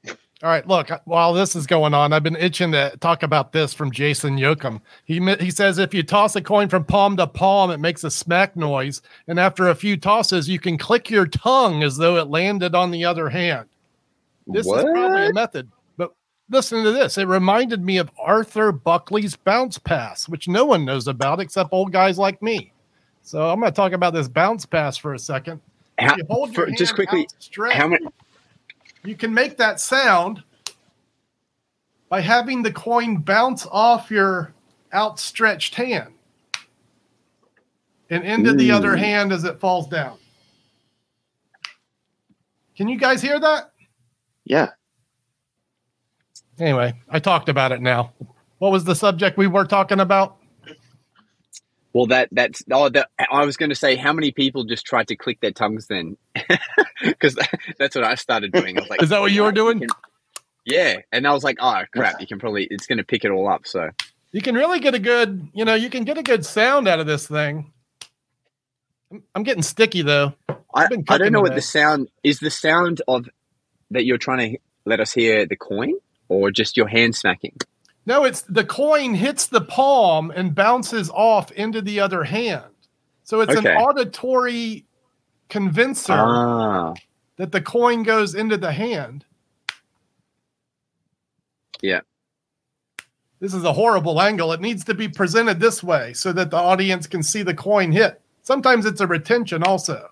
All 0.43 0.51
right, 0.51 0.67
look, 0.69 0.91
while 1.07 1.33
this 1.33 1.57
is 1.57 1.67
going 1.67 1.95
on, 1.95 2.13
I've 2.13 2.23
been 2.23 2.37
itching 2.37 2.71
to 2.73 2.95
talk 3.01 3.23
about 3.23 3.53
this 3.53 3.73
from 3.73 3.91
Jason 3.91 4.37
Yoakum. 4.37 4.83
He 5.07 5.19
he 5.41 5.51
says 5.51 5.79
if 5.79 5.95
you 5.95 6.03
toss 6.03 6.37
a 6.37 6.43
coin 6.43 6.69
from 6.69 6.85
palm 6.85 7.17
to 7.17 7.27
palm, 7.27 7.71
it 7.71 7.79
makes 7.81 8.05
a 8.05 8.11
smack 8.11 8.55
noise, 8.55 9.01
and 9.29 9.41
after 9.41 9.69
a 9.69 9.75
few 9.75 9.97
tosses, 9.97 10.47
you 10.47 10.59
can 10.59 10.77
click 10.77 11.09
your 11.09 11.27
tongue 11.27 11.83
as 11.83 11.97
though 11.97 12.17
it 12.17 12.29
landed 12.29 12.75
on 12.75 12.91
the 12.91 13.03
other 13.03 13.31
hand. 13.31 13.67
This 14.47 14.67
is 14.67 14.73
probably 14.73 15.29
a 15.29 15.33
method, 15.33 15.71
but 15.97 16.15
listen 16.51 16.85
to 16.85 16.93
this. 16.93 17.17
It 17.17 17.27
reminded 17.27 17.83
me 17.83 17.97
of 17.97 18.11
Arthur 18.19 18.73
Buckley's 18.73 19.37
bounce 19.37 19.79
pass, 19.79 20.29
which 20.29 20.49
no 20.49 20.67
one 20.67 20.85
knows 20.85 21.09
about 21.09 21.41
except 21.41 21.71
old 21.73 21.93
guys 21.93 22.19
like 22.19 22.43
me. 22.43 22.73
So 23.23 23.49
I'm 23.49 23.59
going 23.59 23.73
to 23.73 23.75
talk 23.75 23.93
about 23.93 24.13
this 24.13 24.29
bounce 24.29 24.67
pass 24.67 24.99
for 24.99 25.15
a 25.15 25.19
second. 25.19 25.63
How, 25.99 26.15
You 26.15 26.25
hold 26.29 26.55
your 26.55 26.67
for- 26.67 26.73
just 26.73 26.95
quickly, 26.95 27.23
outstretched 27.23 27.77
how 27.77 27.89
many? 27.89 28.07
You 29.07 29.17
can 29.17 29.33
make 29.33 29.57
that 29.57 29.81
sound 29.81 30.43
by 32.09 32.21
having 32.21 32.63
the 32.63 32.73
coin 32.73 33.19
bounce 33.19 33.67
off 33.71 34.11
your 34.11 34.55
outstretched 34.95 35.75
hand 35.75 36.13
and 38.11 38.25
into 38.25 38.53
the 38.53 38.71
other 38.71 38.97
hand 38.97 39.33
as 39.33 39.45
it 39.45 39.59
falls 39.59 39.89
down. 39.89 40.17
Can 42.77 42.89
you 42.89 42.99
guys 42.99 43.23
hear 43.23 43.41
that? 43.41 43.73
Yeah. 44.45 44.71
Anyway, 46.59 46.95
I 47.09 47.19
talked 47.19 47.49
about 47.49 47.73
it 47.73 47.81
now. 47.81 48.13
What 48.59 48.73
was 48.73 48.85
the 48.85 48.95
subject 48.95 49.37
we 49.37 49.47
were 49.47 49.65
talking 49.65 50.01
about? 50.01 50.37
Well, 51.97 52.09
that 52.09 52.29
that's 52.31 52.63
oh, 52.71 52.91
that, 52.91 53.09
I 53.33 53.47
was 53.47 53.57
going 53.57 53.71
to 53.71 53.75
say 53.75 53.97
how 53.97 54.13
many 54.13 54.31
people 54.31 54.65
just 54.65 54.85
tried 54.85 55.09
to 55.09 55.17
click 55.17 55.41
their 55.41 55.51
tongues 55.51 55.87
then, 55.87 56.19
because 57.03 57.39
that's 57.79 57.97
what 57.97 58.05
I 58.05 58.17
started 58.17 58.53
doing. 58.53 58.77
I 58.77 58.83
was 58.83 58.91
like, 58.91 59.03
Is 59.03 59.09
that 59.09 59.23
what 59.23 59.33
you 59.33 59.43
were 59.43 59.53
doing? 59.53 59.87
Yeah, 60.67 60.97
and 61.13 61.29
I 61.29 61.33
was 61.33 61.45
like, 61.45 61.59
oh 61.61 61.85
crap, 61.95 62.21
you 62.21 62.27
can 62.27 62.41
probably 62.41 62.67
it's 62.69 62.87
going 62.87 62.99
to 62.99 63.05
pick 63.05 63.25
it 63.25 63.31
all 63.31 63.49
up. 63.49 63.69
So 63.69 63.89
You 64.33 64.43
can 64.43 64.57
really 64.57 64.81
get 64.81 64.97
a 64.97 64.99
good, 64.99 65.49
you 65.55 65.65
know, 65.65 65.75
you 65.75 65.89
can 65.89 66.03
get 66.03 66.19
a 66.19 66.25
good 66.25 66.45
sound 66.45 66.89
out 66.89 66.99
of 66.99 67.07
this 67.07 67.29
thing. 67.29 67.73
I'm, 69.13 69.23
I'm 69.37 69.43
getting 69.45 69.63
sticky 69.63 70.03
though. 70.03 70.35
I, 70.75 70.89
I 71.09 71.19
don't 71.19 71.33
know 71.33 71.41
what 71.41 71.55
the 71.55 71.63
sound 71.63 72.11
is. 72.25 72.41
The 72.41 72.51
sound 72.51 73.01
of 73.07 73.29
that 73.93 74.05
you're 74.05 74.19
trying 74.19 74.55
to 74.55 74.59
let 74.85 74.99
us 74.99 75.13
hear 75.13 75.47
the 75.47 75.55
coin, 75.57 75.95
or 76.29 76.51
just 76.51 76.77
your 76.77 76.89
hand 76.89 77.15
smacking. 77.15 77.57
No, 78.07 78.25
it's 78.25 78.43
the 78.43 78.65
coin 78.65 79.15
hits 79.15 79.47
the 79.49 79.61
palm 79.61 80.31
and 80.31 80.55
bounces 80.55 81.11
off 81.11 81.51
into 81.53 81.83
the 81.83 81.99
other 82.01 82.23
hand. 82.25 82.65
So 83.25 83.41
it's 83.41 83.55
Okay. 83.57 83.73
an 83.75 83.77
auditory 83.83 84.85
convincer 85.49 86.13
Ah, 86.15 86.95
that 87.37 87.51
the 87.53 87.61
coin 87.61 88.05
goes 88.05 88.35
into 88.37 88.57
the 88.57 88.73
hand. 88.73 89.25
Yeah. 91.83 92.01
This 93.41 93.53
is 93.53 93.65
a 93.65 93.73
horrible 93.73 94.21
angle. 94.23 94.53
It 94.53 94.61
needs 94.61 94.85
to 94.85 94.95
be 94.95 95.09
presented 95.09 95.61
this 95.61 95.83
way 95.83 96.13
so 96.15 96.33
that 96.33 96.51
the 96.51 96.57
audience 96.57 97.07
can 97.07 97.23
see 97.23 97.43
the 97.43 97.55
coin 97.55 97.93
hit. 97.93 98.21
Sometimes 98.43 98.87
it's 98.87 99.01
a 99.01 99.07
retention 99.07 99.63
also. 99.63 100.11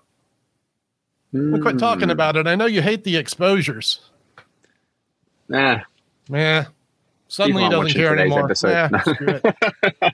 We'll 1.31 1.61
quit 1.61 1.79
talking 1.79 2.05
Hmm. 2.09 2.11
about 2.11 2.35
it. 2.37 2.47
I 2.47 2.55
know 2.55 2.65
you 2.65 2.81
hate 2.81 3.03
the 3.03 3.17
exposures. 3.17 4.01
Nah. 5.49 5.79
Yeah. 6.29 6.65
Suddenly 7.35 7.63
he 7.63 7.69
doesn't 7.69 7.91
care 7.93 8.17
anymore. 8.17 8.45
episode. 8.45 8.69
Yeah, 8.69 8.89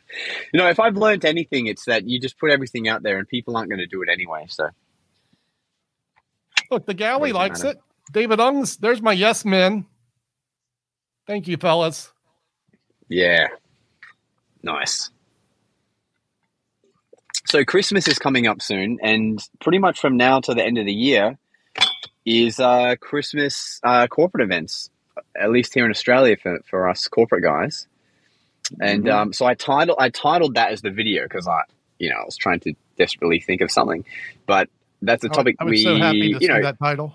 you 0.53 0.57
know, 0.59 0.67
if 0.67 0.79
I've 0.79 0.97
learned 0.97 1.23
anything, 1.23 1.67
it's 1.67 1.85
that 1.85 2.07
you 2.09 2.19
just 2.19 2.39
put 2.39 2.49
everything 2.49 2.87
out 2.87 3.03
there, 3.03 3.19
and 3.19 3.27
people 3.27 3.55
aren't 3.55 3.69
going 3.69 3.79
to 3.79 3.85
do 3.85 4.01
it 4.01 4.09
anyway. 4.09 4.45
So 4.49 4.69
Look, 6.71 6.87
the 6.87 6.93
galley 6.95 7.31
likes 7.31 7.63
matter. 7.63 7.77
it. 7.77 7.83
David 8.11 8.39
Ungs, 8.39 8.79
there's 8.79 9.01
my 9.01 9.13
yes 9.13 9.45
men. 9.45 9.85
Thank 11.27 11.47
you, 11.47 11.57
fellas. 11.57 12.11
yeah, 13.07 13.47
nice. 14.63 15.11
So 17.45 17.63
Christmas 17.63 18.07
is 18.07 18.17
coming 18.17 18.47
up 18.47 18.61
soon, 18.61 18.97
and 19.03 19.39
pretty 19.59 19.77
much 19.77 19.99
from 19.99 20.17
now 20.17 20.39
to 20.41 20.53
the 20.53 20.63
end 20.63 20.77
of 20.79 20.85
the 20.85 20.93
year 20.93 21.37
is 22.25 22.59
uh, 22.59 22.95
Christmas 22.99 23.79
uh, 23.83 24.07
corporate 24.07 24.43
events. 24.43 24.89
At 25.39 25.51
least 25.51 25.73
here 25.73 25.85
in 25.85 25.91
Australia 25.91 26.37
for, 26.41 26.59
for 26.69 26.89
us 26.89 27.07
corporate 27.07 27.43
guys. 27.43 27.87
And 28.79 29.05
Mhm. 29.05 29.11
um, 29.11 29.33
so 29.33 29.45
I 29.45 29.53
titled 29.53 29.97
I 29.99 30.09
titled 30.09 30.55
that 30.55 30.71
as 30.71 30.81
the 30.81 30.91
video 30.91 31.23
because 31.23 31.47
I 31.47 31.63
you 31.99 32.09
know 32.09 32.17
I 32.17 32.25
was 32.25 32.37
trying 32.37 32.61
to 32.61 32.73
desperately 32.97 33.39
think 33.39 33.61
of 33.61 33.71
something, 33.71 34.05
but 34.45 34.69
that's 35.01 35.23
a 35.23 35.29
topic 35.29 35.57
I 35.59 35.65
was 35.65 35.71
we 35.71 35.83
so 35.83 35.97
happy 35.97 36.29
to 36.33 36.39
you 36.39 36.47
see 36.47 36.47
know 36.47 36.61
that 36.61 36.79
title. 36.79 37.13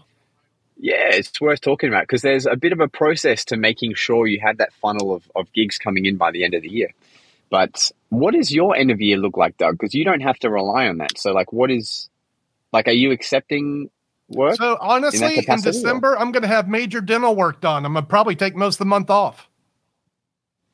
Yeah, 0.79 1.09
it's 1.13 1.41
worth 1.41 1.63
talking 1.63 1.89
about 1.89 2.03
because 2.03 2.21
there's 2.23 2.45
a 2.47 2.57
bit 2.57 2.73
of 2.73 2.81
a 2.81 2.89
process 2.89 3.47
to 3.47 3.57
making 3.57 3.95
sure 3.95 4.27
you 4.27 4.41
have 4.41 4.59
that 4.59 4.73
funnel 4.75 5.15
of, 5.15 5.31
of 5.35 5.51
gigs 5.55 5.79
coming 5.79 6.05
in 6.05 6.17
by 6.17 6.31
the 6.33 6.45
end 6.45 6.53
of 6.55 6.63
the 6.63 6.69
year. 6.69 6.91
But 7.49 7.91
what 8.11 8.35
does 8.35 8.53
your 8.53 8.77
end 8.77 8.91
of 8.91 9.01
year 9.01 9.17
look 9.17 9.37
like, 9.37 9.57
Doug? 9.57 9.75
Because 9.79 9.95
you 9.95 10.05
don't 10.05 10.21
have 10.21 10.39
to 10.41 10.51
rely 10.51 10.89
on 10.89 10.99
that. 10.99 11.17
So, 11.19 11.33
like, 11.33 11.53
what 11.53 11.71
is, 11.71 12.11
like, 12.73 12.89
are 12.89 12.93
you 12.93 13.13
accepting 13.13 13.89
work? 14.29 14.57
So, 14.57 14.79
honestly, 14.81 15.39
in, 15.39 15.45
in 15.53 15.61
December, 15.61 16.13
or? 16.13 16.19
I'm 16.19 16.33
going 16.33 16.43
to 16.43 16.49
have 16.49 16.69
major 16.69 17.01
dental 17.01 17.35
work 17.35 17.61
done. 17.61 17.85
I'm 17.85 17.93
going 17.93 18.05
to 18.05 18.09
probably 18.09 18.37
take 18.37 18.57
most 18.57 18.77
of 18.77 18.79
the 18.81 18.87
month 18.87 19.11
off. 19.11 19.49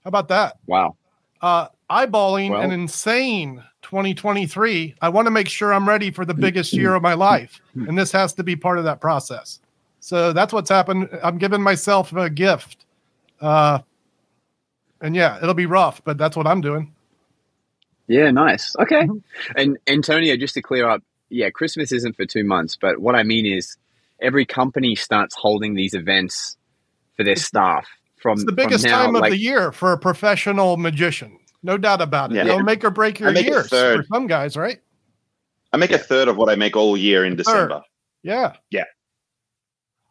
How 0.04 0.08
about 0.08 0.28
that? 0.28 0.58
Wow. 0.66 0.96
Uh, 1.40 1.68
eyeballing 1.90 2.50
well, 2.50 2.60
an 2.60 2.70
insane 2.70 3.62
2023. 3.82 4.94
I 5.00 5.08
want 5.08 5.26
to 5.26 5.30
make 5.30 5.48
sure 5.48 5.72
I'm 5.72 5.88
ready 5.88 6.10
for 6.10 6.24
the 6.24 6.34
biggest 6.34 6.72
year 6.72 6.94
of 6.94 7.02
my 7.02 7.14
life. 7.14 7.60
And 7.74 7.98
this 7.98 8.12
has 8.12 8.32
to 8.34 8.42
be 8.42 8.56
part 8.56 8.78
of 8.78 8.84
that 8.84 9.00
process. 9.00 9.60
So 10.00 10.32
that's 10.32 10.52
what's 10.52 10.70
happened. 10.70 11.08
I'm 11.22 11.38
giving 11.38 11.62
myself 11.62 12.12
a 12.12 12.30
gift. 12.30 12.86
Uh, 13.40 13.80
and 15.00 15.14
yeah, 15.14 15.38
it'll 15.42 15.54
be 15.54 15.66
rough, 15.66 16.02
but 16.04 16.16
that's 16.16 16.36
what 16.36 16.46
I'm 16.46 16.60
doing. 16.60 16.92
Yeah, 18.08 18.30
nice. 18.30 18.74
Okay. 18.80 19.02
Mm-hmm. 19.02 19.52
And 19.56 19.78
Antonio, 19.86 20.36
just 20.36 20.54
to 20.54 20.62
clear 20.62 20.88
up, 20.88 21.02
yeah, 21.32 21.50
Christmas 21.50 21.92
isn't 21.92 22.16
for 22.16 22.26
two 22.26 22.44
months, 22.44 22.76
but 22.80 23.00
what 23.00 23.14
I 23.14 23.22
mean 23.22 23.46
is 23.46 23.76
every 24.20 24.44
company 24.44 24.94
starts 24.94 25.34
holding 25.34 25.74
these 25.74 25.94
events 25.94 26.56
for 27.16 27.24
their 27.24 27.36
staff 27.36 27.88
from 28.20 28.34
it's 28.34 28.44
the 28.44 28.52
biggest 28.52 28.84
now, 28.84 29.06
time 29.06 29.16
of 29.16 29.22
like, 29.22 29.32
the 29.32 29.38
year 29.38 29.72
for 29.72 29.92
a 29.92 29.98
professional 29.98 30.76
magician. 30.76 31.38
No 31.62 31.76
doubt 31.76 32.00
about 32.00 32.32
it. 32.32 32.36
Yeah. 32.36 32.46
It'll 32.46 32.62
make 32.62 32.84
or 32.84 32.90
break 32.90 33.18
your 33.18 33.32
years 33.32 33.68
for 33.68 34.04
some 34.12 34.26
guys, 34.26 34.56
right? 34.56 34.80
I 35.72 35.76
make 35.76 35.90
a 35.90 35.98
third 35.98 36.28
of 36.28 36.36
what 36.36 36.48
I 36.48 36.54
make 36.54 36.76
all 36.76 36.96
year 36.96 37.24
in 37.24 37.36
December. 37.36 37.82
Yeah. 38.22 38.54
Yeah. 38.70 38.84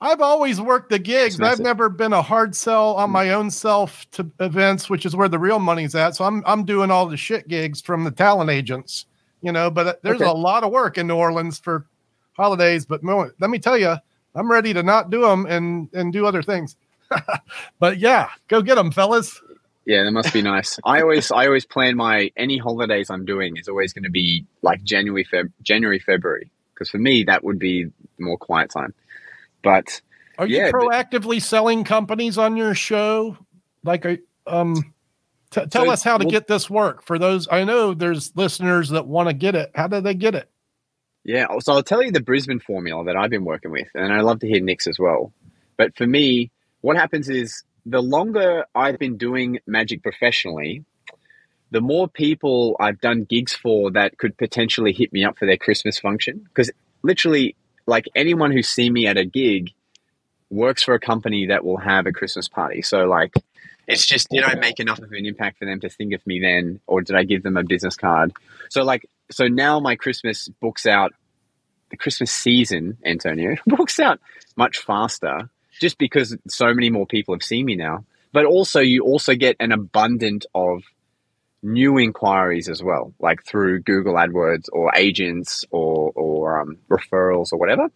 I've 0.02 0.22
always 0.22 0.60
worked 0.60 0.90
the 0.90 0.98
gigs. 0.98 1.40
I've 1.40 1.60
never 1.60 1.88
been 1.88 2.12
a 2.12 2.24
hard 2.24 2.56
sell 2.56 2.96
on 2.96 3.10
mm. 3.10 3.14
my 3.14 3.30
own 3.32 3.52
self 3.52 4.10
to 4.12 4.30
events, 4.40 4.90
which 4.90 5.06
is 5.06 5.16
where 5.16 5.30
the 5.30 5.38
real 5.38 5.60
money's 5.60 5.94
at. 5.94 6.16
So 6.16 6.26
I'm 6.26 6.44
I'm 6.48 6.66
doing 6.66 6.90
all 6.90 7.06
the 7.06 7.18
shit 7.18 7.48
gigs 7.48 7.82
from 7.82 8.04
the 8.04 8.12
talent 8.12 8.50
agents, 8.50 9.06
you 9.42 9.52
know. 9.52 9.70
But 9.70 9.88
uh, 9.88 9.94
there's 10.04 10.22
okay. 10.22 10.30
a 10.30 10.34
lot 10.34 10.64
of 10.64 10.72
work 10.72 10.98
in 10.98 11.08
New 11.08 11.16
Orleans 11.16 11.60
for 11.60 11.86
holidays. 12.34 12.86
But 12.86 13.04
let 13.04 13.50
me 13.50 13.60
tell 13.60 13.78
you, 13.78 13.96
I'm 14.36 14.52
ready 14.52 14.74
to 14.74 14.84
not 14.84 15.10
do 15.10 15.22
them 15.22 15.46
and 15.46 15.90
and 15.94 16.14
do 16.14 16.26
other 16.26 16.42
things. 16.42 16.76
but 17.80 18.00
yeah, 18.00 18.30
go 18.48 18.62
get 18.62 18.76
them, 18.76 18.92
fellas. 18.92 19.42
Yeah, 19.86 20.04
that 20.04 20.12
must 20.12 20.32
be 20.32 20.42
nice. 20.42 20.80
I 20.86 21.02
always 21.02 21.32
I 21.32 21.48
always 21.48 21.66
plan 21.66 21.96
my 21.96 22.32
any 22.38 22.58
holidays 22.58 23.10
I'm 23.10 23.26
doing 23.26 23.58
is 23.58 23.68
always 23.68 23.94
going 23.94 24.04
to 24.04 24.12
be 24.12 24.46
like 24.62 24.84
January 24.84 25.26
Feb 25.26 25.52
January 25.62 26.00
February 26.00 26.52
because 26.74 26.90
for 26.90 27.00
me 27.00 27.24
that 27.26 27.44
would 27.44 27.60
be 27.60 27.88
more 28.20 28.38
quiet 28.38 28.70
time. 28.70 28.94
But 29.64 30.02
are 30.38 30.48
you 30.48 30.58
yeah, 30.58 30.72
proactively 30.72 31.36
but, 31.36 31.44
selling 31.44 31.84
companies 31.84 32.38
on 32.38 32.58
your 32.58 32.74
show? 32.74 33.38
Like, 33.84 34.06
um, 34.48 34.94
t- 35.52 35.66
tell 35.68 35.86
so, 35.86 35.92
us 35.92 36.04
how 36.04 36.18
to 36.18 36.26
well, 36.26 36.32
get 36.32 36.48
this 36.48 36.70
work 36.70 37.04
for 37.04 37.20
those. 37.20 37.48
I 37.52 37.64
know 37.64 37.94
there's 37.94 38.36
listeners 38.36 38.90
that 38.90 39.08
want 39.08 39.30
to 39.30 39.34
get 39.34 39.56
it. 39.56 39.72
How 39.76 39.88
do 39.88 40.02
they 40.02 40.16
get 40.16 40.36
it? 40.36 40.50
Yeah, 41.24 41.48
so 41.60 41.74
I'll 41.74 41.84
tell 41.84 42.02
you 42.02 42.12
the 42.12 42.22
Brisbane 42.22 42.60
formula 42.60 43.06
that 43.06 43.16
I've 43.16 43.30
been 43.30 43.46
working 43.46 43.72
with, 43.72 43.88
and 43.94 44.12
I 44.12 44.22
love 44.22 44.40
to 44.40 44.48
hear 44.48 44.60
Nick's 44.62 44.88
as 44.88 44.98
well. 44.98 45.32
But 45.78 45.96
for 45.96 46.08
me, 46.08 46.50
what 46.82 46.98
happens 46.98 47.30
is 47.30 47.64
the 47.86 48.02
longer 48.02 48.66
I've 48.74 48.98
been 48.98 49.18
doing 49.18 49.60
magic 49.68 50.02
professionally, 50.02 50.84
the 51.70 51.82
more 51.82 52.08
people 52.08 52.76
I've 52.80 53.00
done 53.00 53.24
gigs 53.24 53.54
for 53.54 53.92
that 53.92 54.18
could 54.18 54.38
potentially 54.38 54.94
hit 54.94 55.14
me 55.14 55.24
up 55.24 55.38
for 55.38 55.46
their 55.46 55.58
Christmas 55.58 56.00
function. 56.00 56.40
Because 56.40 56.72
literally, 57.04 57.56
like 57.86 58.06
anyone 58.16 58.52
who's 58.52 58.70
seen 58.70 58.94
me 58.94 59.08
at 59.08 59.18
a 59.18 59.26
gig 59.26 59.72
works 60.50 60.84
for 60.84 60.94
a 60.94 61.00
company 61.00 61.48
that 61.48 61.64
will 61.64 61.78
have 61.78 62.06
a 62.06 62.12
Christmas 62.12 62.50
party. 62.50 62.82
So, 62.82 63.06
like, 63.06 63.34
it's 63.92 64.06
just, 64.06 64.30
did 64.30 64.44
I 64.44 64.56
make 64.56 64.80
enough 64.80 65.00
of 65.00 65.12
an 65.12 65.26
impact 65.26 65.60
for 65.60 65.66
them 65.66 65.80
to 65.82 65.90
think 65.90 66.14
of 66.14 66.26
me 66.26 66.40
then, 66.40 66.80
or 66.88 67.02
did 67.02 67.16
I 67.16 67.24
give 67.24 67.44
them 67.44 67.58
a 67.58 67.64
business 67.64 67.96
card? 67.96 68.34
So, 68.70 68.84
like, 68.84 69.08
so 69.30 69.48
now 69.48 69.80
my 69.80 69.96
Christmas 69.96 70.48
books 70.48 70.86
out, 70.86 71.14
the 71.90 71.98
Christmas 71.98 72.32
season, 72.32 72.98
Antonio, 73.06 73.56
books 73.68 74.00
out 74.00 74.20
much 74.56 74.80
faster 74.80 75.50
just 75.80 75.98
because 75.98 76.36
so 76.48 76.74
many 76.74 76.90
more 76.90 77.06
people 77.06 77.34
have 77.34 77.44
seen 77.44 77.66
me 77.66 77.76
now. 77.76 78.06
But 78.34 78.46
also, 78.46 78.80
you 78.80 79.04
also 79.04 79.36
get 79.36 79.58
an 79.60 79.72
abundant 79.72 80.46
of 80.56 80.84
new 81.64 81.98
inquiries 81.98 82.70
as 82.70 82.82
well, 82.82 83.14
like 83.20 83.44
through 83.46 83.82
Google 83.82 84.16
AdWords 84.16 84.66
or 84.72 84.96
agents 84.96 85.66
or, 85.70 86.12
or 86.16 86.62
um, 86.62 86.78
referrals 86.90 87.52
or 87.52 87.60
whatever. 87.60 87.90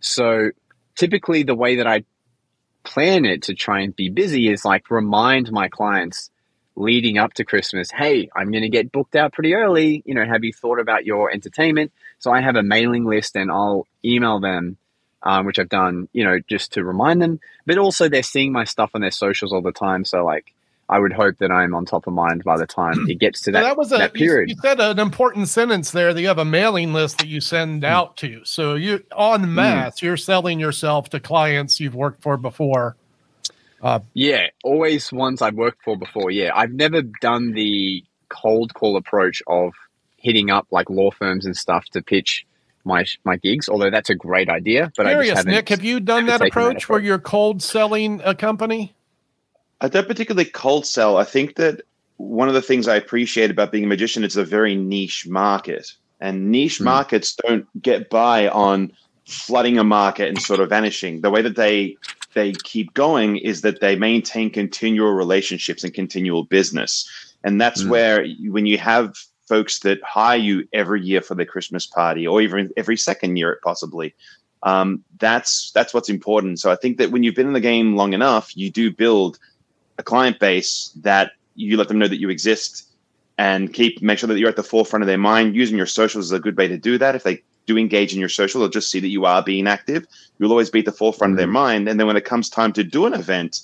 So 0.00 0.50
typically, 0.96 1.42
the 1.42 1.54
way 1.54 1.76
that 1.76 1.86
I 1.86 2.04
plan 2.84 3.24
it 3.24 3.42
to 3.42 3.54
try 3.54 3.80
and 3.80 3.94
be 3.94 4.08
busy 4.08 4.48
is 4.48 4.64
like 4.64 4.90
remind 4.90 5.50
my 5.52 5.68
clients 5.68 6.30
leading 6.74 7.18
up 7.18 7.34
to 7.34 7.44
Christmas, 7.44 7.90
hey, 7.90 8.30
I'm 8.34 8.50
going 8.50 8.62
to 8.62 8.68
get 8.68 8.92
booked 8.92 9.14
out 9.14 9.32
pretty 9.32 9.54
early. 9.54 10.02
You 10.06 10.14
know, 10.14 10.24
have 10.24 10.42
you 10.42 10.52
thought 10.52 10.80
about 10.80 11.04
your 11.04 11.30
entertainment? 11.30 11.92
So 12.18 12.32
I 12.32 12.40
have 12.40 12.56
a 12.56 12.62
mailing 12.62 13.04
list 13.04 13.36
and 13.36 13.50
I'll 13.50 13.86
email 14.04 14.40
them 14.40 14.78
um, 15.22 15.46
which 15.46 15.58
I've 15.58 15.68
done, 15.68 16.08
you 16.12 16.24
know, 16.24 16.40
just 16.48 16.72
to 16.72 16.84
remind 16.84 17.22
them. 17.22 17.40
But 17.66 17.78
also, 17.78 18.08
they're 18.08 18.22
seeing 18.22 18.52
my 18.52 18.64
stuff 18.64 18.90
on 18.94 19.00
their 19.00 19.10
socials 19.10 19.52
all 19.52 19.62
the 19.62 19.72
time. 19.72 20.04
So, 20.04 20.24
like, 20.24 20.52
I 20.92 20.98
would 20.98 21.14
hope 21.14 21.38
that 21.38 21.50
I'm 21.50 21.74
on 21.74 21.86
top 21.86 22.06
of 22.06 22.12
mind 22.12 22.44
by 22.44 22.58
the 22.58 22.66
time 22.66 23.08
it 23.08 23.18
gets 23.18 23.40
to 23.42 23.52
that, 23.52 23.62
that, 23.62 23.78
was 23.78 23.92
a, 23.92 23.96
that 23.96 24.12
period. 24.12 24.50
You, 24.50 24.56
you, 24.56 24.60
said 24.60 24.78
an 24.78 24.98
important 24.98 25.48
sentence 25.48 25.90
there 25.90 26.12
that 26.12 26.20
you 26.20 26.28
have 26.28 26.38
a 26.38 26.44
mailing 26.44 26.92
list 26.92 27.16
that 27.18 27.28
you 27.28 27.40
send 27.40 27.82
mm. 27.82 27.86
out 27.86 28.18
to. 28.18 28.44
So, 28.44 28.74
you 28.74 29.02
on 29.16 29.42
hmm. 29.44 29.54
mass, 29.54 29.96
mm. 29.96 30.02
you're 30.02 30.18
selling 30.18 30.60
yourself 30.60 31.08
to 31.10 31.18
clients 31.20 31.80
you've 31.80 31.94
worked 31.94 32.22
for 32.22 32.36
before. 32.36 32.96
Uh, 33.80 34.00
yeah, 34.12 34.48
always 34.62 35.10
ones 35.10 35.40
I've 35.40 35.54
worked 35.54 35.82
for 35.82 35.96
before. 35.96 36.30
Yeah, 36.30 36.50
I've 36.54 36.72
never 36.72 37.00
done 37.00 37.52
the 37.52 38.04
cold 38.28 38.74
call 38.74 38.98
approach 38.98 39.42
of 39.46 39.72
hitting 40.18 40.50
up 40.50 40.66
like 40.70 40.90
law 40.90 41.10
firms 41.10 41.46
and 41.46 41.56
stuff 41.56 41.86
to 41.92 42.02
pitch 42.02 42.46
my 42.84 43.06
my 43.24 43.36
gigs. 43.36 43.70
Although 43.70 43.90
that's 43.90 44.10
a 44.10 44.14
great 44.14 44.50
idea, 44.50 44.92
but 44.94 45.06
Curious, 45.06 45.32
I 45.32 45.34
just 45.36 45.46
Nick, 45.46 45.68
have 45.70 45.82
you 45.82 46.00
done 46.00 46.26
that 46.26 46.42
approach, 46.42 46.52
that 46.52 46.60
approach 46.60 46.88
where 46.90 47.00
you're 47.00 47.18
cold 47.18 47.62
selling 47.62 48.20
a 48.24 48.34
company? 48.34 48.92
I 49.82 49.88
don't 49.88 50.06
particularly 50.06 50.48
cold 50.48 50.86
sell. 50.86 51.16
I 51.16 51.24
think 51.24 51.56
that 51.56 51.82
one 52.16 52.46
of 52.46 52.54
the 52.54 52.62
things 52.62 52.86
I 52.86 52.94
appreciate 52.94 53.50
about 53.50 53.72
being 53.72 53.84
a 53.84 53.88
magician 53.88 54.22
is 54.22 54.36
a 54.36 54.44
very 54.44 54.76
niche 54.76 55.26
market, 55.26 55.92
and 56.20 56.52
niche 56.52 56.78
mm. 56.78 56.84
markets 56.84 57.34
don't 57.34 57.66
get 57.82 58.08
by 58.08 58.48
on 58.48 58.92
flooding 59.26 59.78
a 59.78 59.84
market 59.84 60.28
and 60.28 60.40
sort 60.40 60.60
of 60.60 60.68
vanishing. 60.68 61.20
The 61.20 61.30
way 61.30 61.42
that 61.42 61.56
they 61.56 61.96
they 62.32 62.52
keep 62.52 62.94
going 62.94 63.38
is 63.38 63.62
that 63.62 63.80
they 63.80 63.96
maintain 63.96 64.50
continual 64.50 65.12
relationships 65.12 65.82
and 65.82 65.92
continual 65.92 66.44
business, 66.44 67.34
and 67.42 67.60
that's 67.60 67.82
mm. 67.82 67.88
where 67.88 68.24
when 68.52 68.66
you 68.66 68.78
have 68.78 69.16
folks 69.48 69.80
that 69.80 70.00
hire 70.04 70.38
you 70.38 70.68
every 70.72 71.02
year 71.02 71.22
for 71.22 71.34
their 71.34 71.44
Christmas 71.44 71.86
party, 71.86 72.24
or 72.24 72.40
even 72.40 72.70
every 72.76 72.96
second 72.96 73.36
year, 73.36 73.58
possibly. 73.64 74.14
Um, 74.64 75.02
that's 75.18 75.72
that's 75.72 75.92
what's 75.92 76.08
important. 76.08 76.60
So 76.60 76.70
I 76.70 76.76
think 76.76 76.98
that 76.98 77.10
when 77.10 77.24
you've 77.24 77.34
been 77.34 77.48
in 77.48 77.52
the 77.52 77.60
game 77.60 77.96
long 77.96 78.12
enough, 78.12 78.56
you 78.56 78.70
do 78.70 78.92
build 78.92 79.40
a 79.98 80.02
client 80.02 80.38
base 80.38 80.90
that 81.02 81.32
you 81.54 81.76
let 81.76 81.88
them 81.88 81.98
know 81.98 82.08
that 82.08 82.20
you 82.20 82.30
exist 82.30 82.88
and 83.38 83.72
keep 83.72 84.02
make 84.02 84.18
sure 84.18 84.28
that 84.28 84.38
you're 84.38 84.48
at 84.48 84.56
the 84.56 84.62
forefront 84.62 85.02
of 85.02 85.06
their 85.06 85.18
mind. 85.18 85.54
Using 85.54 85.76
your 85.76 85.86
socials 85.86 86.26
is 86.26 86.32
a 86.32 86.40
good 86.40 86.56
way 86.56 86.68
to 86.68 86.78
do 86.78 86.98
that. 86.98 87.14
If 87.14 87.22
they 87.22 87.42
do 87.66 87.78
engage 87.78 88.12
in 88.12 88.20
your 88.20 88.28
social, 88.28 88.60
they'll 88.60 88.70
just 88.70 88.90
see 88.90 89.00
that 89.00 89.08
you 89.08 89.24
are 89.24 89.42
being 89.42 89.66
active. 89.66 90.06
You'll 90.38 90.50
always 90.50 90.70
be 90.70 90.80
at 90.80 90.84
the 90.84 90.92
forefront 90.92 91.32
of 91.32 91.36
their 91.36 91.46
mm-hmm. 91.46 91.52
mind. 91.52 91.88
And 91.88 91.98
then 91.98 92.06
when 92.06 92.16
it 92.16 92.24
comes 92.24 92.48
time 92.48 92.72
to 92.74 92.84
do 92.84 93.06
an 93.06 93.14
event, 93.14 93.60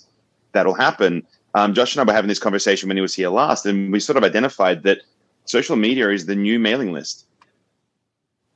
that'll 0.53 0.75
happen. 0.75 1.27
Um, 1.55 1.75
Josh 1.75 1.95
and 1.95 2.01
I 2.01 2.05
were 2.05 2.15
having 2.15 2.29
this 2.29 2.39
conversation 2.39 2.89
when 2.89 2.97
he 2.97 3.01
was 3.01 3.15
here 3.15 3.31
last, 3.31 3.67
and 3.67 3.93
we 3.93 4.01
sort 4.01 4.17
of 4.17 4.25
identified 4.25 4.83
that 4.85 4.99
social 5.47 5.77
media 5.77 6.11
is 6.11 6.27
the 6.27 6.37
new 6.37 6.59
mailing 6.59 6.93
list. 6.93 7.27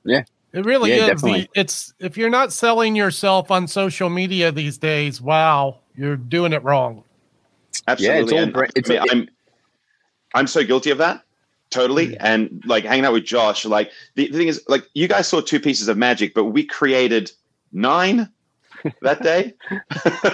Yeah. 0.04 0.24
It 0.52 0.66
really 0.66 0.94
yeah, 0.94 1.12
is. 1.12 1.22
The, 1.22 1.48
it's 1.54 1.94
if 1.98 2.18
you're 2.18 2.28
not 2.28 2.52
selling 2.52 2.94
yourself 2.94 3.50
on 3.50 3.66
social 3.66 4.10
media 4.10 4.52
these 4.52 4.76
days, 4.76 5.20
wow, 5.20 5.78
you're 5.96 6.16
doing 6.16 6.52
it 6.52 6.62
wrong. 6.62 7.04
Absolutely. 7.88 8.36
Yeah, 8.36 8.44
it's 8.44 8.56
all, 8.56 8.64
it's, 8.76 8.90
I 8.90 8.92
mean, 8.92 9.08
I'm 9.10 9.28
I'm 10.34 10.46
so 10.46 10.64
guilty 10.64 10.90
of 10.90 10.98
that. 10.98 11.22
Totally. 11.70 12.16
And 12.18 12.62
like 12.66 12.84
hanging 12.84 13.06
out 13.06 13.14
with 13.14 13.24
Josh, 13.24 13.64
like 13.64 13.90
the, 14.14 14.28
the 14.28 14.38
thing 14.38 14.48
is, 14.48 14.62
like 14.68 14.84
you 14.94 15.08
guys 15.08 15.26
saw 15.26 15.40
two 15.40 15.58
pieces 15.58 15.88
of 15.88 15.96
magic, 15.96 16.34
but 16.34 16.44
we 16.44 16.64
created 16.64 17.32
nine 17.72 18.28
that 19.00 19.22
day. 19.22 19.54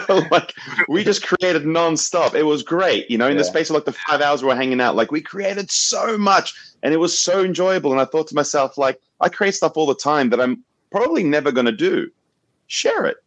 like 0.31 0.53
we 0.89 1.05
just 1.05 1.25
created 1.25 1.63
nonstop. 1.63 2.35
It 2.35 2.43
was 2.43 2.65
great, 2.65 3.09
you 3.09 3.17
know, 3.17 3.27
in 3.27 3.33
yeah. 3.33 3.39
the 3.39 3.45
space 3.45 3.71
of 3.71 3.75
like 3.75 3.85
the 3.85 3.93
five 3.93 4.21
hours 4.21 4.43
we 4.43 4.49
were 4.49 4.57
hanging 4.57 4.81
out, 4.81 4.97
like 4.97 5.13
we 5.13 5.21
created 5.21 5.71
so 5.71 6.19
much 6.19 6.55
and 6.83 6.93
it 6.93 6.99
was 6.99 7.17
so 7.17 7.45
enjoyable. 7.45 7.93
And 7.93 8.01
I 8.01 8.05
thought 8.05 8.27
to 8.29 8.35
myself, 8.35 8.77
like, 8.77 9.01
I 9.21 9.29
create 9.29 9.55
stuff 9.55 9.77
all 9.77 9.87
the 9.87 9.95
time 9.95 10.31
that 10.31 10.41
I'm 10.41 10.65
probably 10.91 11.23
never 11.23 11.53
going 11.53 11.67
to 11.67 11.73
do. 11.73 12.11
Share 12.67 13.07
it. 13.07 13.19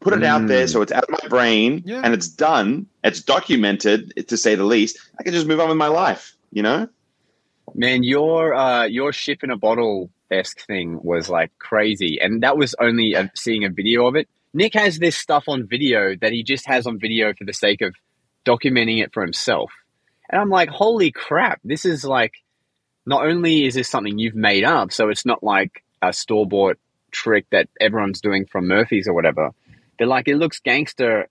Put 0.00 0.14
it 0.14 0.20
mm. 0.20 0.24
out 0.24 0.46
there 0.46 0.64
mm. 0.64 0.72
so 0.72 0.82
it's 0.82 0.92
out 0.92 1.04
of 1.04 1.10
my 1.10 1.28
brain 1.28 1.82
yeah. 1.84 2.00
and 2.02 2.14
it's 2.14 2.28
done. 2.28 2.86
It's 3.04 3.20
documented, 3.20 4.28
to 4.28 4.36
say 4.36 4.54
the 4.54 4.64
least. 4.64 4.98
I 5.18 5.22
can 5.22 5.32
just 5.32 5.46
move 5.46 5.60
on 5.60 5.68
with 5.68 5.76
my 5.76 5.88
life, 5.88 6.34
you 6.50 6.62
know? 6.62 6.88
Man, 7.74 8.02
your 8.02 8.54
uh, 8.54 8.84
your 8.86 9.12
ship 9.12 9.44
in 9.44 9.50
a 9.50 9.56
bottle 9.56 10.10
esque 10.30 10.60
thing 10.66 11.00
was 11.02 11.28
like 11.28 11.52
crazy, 11.58 12.18
and 12.20 12.42
that 12.42 12.56
was 12.56 12.74
only 12.80 13.14
a, 13.14 13.30
seeing 13.36 13.64
a 13.64 13.68
video 13.68 14.06
of 14.06 14.16
it. 14.16 14.28
Nick 14.52 14.74
has 14.74 14.98
this 14.98 15.16
stuff 15.16 15.44
on 15.46 15.68
video 15.68 16.16
that 16.16 16.32
he 16.32 16.42
just 16.42 16.66
has 16.66 16.86
on 16.86 16.98
video 16.98 17.32
for 17.34 17.44
the 17.44 17.52
sake 17.52 17.80
of 17.82 17.94
documenting 18.44 19.02
it 19.02 19.12
for 19.12 19.22
himself. 19.22 19.70
And 20.28 20.40
I'm 20.40 20.48
like, 20.48 20.68
holy 20.68 21.12
crap, 21.12 21.60
this 21.62 21.84
is 21.84 22.04
like, 22.04 22.34
not 23.06 23.24
only 23.24 23.66
is 23.66 23.74
this 23.74 23.88
something 23.88 24.18
you've 24.18 24.34
made 24.34 24.64
up, 24.64 24.92
so 24.92 25.08
it's 25.08 25.26
not 25.26 25.42
like 25.42 25.84
a 26.02 26.12
store 26.12 26.46
bought 26.46 26.78
trick 27.12 27.46
that 27.50 27.68
everyone's 27.80 28.20
doing 28.20 28.46
from 28.46 28.66
Murphy's 28.66 29.06
or 29.06 29.12
whatever, 29.12 29.50
but 30.00 30.08
like 30.08 30.26
it 30.26 30.36
looks 30.36 30.58
gangster 30.60 31.28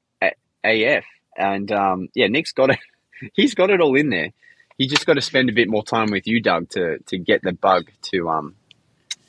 AF. 0.64 1.04
And 1.36 1.72
um, 1.72 2.08
yeah, 2.14 2.28
Nick's 2.28 2.54
got 2.54 2.70
it. 2.70 2.80
He's 3.34 3.56
got 3.56 3.72
it 3.72 3.82
all 3.82 3.96
in 3.96 4.10
there. 4.10 4.30
He 4.78 4.88
just 4.88 5.06
got 5.06 5.16
to 5.16 5.22
spend 5.22 5.50
a 5.50 5.54
bit 5.54 5.68
more 5.68 5.84
time 5.84 6.12
with 6.12 6.28
you, 6.28 6.42
Doug, 6.42 6.70
to 6.70 7.00
to 7.08 7.18
get 7.18 7.42
the 7.42 7.52
bug 7.52 7.90
to 8.04 8.30
um, 8.30 8.56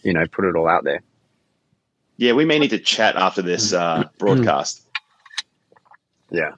you 0.03 0.13
know, 0.13 0.27
put 0.29 0.45
it 0.45 0.55
all 0.55 0.69
out 0.69 0.85
there. 0.85 1.01
Yeah, 2.19 2.35
we 2.35 2.45
may 2.45 2.59
need 2.59 2.71
to 2.71 2.79
chat 2.79 3.17
after 3.17 3.41
this 3.41 3.73
uh, 3.73 4.05
broadcast. 4.19 4.87
Yeah. 6.31 6.53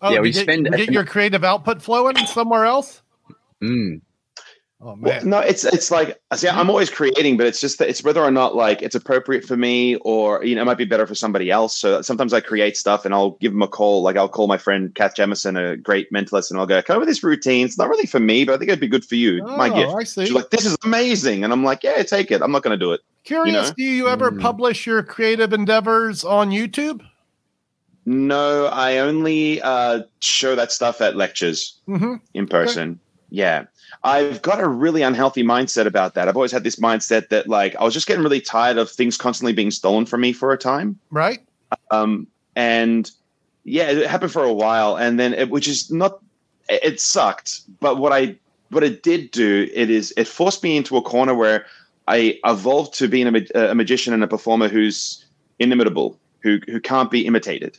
Oh, 0.00 0.12
Yeah, 0.12 0.20
we 0.20 0.30
get, 0.30 0.42
spend- 0.42 0.70
get 0.70 0.92
your 0.92 1.04
creative 1.04 1.42
output 1.42 1.82
flowing 1.82 2.16
somewhere 2.18 2.64
else. 2.64 3.02
Mm. 3.60 4.00
Oh 4.80 4.94
man, 4.94 5.02
Well, 5.02 5.24
no, 5.24 5.38
it's 5.40 5.64
it's 5.64 5.90
like 5.90 6.20
see, 6.36 6.46
I'm 6.48 6.70
always 6.70 6.88
creating, 6.88 7.36
but 7.36 7.46
it's 7.48 7.60
just 7.60 7.80
that 7.80 7.88
it's 7.88 8.04
whether 8.04 8.22
or 8.22 8.30
not 8.30 8.54
like 8.54 8.80
it's 8.80 8.94
appropriate 8.94 9.44
for 9.44 9.56
me, 9.56 9.96
or 9.96 10.44
you 10.44 10.54
know, 10.54 10.62
it 10.62 10.66
might 10.66 10.78
be 10.78 10.84
better 10.84 11.04
for 11.04 11.16
somebody 11.16 11.50
else. 11.50 11.76
So 11.76 12.00
sometimes 12.00 12.32
I 12.32 12.38
create 12.38 12.76
stuff 12.76 13.04
and 13.04 13.12
I'll 13.12 13.32
give 13.40 13.50
them 13.50 13.62
a 13.62 13.66
call. 13.66 14.02
Like 14.02 14.16
I'll 14.16 14.28
call 14.28 14.46
my 14.46 14.56
friend 14.56 14.94
Kath 14.94 15.16
Jamison, 15.16 15.56
a 15.56 15.76
great 15.76 16.06
mentalist, 16.12 16.52
and 16.52 16.60
I'll 16.60 16.66
go, 16.66 16.80
"Come 16.80 16.96
over 16.96 17.06
this 17.06 17.24
routine. 17.24 17.66
It's 17.66 17.76
not 17.76 17.88
really 17.88 18.06
for 18.06 18.20
me, 18.20 18.44
but 18.44 18.52
I 18.52 18.58
think 18.58 18.68
it'd 18.68 18.78
be 18.80 18.86
good 18.86 19.04
for 19.04 19.16
you. 19.16 19.42
my 19.44 19.68
Oh, 19.68 19.74
gift." 19.74 19.94
I 19.96 20.04
see. 20.04 20.26
She's 20.26 20.34
like, 20.34 20.50
"This 20.50 20.64
is 20.64 20.76
amazing," 20.84 21.42
and 21.42 21.52
I'm 21.52 21.64
like, 21.64 21.82
"Yeah, 21.82 22.00
take 22.04 22.30
it. 22.30 22.40
I'm 22.40 22.52
not 22.52 22.62
going 22.62 22.78
to 22.78 22.84
do 22.84 22.92
it." 22.92 23.00
Curious, 23.24 23.70
know? 23.70 23.74
do 23.76 23.82
you 23.82 24.06
ever 24.08 24.30
Mm. 24.30 24.40
publish 24.40 24.86
your 24.86 25.02
creative 25.02 25.52
endeavors 25.52 26.22
on 26.22 26.50
YouTube? 26.50 27.00
No, 28.06 28.66
I 28.66 28.98
only 28.98 29.60
uh, 29.60 30.02
show 30.20 30.54
that 30.54 30.70
stuff 30.70 31.00
at 31.00 31.16
lectures. 31.16 31.80
hmm 31.86 32.14
in 32.32 32.46
person. 32.46 33.00
Yeah. 33.30 33.64
I've 34.04 34.42
got 34.42 34.60
a 34.60 34.68
really 34.68 35.02
unhealthy 35.02 35.42
mindset 35.42 35.86
about 35.86 36.14
that. 36.14 36.28
I've 36.28 36.36
always 36.36 36.52
had 36.52 36.64
this 36.64 36.76
mindset 36.76 37.28
that 37.28 37.48
like 37.48 37.76
I 37.76 37.84
was 37.84 37.94
just 37.94 38.06
getting 38.06 38.22
really 38.22 38.40
tired 38.40 38.78
of 38.78 38.90
things 38.90 39.16
constantly 39.16 39.52
being 39.52 39.70
stolen 39.70 40.06
from 40.06 40.20
me 40.20 40.32
for 40.32 40.52
a 40.52 40.58
time. 40.58 40.98
Right? 41.10 41.40
Um 41.90 42.26
and 42.56 43.10
yeah, 43.64 43.90
it 43.90 44.08
happened 44.08 44.32
for 44.32 44.44
a 44.44 44.52
while 44.52 44.96
and 44.96 45.18
then 45.18 45.34
it, 45.34 45.50
which 45.50 45.68
is 45.68 45.90
not 45.90 46.20
it 46.68 47.00
sucked, 47.00 47.60
but 47.80 47.98
what 47.98 48.12
I 48.12 48.36
what 48.70 48.84
it 48.84 49.02
did 49.02 49.30
do 49.30 49.68
it 49.72 49.90
is 49.90 50.12
it 50.16 50.28
forced 50.28 50.62
me 50.62 50.76
into 50.76 50.96
a 50.96 51.02
corner 51.02 51.34
where 51.34 51.66
I 52.06 52.38
evolved 52.44 52.94
to 52.94 53.08
being 53.08 53.26
a, 53.26 53.70
a 53.70 53.74
magician 53.74 54.14
and 54.14 54.24
a 54.24 54.26
performer 54.26 54.68
who's 54.68 55.24
inimitable, 55.58 56.18
who 56.40 56.60
who 56.66 56.80
can't 56.80 57.10
be 57.10 57.26
imitated. 57.26 57.78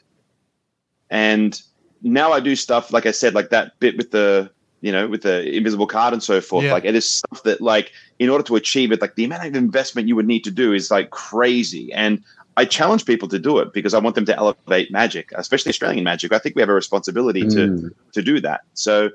And 1.10 1.60
now 2.02 2.32
I 2.32 2.40
do 2.40 2.56
stuff 2.56 2.94
like 2.94 3.06
I 3.06 3.12
said, 3.12 3.34
like 3.34 3.50
that 3.50 3.80
bit 3.80 3.98
with 3.98 4.12
the 4.12 4.52
you 4.82 4.92
know 4.92 5.08
with 5.08 5.24
the 5.24 5.56
invisible 5.56 5.88
card 5.88 6.14
and 6.14 6.24
so 6.24 6.42
forth. 6.42 6.66
Yeah. 6.66 6.74
Like 6.74 6.86
it 6.86 6.96
is 6.96 7.10
stuff 7.10 7.44
that 7.44 7.62
like 7.62 7.92
in 8.20 8.30
order 8.30 8.44
to 8.46 8.56
achieve 8.56 8.92
it, 8.92 9.02
like 9.02 9.16
the 9.16 9.26
amount 9.26 9.46
of 9.46 9.56
investment 9.56 10.08
you 10.08 10.16
would 10.16 10.28
need 10.28 10.44
to 10.44 10.52
do 10.52 10.74
is 10.74 10.90
like 10.92 11.10
crazy. 11.10 11.92
And 11.94 12.24
I 12.58 12.66
challenge 12.66 13.06
people 13.06 13.28
to 13.30 13.40
do 13.40 13.60
it 13.60 13.72
because 13.74 13.94
I 13.94 14.00
want 14.00 14.16
them 14.16 14.26
to 14.26 14.36
elevate 14.36 14.92
magic, 14.92 15.32
especially 15.36 15.70
Australian 15.70 16.04
magic. 16.04 16.34
I 16.34 16.40
think 16.40 16.56
we 16.56 16.62
have 16.62 16.70
a 16.70 16.74
responsibility 16.74 17.42
to 17.42 17.68
Mm. 17.68 17.94
to 18.14 18.22
do 18.22 18.42
that. 18.42 18.62
So 18.74 19.10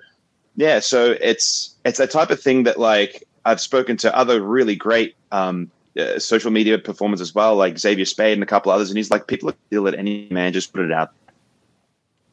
yeah, 0.56 0.80
so 0.80 1.16
it's 1.20 1.74
it's 1.84 1.98
that 1.98 2.10
type 2.10 2.30
of 2.30 2.40
thing 2.40 2.62
that 2.64 2.78
like 2.78 3.24
I've 3.44 3.60
spoken 3.60 3.96
to 3.98 4.16
other 4.16 4.40
really 4.40 4.76
great 4.76 5.16
um, 5.32 5.70
uh, 5.98 6.18
social 6.18 6.50
media 6.50 6.78
performers 6.78 7.20
as 7.20 7.34
well, 7.34 7.56
like 7.56 7.78
Xavier 7.78 8.04
Spade 8.04 8.34
and 8.34 8.42
a 8.42 8.46
couple 8.46 8.72
others, 8.72 8.88
and 8.90 8.96
he's 8.96 9.10
like, 9.10 9.26
people 9.26 9.52
will 9.70 9.82
let 9.82 9.94
any 9.94 10.28
man 10.30 10.52
just 10.52 10.72
put 10.72 10.82
it 10.84 10.92
out, 10.92 11.10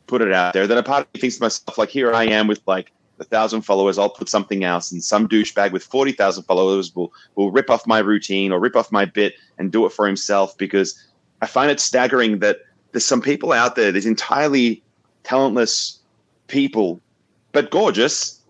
put 0.08 0.22
it 0.22 0.32
out 0.32 0.54
there. 0.54 0.68
Then 0.68 0.78
a 0.78 0.84
part 0.84 1.06
of 1.06 1.14
me 1.14 1.20
thinks 1.20 1.38
to 1.38 1.44
myself, 1.44 1.78
like, 1.78 1.90
here 1.90 2.14
I 2.14 2.26
am 2.26 2.48
with 2.48 2.62
like 2.66 2.92
a 3.22 3.24
thousand 3.24 3.62
followers, 3.62 3.98
I'll 3.98 4.10
put 4.10 4.28
something 4.28 4.64
else, 4.66 4.92
and 4.92 5.02
some 5.04 5.30
douchebag 5.30 5.72
with 5.72 5.84
forty 5.84 6.12
thousand 6.12 6.44
followers 6.44 6.94
will 6.96 7.14
will 7.36 7.52
rip 7.52 7.70
off 7.70 7.88
my 7.88 8.00
routine 8.00 8.52
or 8.52 8.60
rip 8.60 8.76
off 8.76 8.92
my 8.92 9.06
bit 9.06 9.36
and 9.58 9.72
do 9.72 9.86
it 9.86 9.94
for 9.94 10.06
himself 10.08 10.58
because 10.58 11.00
I 11.42 11.46
find 11.48 11.72
it 11.72 11.80
staggering 11.80 12.40
that 12.40 12.58
there's 12.92 13.06
some 13.06 13.22
people 13.22 13.54
out 13.54 13.76
there, 13.76 13.92
there's 13.92 14.06
entirely 14.06 14.84
talentless 15.24 16.00
people, 16.48 17.00
but 17.54 17.72
gorgeous, 17.72 18.42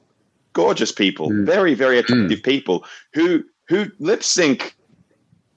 gorgeous 0.53 0.91
people, 0.91 1.29
Mm. 1.29 1.45
very, 1.45 1.73
very 1.75 1.99
attractive 1.99 2.41
people 2.41 2.85
who 3.13 3.43
who 3.67 3.85
lip 3.99 4.23
sync 4.23 4.75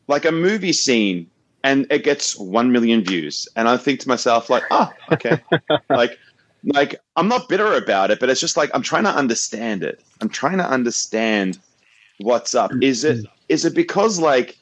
like 0.06 0.24
a 0.24 0.32
movie 0.32 0.72
scene 0.72 1.28
and 1.64 1.86
it 1.90 2.04
gets 2.04 2.36
1 2.38 2.70
million 2.70 3.02
views. 3.02 3.48
And 3.56 3.68
i 3.68 3.76
think 3.78 4.00
to 4.00 4.08
myself 4.08 4.50
like 4.50 4.64
oh 4.70 4.90
okay. 5.12 5.40
Like 5.88 6.18
like 6.66 6.96
i'm 7.16 7.28
not 7.28 7.48
bitter 7.48 7.74
about 7.74 8.10
it 8.10 8.18
but 8.20 8.30
it's 8.30 8.40
just 8.40 8.56
like 8.56 8.70
i'm 8.74 8.82
trying 8.82 9.04
to 9.04 9.10
understand 9.10 9.82
it. 9.82 10.02
I'm 10.20 10.28
trying 10.28 10.58
to 10.58 10.68
understand 10.68 11.58
what's 12.18 12.54
up. 12.54 12.70
Is 12.80 13.04
it 13.04 13.26
is 13.48 13.64
it 13.64 13.74
because 13.74 14.18
like 14.18 14.56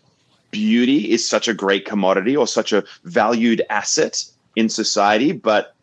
beauty 0.51 1.11
is 1.11 1.27
such 1.27 1.49
a 1.49 1.55
great 1.55 1.85
commodity 1.85 2.37
or 2.37 2.47
such 2.47 2.73
a 2.73 2.85
valued 3.05 3.63
asset 3.71 4.25
in 4.57 4.69
society 4.69 5.33
but 5.33 5.75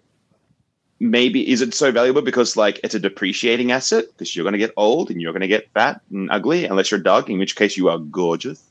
maybe 1.00 1.50
is 1.50 1.62
it 1.62 1.74
so 1.74 1.92
valuable 1.92 2.22
because 2.22 2.58
like 2.58 2.80
it's 2.84 2.94
a 2.96 3.00
depreciating 3.00 3.72
asset? 3.72 4.06
Because 4.12 4.36
you're 4.36 4.44
going 4.44 4.54
to 4.54 4.60
get 4.60 4.74
old 4.76 5.10
and 5.10 5.22
you're 5.22 5.32
going 5.32 5.42
to 5.42 5.48
get 5.48 5.72
fat 5.74 6.02
and 6.12 6.30
ugly 6.30 6.66
unless 6.66 6.92
you're 6.92 7.00
a 7.00 7.04
dog 7.04 7.30
in 7.30 7.40
which 7.40 7.56
case 7.56 7.78
you 7.78 7.88
are 7.90 8.00
gorgeous. 8.00 8.62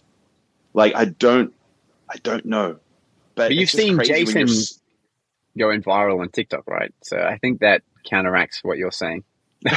Like 0.74 0.94
i 0.94 1.07
don't 1.07 1.55
i 2.11 2.16
don't 2.22 2.44
know. 2.44 2.76
But, 3.34 3.49
But 3.49 3.55
you've 3.55 3.70
seen 3.70 3.99
Jason- 4.03 4.49
Going 5.57 5.82
viral 5.82 6.20
on 6.20 6.30
TikTok, 6.30 6.66
right? 6.66 6.92
So 7.03 7.18
I 7.18 7.38
think 7.38 7.61
that 7.61 7.82
counteracts 8.09 8.62
what 8.62 8.78
you're 8.78 8.90
saying. 8.90 9.24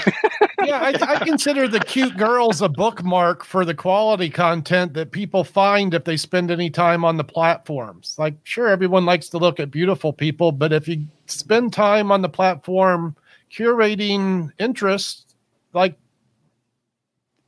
Yeah, 0.63 0.80
I, 0.80 1.15
I 1.15 1.26
consider 1.26 1.67
the 1.67 1.80
cute 1.80 2.15
girls 2.17 2.61
a 2.61 2.69
bookmark 2.69 3.43
for 3.43 3.65
the 3.65 3.74
quality 3.74 4.30
content 4.30 4.93
that 4.93 5.11
people 5.11 5.43
find 5.43 5.93
if 5.93 6.03
they 6.03 6.17
spend 6.17 6.51
any 6.51 6.69
time 6.69 7.03
on 7.03 7.17
the 7.17 7.24
platforms. 7.24 8.15
Like, 8.17 8.36
sure, 8.43 8.67
everyone 8.67 9.05
likes 9.05 9.30
to 9.30 9.38
look 9.38 9.59
at 9.59 9.72
beautiful 9.72 10.13
people, 10.13 10.51
but 10.51 10.72
if 10.72 10.88
you 10.88 11.07
spend 11.26 11.74
time 11.74 12.11
on 12.11 12.22
the 12.22 12.30
platform 12.30 13.15
curating 13.51 14.51
interests, 14.59 15.26
like 15.74 15.97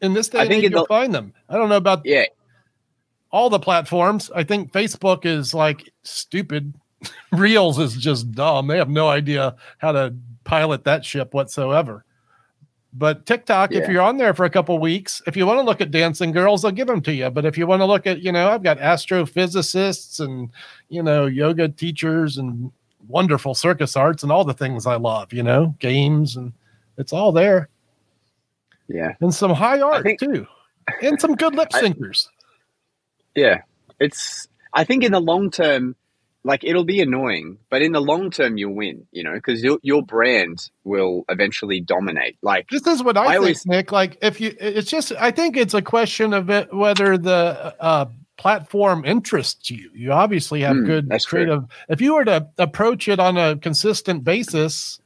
in 0.02 0.14
this 0.14 0.30
day 0.30 0.40
I 0.40 0.48
think 0.48 0.64
age, 0.64 0.72
you'll 0.72 0.86
find 0.86 1.14
them. 1.14 1.34
I 1.48 1.56
don't 1.56 1.70
know 1.70 1.78
about 1.78 2.02
Yeah, 2.06 2.26
all 3.32 3.50
the 3.50 3.60
platforms. 3.60 4.32
I 4.34 4.44
think 4.44 4.72
Facebook 4.72 5.26
is 5.26 5.54
like 5.54 5.92
stupid. 6.04 6.74
Reels 7.32 7.80
is 7.80 7.96
just 7.96 8.32
dumb. 8.32 8.68
They 8.68 8.78
have 8.78 8.90
no 8.90 9.08
idea 9.10 9.56
how 9.80 9.92
to 9.92 10.14
pilot 10.44 10.84
that 10.86 11.04
ship 11.06 11.34
whatsoever. 11.34 12.04
But 12.96 13.26
TikTok, 13.26 13.72
if 13.72 13.90
you're 13.90 14.04
on 14.04 14.18
there 14.18 14.36
for 14.36 14.46
a 14.46 14.52
couple 14.52 14.78
weeks, 14.78 15.20
if 15.26 15.36
you 15.36 15.48
want 15.48 15.58
to 15.60 15.64
look 15.64 15.82
at 15.82 15.90
dancing 15.90 16.32
girls, 16.32 16.62
they'll 16.62 16.70
give 16.72 16.86
them 16.86 17.02
to 17.02 17.14
you. 17.14 17.32
But 17.32 17.44
if 17.44 17.58
you 17.58 17.66
want 17.66 17.82
to 17.82 17.86
look 17.88 18.06
at, 18.06 18.22
you 18.22 18.32
know, 18.32 18.50
I've 18.52 18.62
got 18.62 18.78
astrophysicists 18.78 20.20
and, 20.20 20.52
you 20.90 21.02
know, 21.02 21.26
yoga 21.26 21.70
teachers 21.70 22.38
and 22.38 22.72
wonderful 23.08 23.56
circus 23.56 23.96
arts 23.96 24.22
and 24.22 24.32
all 24.32 24.46
the 24.46 24.54
things 24.54 24.86
I 24.86 24.96
love, 24.98 25.34
you 25.34 25.42
know, 25.42 25.76
games 25.80 26.36
and 26.36 26.54
it's 27.00 27.12
all 27.12 27.32
there. 27.32 27.68
yeah, 28.88 29.16
And 29.22 29.34
some 29.34 29.52
high 29.52 29.82
art 29.82 30.04
think- 30.04 30.20
too. 30.20 30.46
And 31.02 31.20
some 31.20 31.36
good 31.36 31.56
lip 31.56 31.70
I- 31.74 31.82
syncers. 31.82 32.28
yeah. 33.36 33.62
It's. 34.00 34.48
I 34.74 34.84
think 34.84 35.04
in 35.04 35.12
the 35.14 35.22
long 35.22 35.50
term, 35.50 35.96
like 36.44 36.64
it'll 36.64 36.84
be 36.84 37.02
annoying, 37.02 37.58
but 37.70 37.82
in 37.82 37.92
the 37.94 38.02
long 38.02 38.30
term, 38.32 38.58
you'll 38.58 38.76
win. 38.76 39.08
You 39.12 39.24
know, 39.24 39.34
because 39.34 39.64
your 39.64 39.80
your 39.82 40.04
brand 40.04 40.70
will 40.84 41.24
eventually 41.30 41.80
dominate. 41.80 42.38
Like 42.42 42.68
This 42.70 42.86
is 42.88 43.02
what 43.04 43.18
I, 43.18 43.22
I 43.22 43.26
think, 43.28 43.38
always- 43.40 43.66
Nick. 43.66 43.92
Like, 43.92 44.18
if 44.22 44.42
you, 44.42 44.56
it's 44.60 44.90
just, 44.90 45.12
I 45.20 45.32
think 45.32 45.56
it's 45.58 45.74
a 45.74 45.82
question 45.82 46.34
of 46.34 46.50
it, 46.50 46.74
whether 46.74 47.18
the 47.18 47.74
uh, 47.80 48.06
platform 48.38 49.06
interests 49.06 49.70
you. 49.70 49.90
You 49.94 50.12
obviously 50.12 50.62
have 50.62 50.76
Hmm, 50.78 50.86
good 50.86 51.10
that's 51.10 51.26
true. 51.26 51.46
creative. 51.46 51.64
If 51.88 52.02
you 52.02 52.16
were 52.16 52.26
to 52.26 52.48
approach 52.58 53.08
it 53.08 53.20
on 53.20 53.38
a 53.38 53.56
consistent 53.58 54.24
basis, 54.24 55.00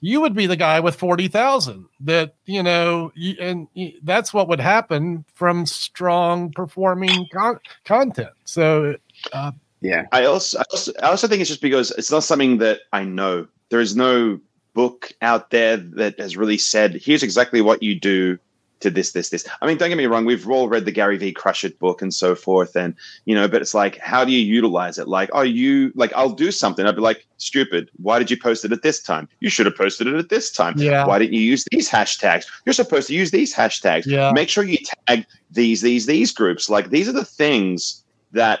you 0.00 0.20
would 0.22 0.34
be 0.34 0.46
the 0.46 0.56
guy 0.56 0.80
with 0.80 0.96
forty 0.96 1.28
thousand. 1.28 1.84
That 2.00 2.34
you 2.46 2.62
know, 2.62 3.12
you, 3.14 3.36
and 3.38 3.68
you, 3.74 3.92
that's 4.02 4.32
what 4.34 4.48
would 4.48 4.58
happen 4.60 5.24
from 5.34 5.66
strong 5.66 6.50
performing 6.52 7.26
con- 7.32 7.60
content. 7.84 8.30
So, 8.44 8.96
uh, 9.32 9.52
yeah, 9.80 10.06
I 10.12 10.24
also, 10.24 10.58
I 10.58 10.64
also 10.70 10.92
I 11.02 11.06
also 11.08 11.28
think 11.28 11.40
it's 11.40 11.50
just 11.50 11.62
because 11.62 11.90
it's 11.92 12.10
not 12.10 12.24
something 12.24 12.58
that 12.58 12.80
I 12.92 13.04
know. 13.04 13.46
There 13.70 13.80
is 13.80 13.96
no 13.96 14.40
book 14.74 15.12
out 15.20 15.50
there 15.50 15.76
that 15.76 16.18
has 16.18 16.36
really 16.36 16.58
said, 16.58 16.94
here's 16.94 17.22
exactly 17.22 17.60
what 17.60 17.82
you 17.82 17.98
do 17.98 18.38
to 18.80 18.88
this, 18.88 19.12
this, 19.12 19.28
this. 19.28 19.46
I 19.60 19.66
mean, 19.66 19.76
don't 19.76 19.90
get 19.90 19.98
me 19.98 20.06
wrong, 20.06 20.24
we've 20.24 20.48
all 20.48 20.68
read 20.68 20.86
the 20.86 20.92
Gary 20.92 21.18
V. 21.18 21.32
Crush 21.32 21.64
It 21.64 21.78
book 21.78 22.00
and 22.00 22.14
so 22.14 22.34
forth. 22.34 22.76
And, 22.76 22.94
you 23.26 23.34
know, 23.34 23.46
but 23.46 23.60
it's 23.60 23.74
like, 23.74 23.98
how 23.98 24.24
do 24.24 24.32
you 24.32 24.38
utilize 24.38 24.98
it? 24.98 25.06
Like, 25.06 25.28
are 25.34 25.44
you 25.44 25.92
like 25.94 26.12
I'll 26.14 26.30
do 26.30 26.50
something. 26.50 26.86
I'd 26.86 26.94
be 26.94 27.02
like, 27.02 27.26
stupid, 27.36 27.90
why 28.00 28.18
did 28.18 28.30
you 28.30 28.38
post 28.38 28.64
it 28.64 28.72
at 28.72 28.82
this 28.82 29.02
time? 29.02 29.28
You 29.40 29.50
should 29.50 29.66
have 29.66 29.76
posted 29.76 30.06
it 30.06 30.14
at 30.14 30.30
this 30.30 30.50
time. 30.50 30.74
Yeah. 30.78 31.04
Why 31.04 31.18
didn't 31.18 31.34
you 31.34 31.42
use 31.42 31.64
these 31.70 31.90
hashtags? 31.90 32.46
You're 32.64 32.72
supposed 32.72 33.08
to 33.08 33.14
use 33.14 33.30
these 33.30 33.54
hashtags. 33.54 34.06
Yeah. 34.06 34.32
Make 34.32 34.48
sure 34.48 34.64
you 34.64 34.78
tag 35.06 35.26
these, 35.50 35.82
these, 35.82 36.06
these 36.06 36.32
groups. 36.32 36.70
Like 36.70 36.88
these 36.88 37.08
are 37.08 37.12
the 37.12 37.24
things 37.24 38.02
that 38.32 38.60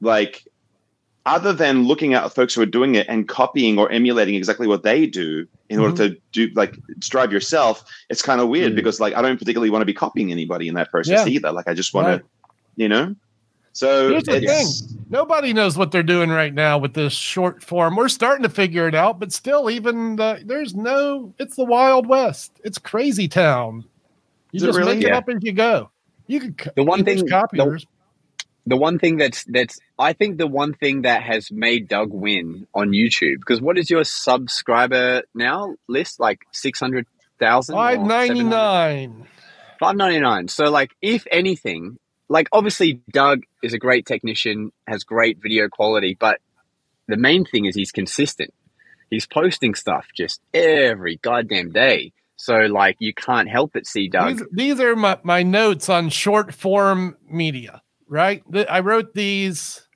like 0.00 0.44
other 1.26 1.52
than 1.52 1.84
looking 1.84 2.14
at 2.14 2.34
folks 2.34 2.54
who 2.54 2.62
are 2.62 2.66
doing 2.66 2.94
it 2.94 3.06
and 3.08 3.28
copying 3.28 3.78
or 3.78 3.90
emulating 3.92 4.34
exactly 4.34 4.66
what 4.66 4.82
they 4.82 5.06
do 5.06 5.46
in 5.68 5.78
Mhm. 5.78 5.82
order 5.82 6.08
to 6.08 6.16
do 6.32 6.48
like 6.54 6.76
strive 7.00 7.32
yourself, 7.32 7.84
it's 8.08 8.22
kind 8.22 8.40
of 8.40 8.48
weird 8.48 8.72
Mm. 8.72 8.76
because 8.76 9.00
like 9.00 9.14
I 9.14 9.22
don't 9.22 9.38
particularly 9.38 9.70
want 9.70 9.82
to 9.82 9.86
be 9.86 9.92
copying 9.94 10.32
anybody 10.32 10.66
in 10.68 10.74
that 10.74 10.90
process 10.90 11.26
Yeah. 11.26 11.32
either. 11.34 11.52
Like 11.52 11.68
I 11.68 11.74
just 11.74 11.92
want 11.94 12.06
Right. 12.06 12.18
to, 12.20 12.24
you 12.76 12.88
know. 12.88 13.14
So 13.72 14.10
Here's 14.10 14.24
the 14.24 14.42
it's 14.42 14.94
Nobody 15.10 15.52
knows 15.52 15.76
what 15.78 15.92
they're 15.92 16.02
doing 16.02 16.30
right 16.30 16.52
now 16.52 16.78
with 16.78 16.94
this 16.94 17.12
short 17.12 17.62
form. 17.62 17.94
We're 17.96 18.08
starting 18.08 18.42
to 18.42 18.48
figure 18.48 18.88
it 18.88 18.94
out, 18.94 19.20
but 19.20 19.32
still, 19.32 19.70
even 19.70 20.16
the, 20.16 20.40
there's 20.44 20.74
no. 20.74 21.32
It's 21.38 21.54
the 21.56 21.64
Wild 21.64 22.06
West. 22.08 22.52
It's 22.64 22.78
crazy 22.78 23.28
town. 23.28 23.84
You 24.52 24.56
Is 24.56 24.62
just 24.64 24.78
really? 24.78 24.96
make 24.96 25.04
it 25.04 25.12
up 25.12 25.28
as 25.28 25.36
you 25.42 25.52
go. 25.52 25.90
You 26.26 26.40
could 26.40 26.72
The 26.76 26.82
one 26.82 27.04
there's 27.04 27.20
thing- 27.20 27.28
the- 27.28 27.84
the 28.66 28.76
one 28.76 28.98
thing 28.98 29.16
that's 29.16 29.44
that's 29.44 29.78
I 30.00 30.14
think 30.14 30.38
the 30.38 30.46
one 30.46 30.72
thing 30.72 31.02
that 31.02 31.22
has 31.22 31.50
made 31.52 31.86
Doug 31.86 32.10
win 32.10 32.66
on 32.74 32.90
YouTube 32.90 33.36
because 33.40 33.60
what 33.60 33.76
is 33.78 33.90
your 33.90 34.04
subscriber 34.04 35.22
now 35.34 35.76
list 35.88 36.18
like 36.18 36.40
six 36.52 36.80
hundred 36.80 37.06
thousand 37.38 37.74
Five 37.74 38.00
ninety 38.00 38.42
nine. 38.42 39.26
five 39.78 39.96
ninety 39.96 40.20
nine 40.20 40.48
599. 40.48 40.48
so 40.48 40.64
like 40.70 40.92
if 41.02 41.26
anything 41.30 41.98
like 42.28 42.48
obviously 42.52 43.00
Doug 43.10 43.42
is 43.62 43.74
a 43.74 43.78
great 43.78 44.06
technician 44.06 44.72
has 44.86 45.04
great 45.04 45.38
video 45.42 45.68
quality 45.68 46.16
but 46.18 46.40
the 47.06 47.16
main 47.16 47.44
thing 47.44 47.66
is 47.66 47.74
he's 47.74 47.92
consistent 47.92 48.54
he's 49.10 49.26
posting 49.26 49.74
stuff 49.74 50.06
just 50.16 50.40
every 50.54 51.16
goddamn 51.16 51.72
day 51.72 52.12
so 52.36 52.54
like 52.60 52.96
you 53.00 53.12
can't 53.12 53.50
help 53.50 53.72
but 53.74 53.86
see 53.86 54.08
Doug 54.08 54.38
These, 54.38 54.46
these 54.50 54.80
are 54.80 54.96
my, 54.96 55.18
my 55.22 55.42
notes 55.42 55.90
on 55.90 56.08
short 56.08 56.54
form 56.54 57.18
media, 57.28 57.82
right? 58.08 58.42
I 58.66 58.80
wrote 58.80 59.12
these 59.12 59.86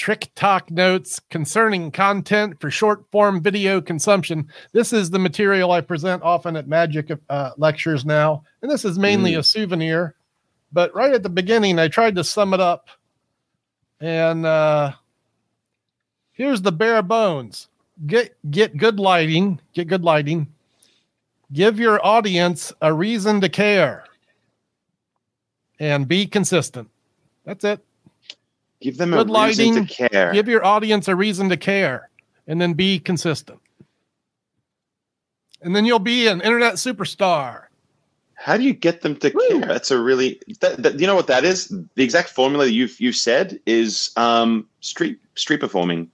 trick 0.00 0.30
talk 0.34 0.70
notes 0.70 1.20
concerning 1.28 1.90
content 1.90 2.58
for 2.58 2.70
short 2.70 3.04
form 3.12 3.42
video 3.42 3.82
consumption. 3.82 4.48
This 4.72 4.94
is 4.94 5.10
the 5.10 5.18
material 5.18 5.70
I 5.70 5.82
present 5.82 6.22
often 6.22 6.56
at 6.56 6.66
Magic 6.66 7.10
uh, 7.28 7.50
lectures 7.58 8.06
now, 8.06 8.42
and 8.62 8.70
this 8.70 8.86
is 8.86 8.98
mainly 8.98 9.34
a 9.34 9.42
souvenir. 9.42 10.14
But 10.72 10.94
right 10.94 11.12
at 11.12 11.22
the 11.22 11.28
beginning, 11.28 11.78
I 11.78 11.88
tried 11.88 12.14
to 12.16 12.24
sum 12.24 12.54
it 12.54 12.60
up, 12.60 12.88
and 14.00 14.46
uh, 14.46 14.92
here's 16.32 16.62
the 16.62 16.72
bare 16.72 17.02
bones: 17.02 17.68
get 18.06 18.34
get 18.50 18.78
good 18.78 18.98
lighting, 18.98 19.60
get 19.74 19.88
good 19.88 20.02
lighting 20.02 20.48
give 21.52 21.78
your 21.78 22.04
audience 22.04 22.72
a 22.80 22.92
reason 22.92 23.40
to 23.40 23.48
care 23.48 24.04
and 25.78 26.06
be 26.06 26.26
consistent. 26.26 26.88
That's 27.44 27.64
it. 27.64 27.84
Give 28.80 28.96
them 28.96 29.10
good 29.10 29.30
a 29.30 29.32
reason 29.32 29.74
lighting, 29.74 29.86
to 29.86 30.08
care. 30.08 30.32
Give 30.32 30.48
your 30.48 30.64
audience 30.64 31.08
a 31.08 31.16
reason 31.16 31.48
to 31.48 31.56
care 31.56 32.10
and 32.46 32.60
then 32.60 32.74
be 32.74 32.98
consistent. 32.98 33.60
And 35.62 35.76
then 35.76 35.84
you'll 35.84 35.98
be 35.98 36.26
an 36.26 36.40
internet 36.40 36.74
superstar. 36.74 37.64
How 38.34 38.56
do 38.56 38.62
you 38.62 38.72
get 38.72 39.02
them 39.02 39.16
to 39.16 39.30
care? 39.30 39.60
That's 39.60 39.90
a 39.90 39.98
really 39.98 40.40
that, 40.60 40.82
that, 40.82 40.98
you 40.98 41.06
know 41.06 41.14
what 41.14 41.26
that 41.26 41.44
is. 41.44 41.68
The 41.94 42.02
exact 42.02 42.30
formula 42.30 42.66
you've 42.66 42.98
you've 42.98 43.16
said 43.16 43.60
is 43.66 44.10
um, 44.16 44.66
street 44.80 45.18
street 45.34 45.60
performing, 45.60 46.10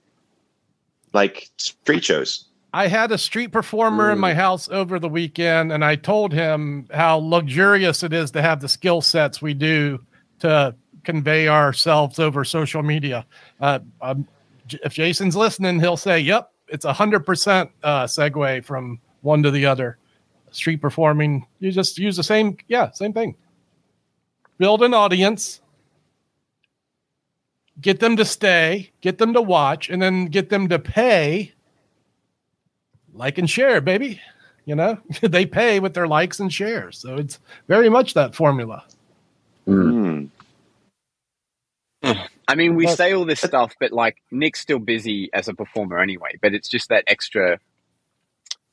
like 1.13 1.49
street 1.57 2.03
shows. 2.03 2.43
I 2.73 2.87
had 2.87 3.13
a 3.13 3.17
street 3.17 3.53
performer 3.53 4.11
in 4.11 4.19
my 4.19 4.33
house 4.33 4.67
over 4.67 4.99
the 4.99 5.07
weekend, 5.07 5.71
and 5.71 5.85
I 5.85 5.95
told 5.95 6.33
him 6.33 6.87
how 6.93 7.15
luxurious 7.17 8.03
it 8.03 8.11
is 8.11 8.31
to 8.31 8.41
have 8.41 8.59
the 8.59 8.67
skill 8.67 9.01
sets 9.01 9.41
we 9.41 9.53
do 9.53 9.99
to 10.39 10.75
convey 11.07 11.47
ourselves 11.47 12.19
over 12.19 12.43
social 12.43 12.83
media. 12.83 13.25
Uh, 13.61 13.79
um, 14.01 14.27
if 14.83 14.93
Jason's 14.93 15.37
listening, 15.37 15.79
he'll 15.79 15.95
say, 15.95 16.19
"Yep, 16.19 16.51
it's 16.67 16.83
a 16.83 16.91
hundred 16.91 17.25
percent 17.25 17.71
uh, 17.81 18.03
segue 18.03 18.65
from 18.65 18.99
one 19.21 19.41
to 19.41 19.49
the 19.49 19.65
other." 19.65 19.97
Street 20.51 20.81
performing, 20.81 21.45
you 21.59 21.71
just 21.71 21.97
use 21.97 22.17
the 22.17 22.23
same, 22.23 22.57
yeah, 22.67 22.91
same 22.91 23.13
thing. 23.13 23.35
Build 24.57 24.81
an 24.81 24.93
audience, 24.93 25.61
get 27.79 27.99
them 27.99 28.17
to 28.17 28.25
stay, 28.25 28.91
get 29.01 29.17
them 29.17 29.33
to 29.33 29.41
watch, 29.41 29.89
and 29.89 30.01
then 30.01 30.25
get 30.25 30.49
them 30.49 30.67
to 30.67 30.79
pay 30.79 31.53
like 33.13 33.37
and 33.37 33.49
share, 33.49 33.79
baby. 33.79 34.19
You 34.65 34.75
know, 34.75 34.97
they 35.21 35.45
pay 35.45 35.79
with 35.79 35.93
their 35.93 36.07
likes 36.07 36.41
and 36.41 36.51
shares. 36.51 36.97
So 36.97 37.15
it's 37.15 37.39
very 37.69 37.89
much 37.89 38.13
that 38.13 38.35
formula. 38.35 38.83
Hmm. 39.65 40.25
I 42.47 42.55
mean, 42.55 42.75
we 42.75 42.87
say 42.87 43.13
all 43.13 43.25
this 43.25 43.41
stuff, 43.41 43.73
but 43.79 43.91
like 43.91 44.17
Nick's 44.31 44.59
still 44.59 44.79
busy 44.79 45.29
as 45.33 45.47
a 45.47 45.53
performer 45.53 45.99
anyway. 45.99 46.37
But 46.41 46.53
it's 46.53 46.69
just 46.69 46.89
that 46.89 47.03
extra 47.07 47.59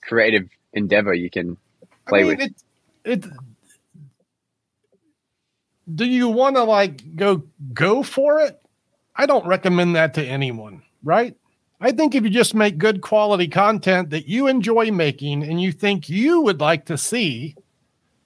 creative 0.03 0.49
endeavor 0.73 1.15
you 1.15 1.31
can 1.31 1.57
play 2.07 2.21
I 2.21 2.23
mean, 2.23 2.37
with. 2.37 2.41
it, 3.05 3.25
it, 3.25 3.33
do 5.93 6.05
you 6.05 6.29
want 6.29 6.57
to 6.57 6.65
like 6.65 7.17
go 7.17 7.45
go 7.73 8.03
for 8.03 8.41
it? 8.41 8.61
I 9.17 9.27
don't 9.27 9.47
recommend 9.47 9.97
that 9.97 10.15
to 10.15 10.25
anyone, 10.25 10.83
right? 11.03 11.37
I 11.81 11.93
think 11.93 12.15
if 12.15 12.25
you 12.25 12.31
just 12.31 12.55
make 12.55 12.79
good 12.79 13.03
quality 13.03 13.49
content 13.49 14.11
that 14.11 14.27
you 14.27 14.47
enjoy 14.47 14.91
making 14.91 15.43
and 15.43 15.61
you 15.61 15.73
think 15.73 16.09
you 16.09 16.41
would 16.41 16.61
like 16.61 16.87
to 16.87 16.97
see, 16.97 17.57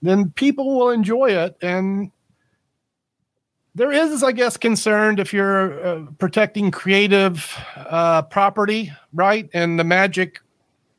then 0.03 0.31
people 0.31 0.79
will 0.79 0.91
enjoy 0.91 1.31
it. 1.31 1.57
And 1.61 2.13
there 3.79 3.93
is, 3.93 4.23
I 4.23 4.33
guess, 4.33 4.57
concerned 4.57 5.21
if 5.21 5.33
you're 5.33 5.87
uh, 5.87 6.03
protecting 6.19 6.71
creative 6.71 7.57
uh, 7.77 8.23
property, 8.23 8.93
right? 9.15 9.49
And 9.55 9.79
the 9.79 9.85
magic 9.85 10.41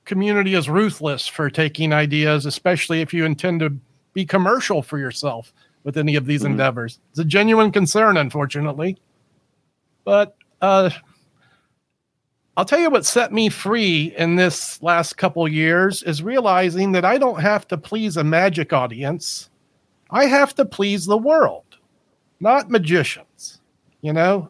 community 0.06 0.56
is 0.56 0.70
ruthless 0.70 1.28
for 1.28 1.50
taking 1.50 1.94
ideas, 1.94 2.46
especially 2.46 3.02
if 3.02 3.14
you 3.14 3.26
intend 3.26 3.60
to 3.60 3.70
be 4.14 4.26
commercial 4.26 4.82
for 4.82 4.98
yourself 4.98 5.54
with 5.84 5.98
any 5.98 6.16
of 6.16 6.26
these 6.26 6.42
Mhm. 6.42 6.48
endeavors. 6.52 7.00
It's 7.12 7.20
a 7.20 7.26
genuine 7.26 7.72
concern, 7.72 8.18
unfortunately. 8.18 8.98
But 10.06 10.36
uh, 10.62 10.90
I'll 12.58 12.66
tell 12.66 12.80
you 12.80 12.90
what 12.90 13.06
set 13.06 13.32
me 13.32 13.50
free 13.50 14.14
in 14.18 14.36
this 14.36 14.82
last 14.82 15.18
couple 15.18 15.48
years 15.48 16.02
is 16.04 16.24
realizing 16.24 16.94
that 16.94 17.06
I 17.06 17.18
don't 17.18 17.40
have 17.40 17.68
to 17.68 17.78
please 17.78 18.18
a 18.18 18.24
magic 18.24 18.74
audience. 18.74 19.50
I 20.10 20.26
have 20.26 20.56
to 20.56 20.66
please 20.66 21.06
the 21.06 21.18
world, 21.18 21.69
not 22.40 22.70
magicians, 22.70 23.62
you 24.02 24.14
know, 24.14 24.50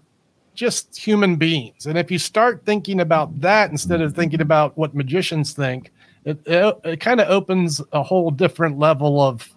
just 0.54 0.98
human 0.98 1.36
beings. 1.36 1.86
And 1.86 1.98
if 1.98 2.12
you 2.12 2.20
start 2.20 2.66
thinking 2.66 3.00
about 3.00 3.40
that 3.42 3.72
instead 3.72 4.02
of 4.02 4.14
thinking 4.14 4.42
about 4.42 4.78
what 4.78 4.94
magicians 4.94 5.54
think, 5.54 5.92
it, 6.26 6.40
it, 6.46 6.80
it 6.84 7.00
kind 7.00 7.22
of 7.22 7.30
opens 7.30 7.82
a 7.94 8.04
whole 8.04 8.30
different 8.30 8.78
level 8.78 9.22
of 9.22 9.48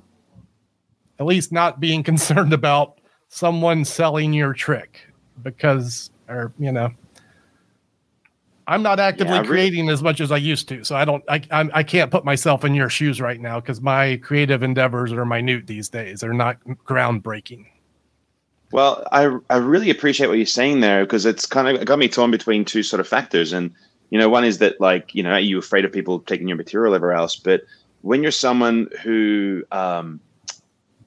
at 1.19 1.27
least 1.27 1.53
not 1.53 1.81
being 1.81 2.03
concerned 2.13 2.53
about 2.53 2.99
someone 3.29 3.85
selling 3.85 4.33
your 4.33 4.53
trick 4.53 5.01
because, 5.43 6.11
or, 6.29 6.53
you 6.59 6.73
know, 6.73 6.91
I'm 8.67 8.83
not 8.83 9.01
actively 9.01 9.33
Yeah, 9.33 9.39
I 9.39 9.43
re- 9.43 9.49
creating 9.49 9.89
as 9.89 10.03
much 10.03 10.21
as 10.21 10.31
I 10.31 10.37
used 10.37 10.69
to, 10.69 10.85
so 10.85 10.95
I 10.95 11.05
don't. 11.05 11.25
I 11.29 11.43
I'm, 11.51 11.71
I 11.75 11.83
can't 11.83 12.13
put 12.13 12.25
myself 12.25 12.65
in 12.65 12.75
your 12.75 12.89
shoes 12.89 13.21
right 13.21 13.41
now 13.41 13.59
because 13.59 13.81
my 13.81 14.19
creative 14.19 14.63
endeavors 14.63 15.13
are 15.13 15.25
minute 15.25 15.67
these 15.67 15.89
days. 15.89 16.21
They're 16.21 16.33
not 16.33 16.59
groundbreaking. 16.87 17.67
Well, 18.73 19.07
I 19.13 19.37
I 19.51 19.57
really 19.59 19.91
appreciate 19.91 20.29
what 20.29 20.39
you're 20.39 20.47
saying 20.47 20.81
there 20.81 21.05
because 21.05 21.27
it's 21.27 21.47
kind 21.47 21.69
of 21.69 21.85
got 21.85 21.99
me 21.99 22.09
torn 22.09 22.31
between 22.31 22.65
two 22.65 22.83
sort 22.83 23.01
of 23.01 23.07
factors, 23.07 23.53
and 23.53 23.71
you 24.11 24.19
know, 24.19 24.29
one 24.29 24.45
is 24.45 24.59
that 24.59 24.81
like 24.81 25.15
you 25.15 25.23
know, 25.23 25.33
are 25.33 25.41
you 25.41 25.59
afraid 25.59 25.85
of 25.85 25.93
people 25.93 26.21
taking 26.21 26.49
your 26.49 26.57
material 26.57 26.95
everywhere 26.95 27.17
else? 27.17 27.37
But 27.37 27.63
when 28.01 28.23
you're 28.23 28.33
someone 28.33 28.89
who 29.03 29.63
um, 29.71 30.21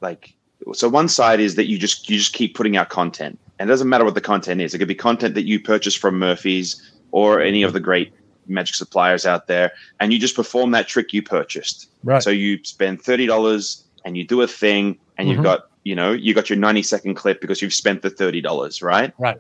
like, 0.02 0.34
so 0.74 0.88
one 0.88 1.10
side 1.10 1.40
is 1.40 1.56
that 1.56 1.66
you 1.68 1.78
just 1.78 2.10
you 2.10 2.18
just 2.18 2.34
keep 2.34 2.56
putting 2.56 2.78
out 2.78 2.90
content, 2.90 3.40
and 3.60 3.70
it 3.70 3.72
doesn't 3.74 3.90
matter 3.90 4.06
what 4.06 4.16
the 4.16 4.22
content 4.22 4.62
is. 4.62 4.74
It 4.74 4.80
could 4.80 4.88
be 4.88 4.96
content 4.96 5.36
that 5.36 5.46
you 5.46 5.60
purchase 5.60 5.96
from 5.96 6.20
Murphy's 6.20 6.82
or 7.12 7.42
any 7.42 7.64
of 7.64 7.74
the 7.74 7.80
great 7.80 8.14
magic 8.48 8.76
suppliers 8.76 9.26
out 9.26 9.48
there, 9.48 9.72
and 10.00 10.14
you 10.14 10.20
just 10.20 10.36
perform 10.36 10.72
that 10.72 10.88
trick 10.88 11.14
you 11.14 11.24
purchased. 11.24 11.90
Right. 12.04 12.22
So 12.22 12.30
you 12.30 12.64
spend 12.64 13.02
thirty 13.02 13.26
dollars 13.26 13.84
and 14.06 14.16
you 14.16 14.24
do 14.24 14.42
a 14.42 14.48
thing, 14.48 15.00
and 15.18 15.28
you've 15.28 15.40
Mhm. 15.40 15.44
got 15.44 15.70
you 15.86 15.96
know 15.96 16.12
you 16.12 16.34
got 16.34 16.50
your 16.50 16.60
ninety 16.60 16.84
second 16.84 17.16
clip 17.16 17.40
because 17.40 17.62
you've 17.62 17.74
spent 17.74 18.02
the 18.02 18.10
thirty 18.10 18.42
dollars, 18.42 18.82
right? 18.82 19.14
Right. 19.18 19.38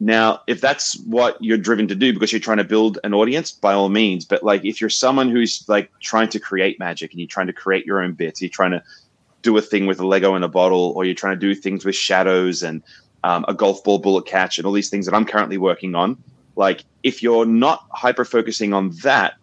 Now, 0.00 0.42
if 0.46 0.60
that's 0.60 0.98
what 1.04 1.36
you're 1.40 1.56
driven 1.56 1.86
to 1.88 1.94
do 1.94 2.12
because 2.12 2.32
you're 2.32 2.40
trying 2.40 2.58
to 2.58 2.64
build 2.64 2.98
an 3.04 3.14
audience, 3.14 3.52
by 3.52 3.72
all 3.72 3.88
means. 3.88 4.24
But 4.24 4.42
like, 4.42 4.64
if 4.64 4.80
you're 4.80 4.90
someone 4.90 5.30
who's 5.30 5.64
like 5.68 5.90
trying 6.00 6.28
to 6.30 6.40
create 6.40 6.78
magic 6.78 7.12
and 7.12 7.20
you're 7.20 7.28
trying 7.28 7.46
to 7.46 7.52
create 7.52 7.86
your 7.86 8.02
own 8.02 8.12
bits, 8.12 8.42
you're 8.42 8.50
trying 8.50 8.72
to 8.72 8.82
do 9.42 9.56
a 9.56 9.62
thing 9.62 9.86
with 9.86 10.00
a 10.00 10.06
Lego 10.06 10.34
in 10.34 10.42
a 10.42 10.48
bottle, 10.48 10.92
or 10.96 11.04
you're 11.04 11.14
trying 11.14 11.38
to 11.38 11.40
do 11.40 11.54
things 11.54 11.84
with 11.84 11.94
shadows 11.94 12.62
and 12.62 12.82
um, 13.22 13.44
a 13.46 13.54
golf 13.54 13.84
ball 13.84 13.98
bullet 13.98 14.26
catch 14.26 14.58
and 14.58 14.66
all 14.66 14.72
these 14.72 14.90
things 14.90 15.06
that 15.06 15.14
I'm 15.14 15.24
currently 15.24 15.58
working 15.58 15.94
on. 15.94 16.22
Like, 16.56 16.84
if 17.02 17.22
you're 17.22 17.46
not 17.46 17.86
hyper 17.90 18.24
focusing 18.24 18.72
on 18.72 18.90
that, 19.02 19.34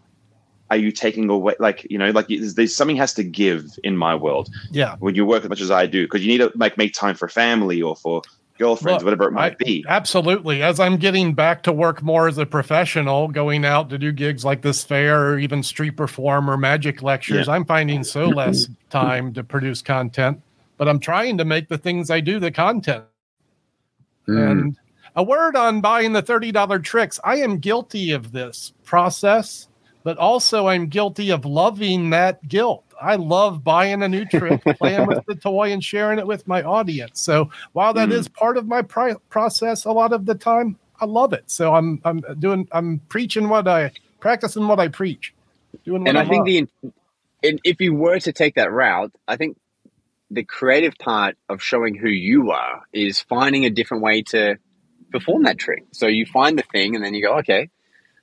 are 0.71 0.77
you 0.77 0.91
taking 0.91 1.29
away? 1.29 1.53
Like, 1.59 1.85
you 1.89 1.97
know, 1.97 2.09
like 2.11 2.27
there's, 2.29 2.55
there's 2.55 2.75
something 2.75 2.95
has 2.95 3.13
to 3.15 3.23
give 3.23 3.77
in 3.83 3.97
my 3.97 4.15
world 4.15 4.49
Yeah. 4.71 4.95
when 4.99 5.15
you 5.15 5.25
work 5.25 5.43
as 5.43 5.49
much 5.49 5.61
as 5.61 5.69
I 5.69 5.85
do 5.85 6.05
because 6.05 6.25
you 6.25 6.31
need 6.31 6.39
to 6.39 6.51
like 6.55 6.77
make 6.77 6.93
time 6.93 7.13
for 7.15 7.27
family 7.27 7.81
or 7.81 7.95
for 7.95 8.21
girlfriends, 8.57 9.03
Look, 9.03 9.05
whatever 9.05 9.27
it 9.27 9.31
might 9.33 9.53
I- 9.53 9.63
be. 9.63 9.85
Absolutely. 9.87 10.63
As 10.63 10.79
I'm 10.79 10.95
getting 10.97 11.33
back 11.33 11.63
to 11.63 11.73
work 11.73 12.01
more 12.01 12.27
as 12.27 12.37
a 12.37 12.45
professional, 12.45 13.27
going 13.27 13.65
out 13.65 13.89
to 13.89 13.97
do 13.97 14.11
gigs 14.11 14.45
like 14.45 14.61
this 14.61 14.83
fair 14.83 15.31
or 15.31 15.39
even 15.39 15.61
street 15.61 15.97
perform 15.97 16.49
or 16.49 16.55
magic 16.57 17.01
lectures, 17.01 17.49
I'm 17.49 17.65
finding 17.65 18.03
so 18.03 18.25
less 18.27 18.67
time 18.89 19.33
to 19.33 19.43
produce 19.43 19.81
content. 19.81 20.41
But 20.77 20.87
I'm 20.87 20.99
trying 20.99 21.37
to 21.39 21.45
make 21.45 21.67
the 21.67 21.77
things 21.77 22.09
I 22.09 22.21
do 22.21 22.39
the 22.39 22.49
content. 22.51 23.03
Mm. 24.27 24.51
And 24.51 24.77
a 25.15 25.23
word 25.23 25.55
on 25.57 25.81
buying 25.81 26.13
the 26.13 26.23
$30 26.23 26.81
tricks. 26.83 27.19
I 27.25 27.37
am 27.37 27.57
guilty 27.57 28.11
of 28.11 28.31
this 28.31 28.71
process, 28.85 29.67
but 30.03 30.17
also 30.17 30.67
I'm 30.67 30.87
guilty 30.87 31.29
of 31.31 31.45
loving 31.45 32.11
that 32.11 32.47
guilt. 32.47 32.85
I 33.01 33.15
love 33.15 33.63
buying 33.63 34.03
a 34.03 34.09
new 34.09 34.25
trick, 34.25 34.63
playing 34.77 35.05
with 35.05 35.19
the 35.27 35.35
toy, 35.35 35.71
and 35.71 35.83
sharing 35.83 36.19
it 36.19 36.27
with 36.27 36.47
my 36.47 36.63
audience. 36.63 37.21
So 37.21 37.49
while 37.73 37.93
that 37.95 38.09
Mm. 38.09 38.13
is 38.13 38.27
part 38.29 38.57
of 38.57 38.67
my 38.67 38.81
pri- 38.83 39.15
process, 39.29 39.85
a 39.85 39.91
lot 39.91 40.13
of 40.13 40.25
the 40.25 40.35
time, 40.35 40.77
I 40.99 41.05
love 41.05 41.33
it. 41.33 41.49
So 41.51 41.73
I'm 41.73 42.01
I'm 42.05 42.21
doing 42.39 42.67
I'm 42.71 42.99
preaching 43.09 43.49
what 43.49 43.67
I 43.67 43.91
practicing 44.19 44.67
what 44.67 44.79
I 44.79 44.87
preach, 44.89 45.33
doing 45.85 46.05
what 46.05 46.09
and 46.09 46.17
I, 46.17 46.21
I 46.21 46.25
think 46.25 46.45
love. 46.45 46.47
the 46.47 46.67
and 47.43 47.61
if 47.63 47.81
you 47.81 47.93
were 47.95 48.19
to 48.19 48.33
take 48.33 48.55
that 48.55 48.71
route, 48.71 49.13
I 49.27 49.37
think 49.37 49.57
the 50.29 50.43
creative 50.43 50.95
part 50.99 51.37
of 51.49 51.61
showing 51.61 51.95
who 51.95 52.09
you 52.09 52.51
are 52.51 52.83
is 52.93 53.19
finding 53.21 53.65
a 53.65 53.69
different 53.69 54.03
way 54.03 54.23
to 54.23 54.57
perform 55.11 55.43
that 55.43 55.57
trick. 55.57 55.85
So 55.93 56.07
you 56.07 56.25
find 56.25 56.57
the 56.57 56.63
thing, 56.63 56.95
and 56.95 57.03
then 57.03 57.13
you 57.13 57.23
go, 57.23 57.37
okay, 57.39 57.69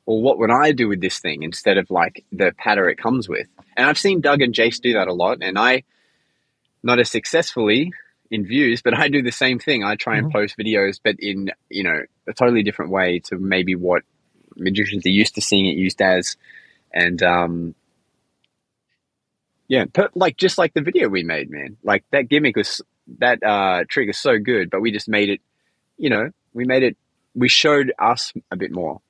well, 0.09 0.23
what 0.23 0.39
would 0.39 0.51
I 0.51 0.73
do 0.73 0.89
with 0.89 1.03
this 1.03 1.19
thing 1.19 1.43
instead 1.43 1.77
of 1.77 1.91
like 1.91 2.25
the 2.33 2.55
patter 2.57 2.89
it 2.89 2.97
comes 2.97 3.29
with? 3.29 3.47
And 3.77 3.87
I've 3.87 3.99
seen 3.99 4.23
Doug 4.23 4.41
and 4.41 4.55
Jace 4.55 4.81
do 4.81 4.95
that 4.95 5.07
a 5.07 5.13
lot, 5.13 5.43
and 5.43 5.59
I 5.59 5.83
not 6.83 6.99
as 6.99 7.11
successfully 7.11 7.93
in 8.31 8.47
views, 8.47 8.81
but 8.81 8.97
I 8.97 9.09
do 9.09 9.21
the 9.21 9.31
same 9.31 9.59
thing. 9.59 9.85
I 9.85 9.97
try 9.97 10.17
and 10.17 10.33
post 10.33 10.57
videos, 10.57 10.99
but 11.05 11.17
in 11.19 11.51
you 11.69 11.83
know 11.83 12.01
a 12.27 12.33
totally 12.33 12.63
different 12.63 12.91
way 12.91 13.19
to 13.27 13.37
maybe 13.37 13.75
what 13.75 14.03
magicians 14.57 15.05
are 15.05 15.11
used 15.11 15.35
to 15.35 15.43
seeing 15.43 15.67
it 15.67 15.77
used 15.77 16.01
as, 16.01 16.39
and 16.91 17.23
um, 17.23 17.75
yeah, 19.69 19.85
per, 19.93 20.09
like 20.15 20.39
just 20.39 20.57
like 20.57 20.73
the 20.73 20.81
video 20.81 21.11
we 21.11 21.23
made, 21.23 21.51
man. 21.51 21.77
Like 21.83 22.03
that 22.13 22.31
gimmick 22.31 22.57
was 22.57 22.81
that 23.19 23.43
uh, 23.43 23.85
trick 23.91 24.09
is 24.09 24.17
so 24.17 24.39
good, 24.39 24.71
but 24.71 24.81
we 24.81 24.91
just 24.91 25.07
made 25.07 25.29
it. 25.29 25.43
You 25.99 26.09
know, 26.09 26.31
we 26.55 26.65
made 26.65 26.83
it. 26.83 26.97
We 27.35 27.51
showed 27.51 27.93
us 27.99 28.33
a 28.51 28.57
bit 28.57 28.73
more 28.73 29.03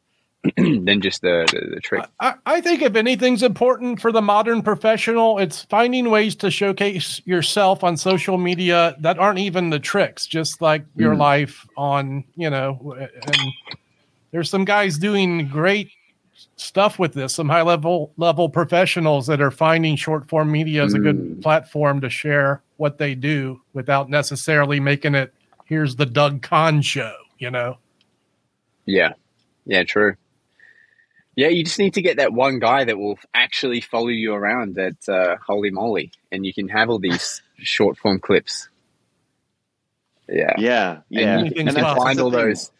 than 0.56 1.00
just 1.00 1.22
the 1.22 1.46
the, 1.52 1.74
the 1.74 1.80
trick. 1.80 2.04
I, 2.20 2.34
I 2.46 2.60
think 2.60 2.82
if 2.82 2.94
anything's 2.96 3.42
important 3.42 4.00
for 4.00 4.12
the 4.12 4.22
modern 4.22 4.62
professional, 4.62 5.38
it's 5.38 5.62
finding 5.64 6.10
ways 6.10 6.34
to 6.36 6.50
showcase 6.50 7.20
yourself 7.24 7.82
on 7.84 7.96
social 7.96 8.38
media 8.38 8.96
that 9.00 9.18
aren't 9.18 9.38
even 9.38 9.70
the 9.70 9.78
tricks, 9.80 10.26
just 10.26 10.60
like 10.60 10.84
your 10.96 11.14
Mm. 11.14 11.18
life 11.18 11.66
on, 11.76 12.24
you 12.36 12.50
know, 12.50 12.96
and 13.26 13.52
there's 14.30 14.50
some 14.50 14.64
guys 14.64 14.98
doing 14.98 15.48
great 15.48 15.90
stuff 16.56 16.98
with 16.98 17.14
this, 17.14 17.34
some 17.34 17.48
high 17.48 17.62
level 17.62 18.12
level 18.16 18.48
professionals 18.48 19.26
that 19.26 19.40
are 19.40 19.50
finding 19.50 19.96
short 19.96 20.28
form 20.28 20.52
media 20.52 20.84
as 20.84 20.94
a 20.94 20.98
good 20.98 21.16
Mm. 21.16 21.42
platform 21.42 22.00
to 22.00 22.08
share 22.10 22.62
what 22.76 22.98
they 22.98 23.14
do 23.14 23.60
without 23.72 24.08
necessarily 24.08 24.78
making 24.80 25.14
it 25.14 25.32
here's 25.64 25.96
the 25.96 26.06
Doug 26.06 26.40
Conn 26.42 26.80
show, 26.80 27.12
you 27.38 27.50
know. 27.50 27.76
Yeah, 28.86 29.12
yeah, 29.66 29.82
true. 29.84 30.14
Yeah, 31.38 31.48
you 31.48 31.62
just 31.62 31.78
need 31.78 31.94
to 31.94 32.02
get 32.02 32.16
that 32.16 32.32
one 32.32 32.58
guy 32.58 32.82
that 32.82 32.98
will 32.98 33.16
actually 33.32 33.80
follow 33.80 34.08
you 34.08 34.34
around. 34.34 34.74
That 34.74 35.08
uh, 35.08 35.36
holy 35.46 35.70
moly, 35.70 36.10
and 36.32 36.44
you 36.44 36.52
can 36.52 36.68
have 36.68 36.90
all 36.90 36.98
these 36.98 37.42
short 37.58 37.96
form 37.96 38.18
clips. 38.18 38.68
Yeah, 40.28 40.54
Yeah, 40.58 40.98
yeah. 41.08 41.38
and 41.38 41.46
you 41.46 41.52
can 41.54 41.66
possible. 41.72 42.02
find 42.02 42.18
all 42.18 42.30
those 42.30 42.72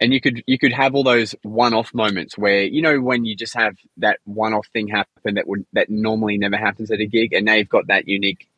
and 0.00 0.12
you 0.14 0.20
could 0.20 0.42
you 0.46 0.58
could 0.58 0.72
have 0.72 0.94
all 0.94 1.04
those 1.04 1.34
one-off 1.42 1.92
moments 1.94 2.36
where 2.38 2.62
you 2.64 2.82
know 2.82 3.00
when 3.00 3.24
you 3.24 3.36
just 3.36 3.54
have 3.54 3.76
that 3.98 4.18
one-off 4.24 4.66
thing 4.72 4.88
happen 4.88 5.34
that 5.34 5.46
would 5.46 5.64
that 5.72 5.88
normally 5.90 6.38
never 6.38 6.56
happens 6.56 6.90
at 6.90 7.00
a 7.00 7.06
gig 7.06 7.32
and 7.32 7.44
now 7.46 7.54
you've 7.54 7.68
got 7.68 7.86
that 7.88 8.08
unique 8.08 8.48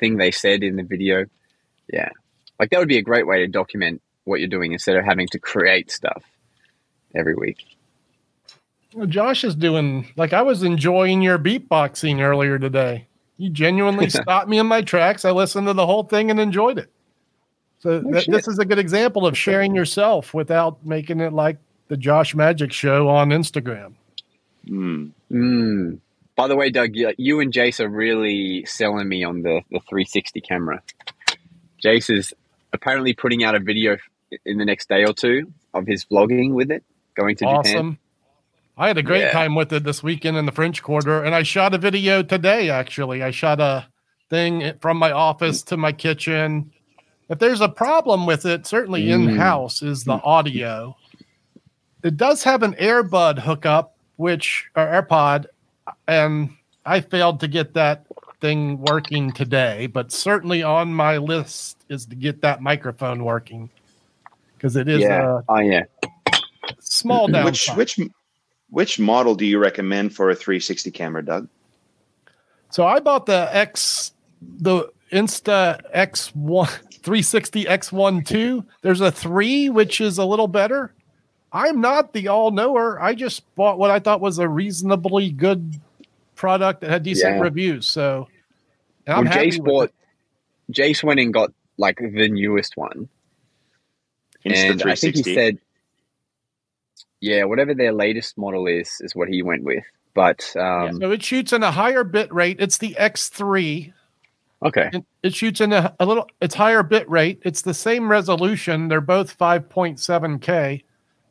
thing 0.00 0.16
they 0.16 0.30
said 0.30 0.62
in 0.62 0.76
the 0.76 0.82
video 0.82 1.26
yeah 1.92 2.08
like 2.58 2.70
that 2.70 2.78
would 2.78 2.88
be 2.88 2.98
a 2.98 3.02
great 3.02 3.26
way 3.26 3.38
to 3.38 3.46
document 3.46 4.02
what 4.24 4.40
you're 4.40 4.48
doing 4.48 4.72
instead 4.72 4.96
of 4.96 5.04
having 5.04 5.28
to 5.28 5.38
create 5.38 5.90
stuff 5.90 6.24
every 7.14 7.34
week 7.34 7.77
Josh 9.06 9.44
is 9.44 9.54
doing 9.54 10.06
like 10.16 10.32
I 10.32 10.42
was 10.42 10.62
enjoying 10.62 11.22
your 11.22 11.38
beatboxing 11.38 12.20
earlier 12.20 12.58
today. 12.58 13.06
You 13.36 13.50
genuinely 13.50 14.08
stopped 14.10 14.48
me 14.48 14.58
in 14.58 14.66
my 14.66 14.82
tracks. 14.82 15.24
I 15.24 15.30
listened 15.30 15.66
to 15.66 15.74
the 15.74 15.86
whole 15.86 16.04
thing 16.04 16.30
and 16.30 16.40
enjoyed 16.40 16.78
it. 16.78 16.90
So 17.80 18.02
Oh, 18.04 18.12
th- 18.12 18.26
this 18.26 18.48
is 18.48 18.58
a 18.58 18.64
good 18.64 18.78
example 18.78 19.26
of 19.26 19.38
sharing 19.38 19.74
yourself 19.74 20.34
without 20.34 20.84
making 20.84 21.20
it 21.20 21.32
like 21.32 21.58
the 21.88 21.96
Josh 21.96 22.34
Magic 22.34 22.72
show 22.72 23.08
on 23.08 23.30
Instagram. 23.30 23.94
Mm. 24.68 25.12
mm. 25.30 25.98
by 26.36 26.46
the 26.46 26.56
way 26.56 26.68
doug 26.68 26.94
you, 26.94 27.12
you 27.16 27.40
and 27.40 27.52
jace 27.52 27.80
are 27.80 27.88
really 27.88 28.66
selling 28.66 29.08
me 29.08 29.24
on 29.24 29.40
the, 29.42 29.62
the 29.70 29.80
360 29.88 30.42
camera 30.42 30.82
jace 31.82 32.14
is 32.14 32.34
apparently 32.74 33.14
putting 33.14 33.44
out 33.44 33.54
a 33.54 33.60
video 33.60 33.96
in 34.44 34.58
the 34.58 34.66
next 34.66 34.90
day 34.90 35.04
or 35.04 35.14
two 35.14 35.50
of 35.72 35.86
his 35.86 36.04
vlogging 36.04 36.52
with 36.52 36.70
it 36.70 36.84
going 37.16 37.34
to 37.36 37.46
japan 37.46 37.58
awesome. 37.58 37.98
I 38.78 38.86
had 38.86 38.96
a 38.96 39.02
great 39.02 39.22
Yeah. 39.22 39.32
time 39.32 39.56
with 39.56 39.72
it 39.72 39.82
this 39.82 40.02
weekend 40.04 40.36
in 40.36 40.46
the 40.46 40.52
French 40.52 40.82
Quarter, 40.82 41.24
and 41.24 41.34
I 41.34 41.42
shot 41.42 41.74
a 41.74 41.78
video 41.78 42.22
today. 42.22 42.70
Actually, 42.70 43.22
I 43.24 43.32
shot 43.32 43.60
a 43.60 43.86
thing 44.30 44.72
from 44.80 44.98
my 44.98 45.10
office 45.10 45.62
to 45.64 45.76
my 45.76 45.90
kitchen. 45.90 46.70
If 47.28 47.40
there's 47.40 47.60
a 47.60 47.68
problem 47.68 48.24
with 48.24 48.46
it, 48.46 48.66
certainly 48.66 49.06
Mm. 49.06 49.30
in 49.30 49.36
house 49.36 49.82
is 49.82 50.04
the 50.04 50.20
audio. 50.22 50.96
It 52.04 52.16
does 52.16 52.44
have 52.44 52.62
an 52.62 52.74
earbud 52.74 53.40
hookup, 53.40 53.96
which 54.16 54.66
or 54.76 54.86
AirPod, 54.86 55.46
and 56.06 56.50
I 56.86 57.00
failed 57.00 57.40
to 57.40 57.48
get 57.48 57.74
that 57.74 58.04
thing 58.40 58.78
working 58.80 59.32
today. 59.32 59.88
But 59.88 60.12
certainly 60.12 60.62
on 60.62 60.94
my 60.94 61.16
list 61.16 61.84
is 61.88 62.06
to 62.06 62.14
get 62.14 62.40
that 62.42 62.62
microphone 62.62 63.24
working 63.24 63.68
because 64.56 64.76
it 64.76 64.86
is 64.88 65.00
yeah 65.00 65.38
a 65.38 65.42
oh 65.48 65.58
yeah 65.58 65.82
small 66.78 67.26
downside. 67.26 67.76
which 67.76 67.96
which 67.98 68.08
model 68.98 69.34
do 69.34 69.46
you 69.46 69.58
recommend 69.58 70.14
for 70.14 70.30
a 70.30 70.34
360 70.34 70.90
camera, 70.90 71.24
Doug? 71.24 71.48
So 72.70 72.86
I 72.86 73.00
bought 73.00 73.26
the 73.26 73.48
X, 73.54 74.12
the 74.42 74.90
Insta 75.10 75.80
X1 75.94 76.68
360 77.02 77.64
X1 77.64 78.26
2. 78.26 78.64
There's 78.82 79.00
a 79.00 79.10
three, 79.10 79.70
which 79.70 80.00
is 80.00 80.18
a 80.18 80.24
little 80.24 80.48
better. 80.48 80.92
I'm 81.50 81.80
not 81.80 82.12
the 82.12 82.28
all 82.28 82.50
knower. 82.50 83.00
I 83.00 83.14
just 83.14 83.42
bought 83.54 83.78
what 83.78 83.90
I 83.90 84.00
thought 84.00 84.20
was 84.20 84.38
a 84.38 84.48
reasonably 84.48 85.30
good 85.30 85.76
product 86.34 86.82
that 86.82 86.90
had 86.90 87.02
decent 87.02 87.36
Yeah. 87.36 87.40
reviews. 87.40 87.88
So 87.88 88.28
and 89.06 89.16
I'm 89.16 89.24
well, 89.24 89.32
happy 89.32 89.50
Jace 89.52 89.64
bought. 89.64 89.92
Jace 90.70 91.02
went 91.02 91.20
and 91.20 91.32
got 91.32 91.52
like 91.78 91.96
the 91.96 92.28
newest 92.28 92.76
one, 92.76 93.08
Insta 94.44 94.70
and 94.72 94.82
I 94.82 94.94
think 94.94 95.16
he 95.16 95.34
said, 95.34 95.58
"Yeah, 97.20 97.44
whatever 97.44 97.74
their 97.74 97.92
latest 97.92 98.36
model 98.38 98.66
is, 98.66 99.00
is 99.00 99.14
what 99.14 99.28
he 99.28 99.42
went 99.42 99.64
with." 99.64 99.84
But 100.14 100.54
um, 100.56 100.98
So 101.00 101.10
it 101.12 101.22
shoots 101.22 101.52
in 101.52 101.62
a 101.62 101.70
higher 101.70 102.02
bit 102.04 102.32
rate. 102.32 102.56
It's 102.60 102.78
the 102.78 102.96
X3. 102.98 103.92
okay, 104.64 104.90
It, 104.92 105.04
it 105.22 105.34
shoots 105.34 105.60
in 105.60 105.72
a, 105.72 105.94
a 106.00 106.06
little, 106.06 106.26
it's 106.40 106.54
higher 106.56 106.82
bit 106.82 107.08
rate. 107.08 107.40
It's 107.44 107.62
the 107.62 107.74
same 107.74 108.10
resolution. 108.10 108.88
They're 108.88 109.00
both 109.00 109.36
5.7K. 109.38 110.82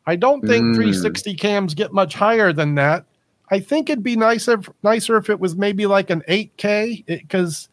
I 0.05 0.15
don't 0.15 0.41
think 0.47 0.63
Mm. 0.63 0.76
360 0.76 1.36
cams 1.36 1.74
get 1.74 1.91
much 1.91 2.13
higher 2.13 2.53
than 2.53 2.76
that. 2.76 3.03
I 3.51 3.59
think 3.59 3.89
it'd 3.89 4.03
be 4.03 4.15
nicer, 4.15 4.61
nicer 4.84 5.18
if 5.18 5.30
it 5.30 5.39
was 5.39 5.55
maybe 5.57 5.86
like 5.86 6.09
an 6.09 6.22
8K 6.30 7.05
because 7.05 7.68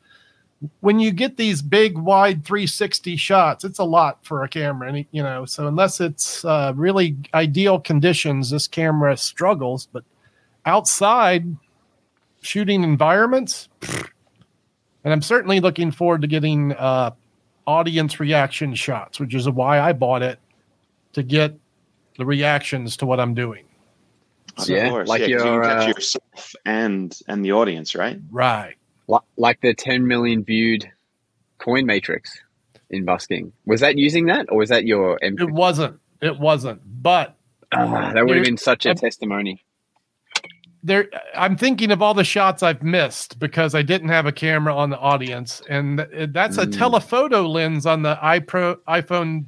when 0.81 1.01
you 1.01 1.11
get 1.11 1.37
these 1.37 1.62
big, 1.62 1.97
wide 1.99 2.45
360 2.45 3.17
shots, 3.17 3.65
it's 3.65 3.79
a 3.79 3.85
lot 3.85 4.25
for 4.25 4.45
a 4.45 4.49
camera. 4.49 4.89
And, 4.93 5.05
you 5.11 5.23
know, 5.23 5.45
so 5.45 5.67
unless 5.67 6.01
it's 6.01 6.45
uh, 6.45 6.73
really 6.77 7.17
ideal 7.33 7.81
conditions, 7.81 8.51
this 8.51 8.69
camera 8.69 9.17
struggles. 9.17 9.89
But 9.93 10.05
outside 10.67 11.45
shooting 12.43 12.83
environments, 12.85 13.69
and 15.03 15.12
I'm 15.12 15.23
certainly 15.23 15.61
looking 15.61 15.91
forward 15.91 16.23
to 16.23 16.27
getting 16.29 16.73
uh, 16.73 17.11
audience 17.67 18.21
reaction 18.21 18.75
shots, 18.75 19.19
which 19.21 19.35
is 19.35 19.49
why 19.49 19.81
I 19.81 19.93
bought 19.93 20.23
it 20.23 20.39
to 21.15 21.23
get 21.23 21.59
the 22.19 22.27
reactions 22.27 22.97
to 22.99 23.07
what 23.07 23.21
I'm 23.21 23.35
doing. 23.35 23.65
Of 24.57 24.69
Yeah, 24.69 24.89
course. 24.89 25.09
like 25.09 25.23
'cause 25.23 25.29
you 25.29 25.35
your, 25.37 25.62
can 25.62 25.71
catch 25.71 25.85
uh, 25.89 25.89
yourself 25.89 26.55
and 26.65 27.19
and 27.27 27.45
the 27.45 27.53
audience, 27.53 27.95
right? 27.95 28.21
Right. 28.31 28.77
Li- 29.09 29.19
like 29.37 29.61
the 29.61 29.75
10 29.75 30.07
million 30.07 30.45
viewed 30.45 30.91
coin 31.59 31.87
matrix 31.87 32.39
in 32.91 33.05
busking. 33.05 33.53
Was 33.67 33.81
that 33.81 33.99
using 33.99 34.27
that, 34.27 34.47
or 34.51 34.59
was 34.59 34.69
that 34.71 34.85
your? 34.87 35.19
M- 35.23 35.37
It 35.39 35.51
wasn't. 35.51 35.99
It 36.21 36.39
wasn't. 36.39 36.81
But 37.03 37.37
Ah, 37.73 38.13
that 38.15 38.25
would 38.27 38.37
have 38.37 38.45
been 38.45 38.57
such 38.57 38.87
a 38.87 38.91
um, 38.91 38.97
testimony. 38.97 39.65
there 40.83 41.09
I'm 41.35 41.57
thinking 41.57 41.91
of 41.91 42.03
all 42.03 42.15
the 42.15 42.25
shots 42.25 42.63
I've 42.63 42.83
missed 42.83 43.39
because 43.39 43.75
I 43.75 43.83
didn't 43.83 44.09
have 44.11 44.27
a 44.27 44.33
camera 44.33 44.75
on 44.75 44.91
the 44.91 44.99
audience, 44.99 45.61
and 45.69 45.99
that's 46.29 46.59
a 46.59 46.67
Mm. 46.67 46.77
telephoto 46.79 47.47
lens 47.49 47.85
on 47.87 48.03
the 48.03 48.17
iPro 48.23 48.77
iPhone 48.89 49.47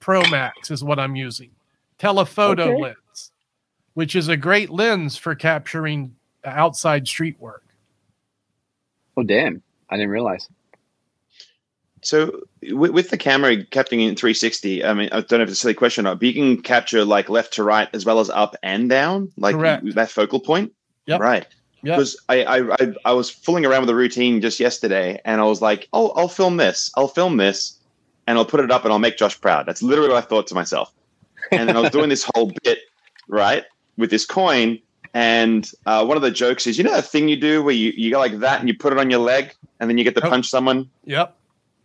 Pro 0.00 0.28
Max 0.30 0.70
is 0.70 0.82
what 0.84 0.98
I'm 0.98 1.14
using. 1.16 1.50
Telephoto 1.98 2.72
Okay. 2.72 2.82
lens, 2.82 3.30
which 3.94 4.16
is 4.16 4.28
a 4.28 4.36
great 4.36 4.70
lens 4.70 5.16
for 5.16 5.34
capturing 5.36 6.14
outside 6.44 7.06
street 7.06 7.38
work. 7.40 7.64
Oh 9.16 9.22
damn! 9.22 9.62
I 9.90 9.96
didn't 9.96 10.10
realize. 10.10 10.48
So 12.04 12.40
with, 12.72 12.90
with 12.90 13.10
the 13.10 13.16
camera 13.16 13.64
capturing 13.64 14.00
in 14.00 14.16
360, 14.16 14.84
I 14.84 14.92
mean, 14.92 15.08
I 15.12 15.20
don't 15.20 15.38
know 15.38 15.42
if 15.42 15.48
it's 15.48 15.58
a 15.58 15.60
silly 15.60 15.74
question 15.74 16.04
or 16.04 16.10
not, 16.10 16.18
but 16.18 16.26
you 16.26 16.34
can 16.34 16.60
capture 16.60 17.04
like 17.04 17.28
left 17.28 17.52
to 17.54 17.62
right 17.62 17.88
as 17.92 18.04
well 18.04 18.18
as 18.18 18.28
up 18.28 18.56
and 18.62 18.90
down, 18.90 19.30
like 19.36 19.54
Correct. 19.54 19.94
that 19.94 20.10
focal 20.10 20.40
point. 20.40 20.72
Yep. 21.06 21.20
Right. 21.20 21.46
Yeah, 21.82 21.96
Because 21.96 22.16
I, 22.28 22.44
I, 22.44 22.74
I 22.74 22.94
I 23.06 23.12
was 23.12 23.28
fooling 23.28 23.66
around 23.66 23.82
with 23.82 23.90
a 23.90 23.94
routine 23.94 24.40
just 24.40 24.60
yesterday, 24.60 25.20
and 25.24 25.40
I 25.40 25.44
was 25.44 25.60
like, 25.60 25.88
"Oh, 25.92 26.10
I'll 26.10 26.28
film 26.28 26.56
this. 26.56 26.92
I'll 26.96 27.08
film 27.08 27.38
this, 27.38 27.76
and 28.26 28.38
I'll 28.38 28.44
put 28.44 28.60
it 28.60 28.70
up, 28.70 28.84
and 28.84 28.92
I'll 28.92 29.00
make 29.00 29.16
Josh 29.16 29.40
proud." 29.40 29.66
That's 29.66 29.82
literally 29.82 30.08
what 30.10 30.18
I 30.18 30.26
thought 30.26 30.46
to 30.48 30.54
myself. 30.54 30.92
And 31.50 31.68
then 31.68 31.76
I 31.76 31.80
was 31.80 31.90
doing 31.90 32.08
this 32.08 32.28
whole 32.34 32.52
bit, 32.62 32.78
right, 33.28 33.64
with 33.96 34.10
this 34.10 34.24
coin, 34.24 34.78
and 35.14 35.70
uh, 35.86 36.04
one 36.04 36.16
of 36.16 36.22
the 36.22 36.30
jokes 36.30 36.66
is, 36.66 36.78
you 36.78 36.84
know, 36.84 36.92
that 36.92 37.04
thing 37.06 37.28
you 37.28 37.36
do 37.36 37.62
where 37.62 37.74
you, 37.74 37.92
you 37.96 38.10
go 38.10 38.18
like 38.18 38.38
that, 38.40 38.60
and 38.60 38.68
you 38.68 38.74
put 38.76 38.92
it 38.92 38.98
on 38.98 39.10
your 39.10 39.20
leg, 39.20 39.54
and 39.80 39.88
then 39.90 39.98
you 39.98 40.04
get 40.04 40.14
to 40.16 40.24
Oh. 40.26 40.30
punch 40.30 40.48
someone. 40.48 40.90
yep. 41.04 41.36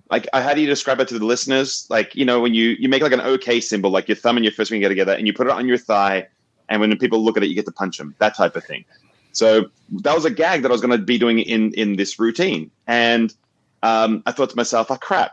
Like, 0.09 0.27
uh, 0.31 0.41
how 0.41 0.53
do 0.53 0.61
you 0.61 0.67
describe 0.67 1.01
it 1.01 1.09
to 1.09 1.19
the 1.19 1.25
listeners? 1.25 1.85
Like, 1.89 2.15
you 2.15 2.23
know, 2.23 2.39
when 2.39 2.53
you 2.53 2.75
you 2.79 2.87
make 2.87 3.01
like 3.01 3.11
an 3.11 3.19
OK 3.21 3.59
symbol, 3.59 3.89
like 3.89 4.07
your 4.07 4.15
thumb 4.15 4.37
and 4.37 4.45
your 4.45 4.53
first 4.53 4.71
finger 4.71 4.87
together, 4.87 5.11
and 5.13 5.27
you 5.27 5.33
put 5.33 5.47
it 5.47 5.51
on 5.53 5.67
your 5.67 5.77
thigh, 5.77 6.27
and 6.69 6.79
when 6.79 6.97
people 6.97 7.23
look 7.23 7.35
at 7.35 7.43
it, 7.43 7.47
you 7.49 7.55
get 7.55 7.65
to 7.65 7.73
punch 7.73 7.97
them. 7.97 8.15
That 8.19 8.35
type 8.35 8.55
of 8.55 8.63
thing. 8.63 8.85
So 9.33 9.65
that 10.03 10.15
was 10.15 10.23
a 10.23 10.31
gag 10.31 10.61
that 10.61 10.69
I 10.69 10.71
was 10.71 10.79
going 10.81 10.97
to 10.97 11.03
be 11.03 11.17
doing 11.17 11.39
in 11.39 11.73
in 11.73 11.97
this 11.97 12.17
routine, 12.19 12.71
and 12.87 13.33
um, 13.83 14.23
I 14.25 14.31
thought 14.31 14.49
to 14.51 14.55
myself, 14.55 14.89
"Oh 14.89 14.95
crap! 14.95 15.31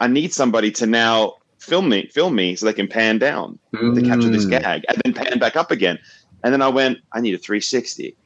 I 0.00 0.06
need 0.06 0.32
somebody 0.32 0.70
to 0.72 0.86
now 0.86 1.34
film 1.60 1.90
me, 1.90 2.08
film 2.14 2.34
me, 2.34 2.56
so 2.56 2.64
they 2.64 2.72
can 2.72 2.88
pan 2.88 3.18
down 3.18 3.58
to 3.74 4.02
capture 4.02 4.30
this 4.30 4.46
Mm. 4.46 4.50
gag, 4.50 4.84
and 4.88 5.02
then 5.04 5.12
pan 5.12 5.38
back 5.38 5.56
up 5.56 5.70
again." 5.70 5.98
And 6.44 6.52
then 6.52 6.62
I 6.62 6.68
went, 6.68 6.98
"I 7.12 7.20
need 7.20 7.34
a 7.34 7.38
360. 7.38 8.16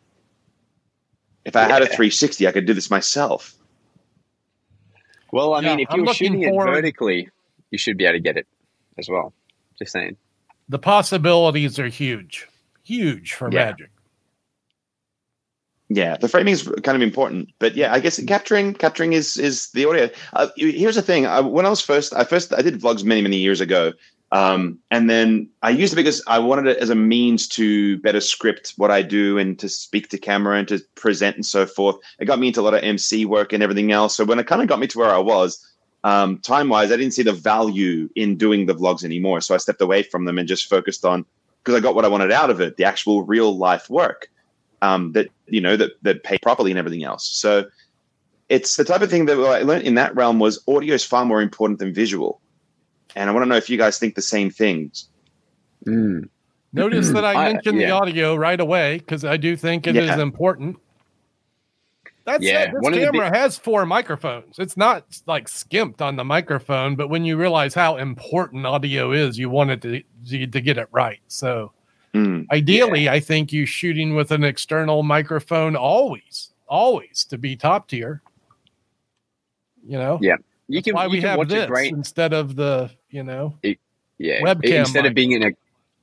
If 1.47 1.57
I 1.57 1.63
had 1.63 1.83
a 1.83 1.87
360, 1.87 2.47
I 2.47 2.53
could 2.53 2.67
do 2.67 2.75
this 2.75 2.91
myself." 2.91 3.55
Well, 5.33 5.55
I 5.55 5.61
Yeah, 5.61 5.71
mean, 5.77 5.81
if 5.81 5.89
I'm 5.91 5.99
you're 5.99 6.07
looking 6.07 6.33
shooting 6.33 6.43
it 6.43 6.53
vertically, 6.63 7.29
you 7.71 7.79
should 7.79 7.97
be 7.97 8.05
able 8.05 8.15
to 8.15 8.21
get 8.21 8.37
it 8.37 8.47
as 8.99 9.09
well. 9.09 9.33
Just 9.79 9.93
saying. 9.93 10.17
The 10.69 10.79
possibilities 10.79 11.79
are 11.79 11.89
huge, 11.89 12.47
huge 12.85 13.33
for 13.33 13.51
Yeah. 13.51 13.67
magic. 13.67 13.91
Yeah, 15.91 16.19
the 16.19 16.29
framing 16.29 16.53
is 16.53 16.65
kind 16.83 16.97
of 16.97 17.03
important, 17.03 17.49
but 17.59 17.75
yeah, 17.75 17.95
I 17.95 18.01
guess 18.01 18.23
capturing 18.27 18.75
capturing 18.75 19.15
is 19.15 19.39
is 19.39 19.71
the 19.71 19.87
audio. 19.87 20.11
Uh, 20.35 20.49
here's 20.57 20.97
the 20.97 21.03
thing: 21.03 21.25
I, 21.25 21.41
when 21.41 21.65
I 21.65 21.71
was 21.71 21.81
first, 21.81 22.13
I 22.15 22.25
first 22.25 22.53
I 22.53 22.61
did 22.61 22.79
vlogs 22.79 23.05
many 23.05 23.23
many 23.23 23.39
years 23.39 23.63
ago, 23.63 23.93
um, 24.31 24.79
and 24.91 25.09
then 25.09 25.49
I 25.63 25.71
used 25.71 25.93
it 25.93 25.97
because 25.97 26.23
I 26.27 26.39
wanted 26.39 26.67
it 26.67 26.79
as 26.79 26.91
a 26.91 26.95
means 26.95 27.49
to 27.49 27.99
better 27.99 28.21
script 28.21 28.75
what 28.77 28.91
I 28.91 29.03
do 29.03 29.39
and 29.39 29.59
to 29.59 29.69
speak 29.69 30.09
to 30.11 30.19
camera 30.19 30.59
and 30.59 30.69
to 30.69 30.81
present 30.97 31.37
and 31.37 31.47
so 31.47 31.65
forth. 31.65 31.97
It 32.19 32.27
got 32.27 32.39
me 32.39 32.49
into 32.49 32.61
a 32.61 32.63
lot 32.63 32.75
of 32.75 32.83
MC 32.83 33.25
work 33.25 33.53
and 33.53 33.63
everything 33.63 33.91
else. 33.91 34.17
So 34.17 34.25
when 34.25 34.39
it 34.39 34.47
kind 34.47 34.61
of 34.61 34.69
got 34.69 34.81
me 34.81 34.87
to 34.89 34.99
where 34.99 35.15
I 35.15 35.19
was, 35.19 35.67
um, 36.05 36.39
time 36.39 36.69
wise, 36.69 36.93
I 36.93 36.97
didn't 36.97 37.15
see 37.15 37.23
the 37.23 37.33
value 37.33 38.09
in 38.17 38.37
doing 38.37 38.67
the 38.67 38.75
vlogs 38.75 39.03
anymore. 39.03 39.41
So 39.41 39.55
I 39.55 39.59
stepped 39.59 39.81
away 39.81 40.03
from 40.03 40.27
them 40.27 40.39
and 40.39 40.47
just 40.47 40.69
focused 40.69 41.05
on 41.05 41.25
because 41.65 41.75
I 41.75 41.81
got 41.81 41.95
what 41.95 42.05
I 42.05 42.09
wanted 42.09 42.31
out 42.31 42.51
of 42.51 42.61
it, 42.61 42.77
the 42.77 42.85
actual 42.85 43.23
real 43.23 43.57
life 43.57 43.89
work 43.89 44.31
um, 44.83 45.13
that 45.13 45.29
you 45.47 45.61
know 45.61 45.77
that 45.77 45.93
that 46.03 46.23
pay 46.23 46.39
properly 46.39 46.71
and 46.71 46.79
everything 46.79 47.05
else. 47.05 47.27
So 47.29 47.67
it's 48.49 48.77
the 48.77 48.85
type 48.85 49.03
of 49.03 49.11
thing 49.11 49.27
that 49.27 49.39
I 49.39 49.63
learned 49.63 49.85
in 49.85 49.95
that 49.95 50.15
realm 50.15 50.39
was 50.39 50.63
audio 50.69 50.95
is 50.95 51.05
far 51.05 51.25
more 51.25 51.43
important 51.43 51.79
than 51.79 51.93
visual. 51.93 52.41
And 53.17 53.29
I 53.29 53.33
want 53.33 53.45
to 53.45 53.49
know 53.49 53.57
if 53.57 53.69
you 53.71 53.79
guys 53.79 53.99
think 53.99 54.15
the 54.15 54.23
same 54.23 54.51
things. 54.51 55.09
Mm. 55.87 56.29
Notice 56.73 57.11
that 57.11 57.25
I 57.25 57.33
I- 57.49 57.53
mentioned 57.53 57.81
the 57.81 57.91
audio 57.91 58.35
right 58.37 58.61
away 58.61 58.99
because 58.99 59.25
I 59.25 59.37
do 59.37 59.57
think 59.57 59.87
it 59.87 59.97
is 59.97 60.07
Yeah. 60.09 60.21
important. 60.21 60.77
That's 62.25 62.45
Yeah, 62.45 62.65
said, 62.65 62.75
this 62.75 62.83
one 62.83 62.93
of 62.93 63.01
the 63.01 63.07
camera 63.07 63.31
has 63.35 63.57
four 63.57 63.87
microphones. 63.87 64.59
It's 64.59 64.77
not 64.77 65.07
like 65.25 65.49
skimped 65.49 66.03
on 66.03 66.17
the 66.17 66.25
microphone, 66.25 66.95
but 66.95 67.09
when 67.09 67.25
you 67.25 67.39
realize 67.39 67.73
how 67.73 67.97
important 67.97 68.67
audio 68.67 69.13
is, 69.13 69.39
you 69.39 69.49
want 69.49 69.71
it 69.71 69.81
to, 69.83 70.03
to, 70.29 70.47
to 70.47 70.61
get 70.61 70.77
it 70.77 70.89
right. 70.93 71.21
So 71.29 71.73
Mm. 72.15 72.47
ideally, 72.51 73.09
I 73.09 73.21
think 73.21 73.53
you 73.53 73.65
shooting 73.67 74.15
with 74.15 74.31
an 74.31 74.43
external 74.45 75.03
microphone 75.03 75.77
always, 75.77 76.51
always 76.67 77.25
to 77.25 77.37
be 77.39 77.55
top 77.57 77.89
tier. 77.89 78.23
You 79.87 79.99
know, 79.99 80.19
Yeah, 80.21 80.37
You 80.69 80.83
can, 80.83 80.95
why 80.95 81.05
you 81.05 81.11
we 81.11 81.21
can 81.21 81.29
have 81.31 81.39
watch 81.39 81.49
this 81.49 81.65
a 81.65 81.67
great 81.67 81.93
instead 81.93 82.33
of 82.33 82.55
the, 82.57 82.91
you 83.11 83.23
know, 83.23 83.55
yeah. 83.63 84.41
webcam 84.43 84.81
instead 84.81 85.05
mic. 85.05 85.11
of 85.11 85.15
being 85.15 85.33
in 85.33 85.43
a 85.43 85.51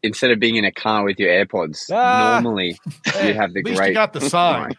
instead 0.03 0.31
of 0.31 0.39
being 0.39 0.55
in 0.55 0.65
a 0.65 0.71
car 0.71 1.03
with 1.03 1.19
your 1.19 1.29
AirPods, 1.29 1.89
Ah. 1.91 2.39
normally 2.41 2.79
Hey, 3.05 3.29
you 3.29 3.33
have 3.35 3.53
the 3.53 3.59
at 3.59 3.65
least 3.65 3.77
great. 3.77 3.87
you 3.89 3.93
got 3.93 4.13
the 4.13 4.21
sign. 4.21 4.73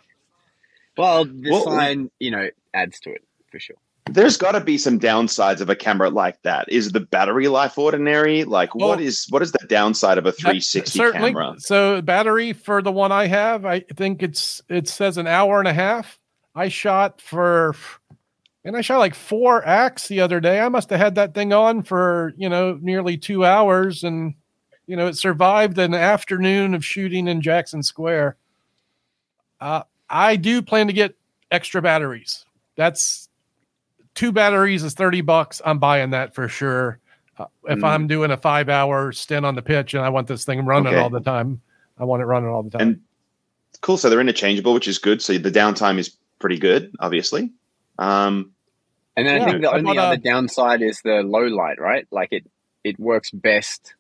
Well, 0.97 1.25
the 1.25 1.51
Well- 1.51 1.65
sign, 1.65 2.11
you 2.19 2.31
know, 2.31 2.49
adds 2.75 3.01
to 3.01 3.11
it 3.13 3.23
for 3.51 3.59
sure. 3.59 3.77
There's 4.09 4.37
got 4.37 4.53
to 4.53 4.61
be 4.61 4.79
some 4.79 5.01
downsides 5.01 5.61
of 5.61 5.69
a 5.69 5.75
camera 5.75 6.11
like 6.11 6.41
that. 6.43 6.67
Is 6.69 6.93
the 6.93 7.01
battery 7.01 7.49
life 7.49 7.77
ordinary? 7.77 8.45
Like, 8.45 8.73
what 8.77 8.99
Well- 8.99 9.01
is 9.01 9.27
what 9.31 9.43
is 9.43 9.51
the 9.53 9.67
downside 9.69 10.17
of 10.17 10.27
a 10.27 10.33
360 10.33 10.97
Certainly. 10.97 11.31
camera? 11.33 11.55
So 11.59 12.01
battery 12.03 12.53
for 12.53 12.83
the 12.83 12.93
one 12.93 13.11
I 13.11 13.27
have, 13.27 13.65
I 13.65 13.81
think 13.81 14.23
it's 14.23 14.63
it 14.69 14.87
says 14.89 15.19
an 15.19 15.27
hour 15.27 15.59
and 15.59 15.67
a 15.69 15.73
half. 15.75 16.19
I 16.55 16.69
shot 16.69 17.21
for 17.21 17.75
and 18.67 18.77
I 18.77 18.81
shot 18.81 18.99
like 18.99 19.15
four 19.15 19.65
acts 19.67 20.09
the 20.09 20.21
other 20.21 20.41
day. 20.41 20.61
I 20.61 20.69
must 20.69 20.91
have 20.91 20.99
had 20.99 21.15
that 21.15 21.35
thing 21.35 21.53
on 21.53 21.83
for, 21.85 22.35
you 22.37 22.49
know, 22.49 22.79
nearly 22.83 23.17
two 23.17 23.45
hours 23.45 24.03
and 24.05 24.35
you 24.89 24.95
know, 24.97 25.09
it 25.09 25.17
survived 25.17 25.79
an 25.79 25.95
afternoon 25.95 26.73
of 26.75 26.85
shooting 26.85 27.27
in 27.27 27.41
Jackson 27.41 27.83
Square. 27.83 28.37
Uh, 29.61 29.83
I 30.09 30.37
do 30.37 30.63
plan 30.63 30.87
to 30.87 30.93
get 30.93 31.17
extra 31.51 31.83
batteries. 31.83 32.45
That's 32.77 33.29
two 34.15 34.31
batteries 34.31 34.85
is 34.85 34.95
30 34.95 35.23
bucks. 35.23 35.61
I'm 35.65 35.79
buying 35.81 36.11
that 36.11 36.35
for 36.37 36.49
sure. 36.49 37.01
Uh, 37.37 37.47
if 37.69 37.81
Mm. 37.81 37.85
I'm 37.85 38.07
doing 38.07 38.31
a 38.31 38.37
five 38.37 38.69
hour 38.69 39.11
stint 39.13 39.45
on 39.45 39.57
the 39.57 39.63
pitch 39.63 39.95
and 39.95 40.05
I 40.05 40.09
want 40.09 40.29
this 40.29 40.45
thing 40.45 40.65
running 40.65 40.89
Okay. 40.93 40.99
all 41.03 41.11
the 41.11 41.21
time, 41.21 41.61
I 41.99 42.05
want 42.05 42.23
it 42.23 42.27
running 42.27 42.49
all 42.49 42.63
the 42.63 42.71
time. 42.71 42.81
And 42.81 43.01
cool. 43.81 43.97
So 43.97 44.09
they're 44.09 44.21
interchangeable, 44.21 44.73
which 44.73 44.87
is 44.89 44.99
good. 44.99 45.21
So 45.21 45.37
the 45.37 45.51
downtime 45.51 45.99
is 45.99 46.17
pretty 46.39 46.59
good, 46.59 46.95
obviously. 47.01 47.51
Um, 47.99 48.53
And 49.17 49.27
then 49.27 49.41
Yeah, 49.41 49.43
I 49.43 49.51
think 49.51 49.63
the 49.63 49.73
only 49.73 49.99
other 49.99 50.17
downside 50.17 50.83
is 50.83 51.01
the 51.03 51.23
low 51.23 51.47
light, 51.47 51.81
right? 51.81 52.07
Like 52.11 52.29
it, 52.33 52.45
it 52.85 52.99
works 52.99 53.31
best. 53.31 53.95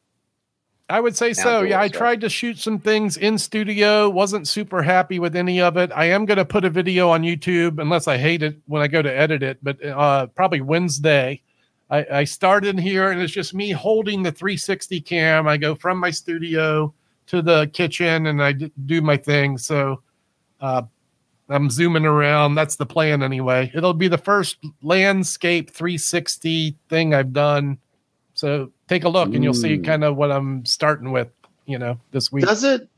I 0.89 1.01
would 1.01 1.17
say 1.17 1.33
so. 1.33 1.63
Yeah, 1.63 1.81
I 1.81 1.89
tried 1.89 2.21
to 2.21 2.29
shoot 2.29 2.59
some 2.59 2.79
things 2.79 3.17
in 3.17 3.39
studio, 3.39 4.09
wasn't 4.09 4.47
super 4.47 4.83
happy 4.83 5.19
with 5.19 5.35
any 5.35 5.61
of 5.61 5.77
it. 5.77 5.91
I 5.93 6.05
am 6.07 6.27
going 6.27 6.39
to 6.39 6.45
put 6.45 6.65
a 6.65 6.71
video 6.71 7.09
on 7.11 7.23
YouTube 7.23 7.81
unless 7.81 8.07
I 8.07 8.19
hate 8.19 8.45
it 8.45 8.57
when 8.67 8.83
I 8.83 8.87
go 8.87 9.03
to 9.03 9.13
edit 9.13 9.43
it, 9.43 9.59
but 9.63 9.85
uh, 9.85 10.27
probably 10.29 10.61
Wednesday. 10.61 11.43
I, 11.91 12.07
I 12.13 12.25
started 12.25 12.79
here 12.79 13.11
and 13.11 13.21
it's 13.21 13.33
just 13.33 13.53
me 13.53 13.71
holding 13.71 14.23
the 14.23 14.31
360 14.31 15.01
cam. 15.01 15.49
I 15.49 15.57
go 15.57 15.75
from 15.75 15.99
my 15.99 16.11
studio 16.11 16.95
to 17.29 17.43
the 17.43 17.69
kitchen 17.73 18.27
and 18.27 18.43
I 18.43 18.53
d- 18.53 18.73
do 18.87 19.01
my 19.01 19.17
thing. 19.17 19.59
So 19.59 20.03
uh, 20.61 20.83
I'm 21.49 21.71
zooming 21.71 22.05
around. 22.05 22.55
That's 22.57 22.77
the 22.77 22.87
plan 22.87 23.23
anyway. 23.23 23.71
It'll 23.75 23.95
be 23.95 24.09
the 24.09 24.19
first 24.19 24.57
landscape 24.83 25.71
360 25.71 26.77
thing 26.89 27.15
I've 27.15 27.33
done. 27.33 27.79
So 28.35 28.73
take 28.89 29.05
a 29.05 29.09
look 29.09 29.35
and 29.35 29.43
you'll 29.43 29.55
see 29.55 29.79
kind 29.79 30.05
of 30.05 30.17
what 30.17 30.31
I'm 30.31 30.65
starting 30.67 31.13
with, 31.13 31.29
you 31.65 31.79
know, 31.79 31.99
this 32.11 32.31
week. 32.31 32.45
does 32.45 32.65
it 32.65 32.89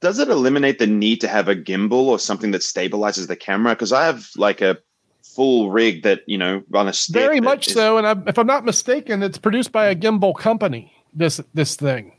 does 0.00 0.18
it 0.18 0.28
eliminate 0.28 0.78
the 0.78 0.86
need 0.86 1.20
to 1.20 1.28
have 1.28 1.48
a 1.48 1.56
gimbal 1.56 2.06
or 2.06 2.18
something 2.18 2.52
that 2.52 2.62
stabilizes 2.62 3.26
the 3.26 3.36
camera? 3.36 3.74
Because 3.74 3.92
I 3.92 4.06
have 4.06 4.28
like 4.36 4.60
a 4.60 4.78
full 5.22 5.70
rig 5.70 6.02
that 6.02 6.22
you 6.26 6.38
know 6.38 6.62
on 6.74 6.88
a 6.88 6.92
stick. 6.92 7.14
Very 7.20 7.40
much 7.40 7.68
is- 7.68 7.74
so. 7.74 7.98
And 7.98 8.06
I, 8.06 8.16
if 8.26 8.38
I'm 8.38 8.46
not 8.46 8.64
mistaken, 8.64 9.22
it's 9.22 9.38
produced 9.38 9.70
by 9.70 9.86
a 9.86 9.94
gimbal 9.94 10.36
company. 10.36 10.92
This 11.14 11.40
this 11.54 11.76
thing. 11.76 12.12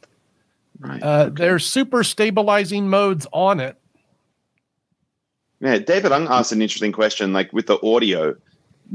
Right. 0.80 1.04
Uh, 1.04 1.30
There's 1.30 1.66
super 1.66 2.04
stabilizing 2.04 2.90
modes 2.90 3.28
on 3.34 3.60
it. 3.60 3.78
Yeah, 5.62 5.78
David 5.78 6.12
Ung 6.12 6.28
asked 6.30 6.52
an 6.52 6.62
interesting 6.62 6.92
question. 6.92 7.34
Like 7.34 7.52
with 7.52 7.68
the 7.68 7.80
audio, 7.86 8.36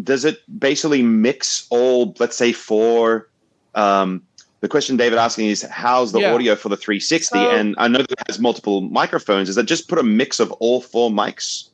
does 0.02 0.24
it 0.24 0.40
basically 0.58 1.02
mix 1.02 1.66
all, 1.70 2.14
let's 2.18 2.36
say, 2.36 2.52
four? 2.52 3.28
Um, 3.74 4.22
the 4.60 4.68
question 4.68 4.96
David 4.96 5.18
asking 5.18 5.48
is, 5.48 5.62
how's 5.62 6.12
the 6.12 6.20
Yeah. 6.20 6.32
audio 6.32 6.56
for 6.56 6.70
the 6.70 6.76
360? 6.76 7.38
So- 7.38 7.50
and 7.50 7.74
I 7.78 7.88
know 7.88 7.98
that 7.98 8.10
it 8.10 8.22
has 8.28 8.38
multiple 8.38 8.80
microphones. 8.80 9.48
Is 9.50 9.56
that 9.56 9.64
just 9.64 9.88
put 9.88 9.98
a 9.98 10.02
mix 10.02 10.40
of 10.40 10.52
all 10.52 10.80
four 10.80 11.10
mics? 11.10 11.68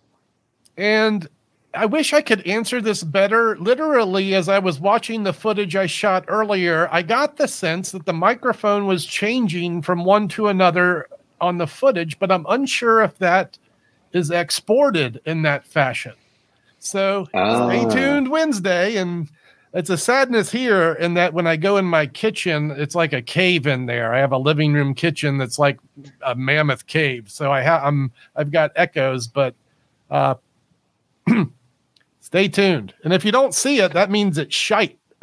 And 0.77 1.29
I 1.73 1.87
wish 1.87 2.13
I 2.13 2.21
could 2.21 2.45
answer 2.45 2.81
this 2.81 3.05
better. 3.05 3.57
Literally, 3.59 4.35
as 4.35 4.49
I 4.49 4.59
was 4.59 4.81
watching 4.81 5.23
the 5.23 5.33
footage 5.33 5.77
I 5.77 5.87
shot 5.87 6.25
earlier, 6.27 6.89
I 6.91 7.03
got 7.03 7.37
the 7.37 7.47
sense 7.47 7.93
that 7.93 8.07
the 8.07 8.13
microphone 8.13 8.87
was 8.87 9.07
changing 9.07 9.83
from 9.83 10.05
one 10.05 10.27
to 10.29 10.49
another 10.49 11.07
on 11.41 11.59
the 11.59 11.69
footage, 11.69 12.19
but 12.19 12.33
I'm 12.33 12.45
unsure 12.49 13.03
if 13.03 13.17
that 13.19 13.57
is 14.13 14.31
exported 14.31 15.21
in 15.25 15.43
that 15.43 15.65
fashion. 15.67 16.15
So 16.79 17.27
Ah. 17.35 17.69
stay 17.69 17.85
tuned 17.95 18.29
Wednesday. 18.31 18.97
And 18.97 19.29
it's 19.73 19.91
a 19.91 19.97
sadness 19.97 20.51
here 20.51 20.95
in 20.95 21.15
that 21.15 21.33
when 21.33 21.47
I 21.47 21.57
go 21.57 21.77
in 21.77 21.85
my 21.85 22.07
kitchen, 22.07 22.73
it's 22.73 22.95
like 22.95 23.13
a 23.13 23.23
cave 23.23 23.67
in 23.67 23.87
there. 23.87 24.13
I 24.15 24.19
have 24.19 24.33
a 24.33 24.39
living 24.39 24.73
room 24.73 24.95
kitchen 24.95 25.39
that's 25.39 25.59
like 25.59 25.79
a 26.27 26.35
mammoth 26.35 26.87
cave. 26.87 27.31
So 27.31 27.53
I 27.53 27.61
have 27.61 27.85
I'm 27.85 28.11
I've 28.35 28.51
got 28.51 28.73
echoes, 28.77 29.27
but 29.29 29.55
uh 30.11 30.35
stay 32.21 32.49
tuned. 32.49 32.95
And 33.05 33.13
if 33.13 33.25
you 33.25 33.33
don't 33.33 33.55
see 33.55 33.81
it, 33.81 33.93
that 33.93 34.11
means 34.11 34.39
it's 34.39 34.55
shite. 34.55 34.99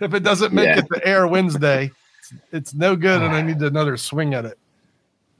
if 0.00 0.14
it 0.14 0.22
doesn't 0.22 0.52
make 0.52 0.66
Yeah. 0.66 0.78
it 0.78 0.86
to 0.92 1.06
air 1.06 1.26
Wednesday, 1.28 1.90
it's, 2.18 2.32
it's 2.52 2.74
no 2.74 2.96
good 2.96 3.22
and 3.22 3.34
I 3.34 3.42
need 3.42 3.60
another 3.62 3.96
swing 3.96 4.34
at 4.34 4.44
it. 4.44 4.58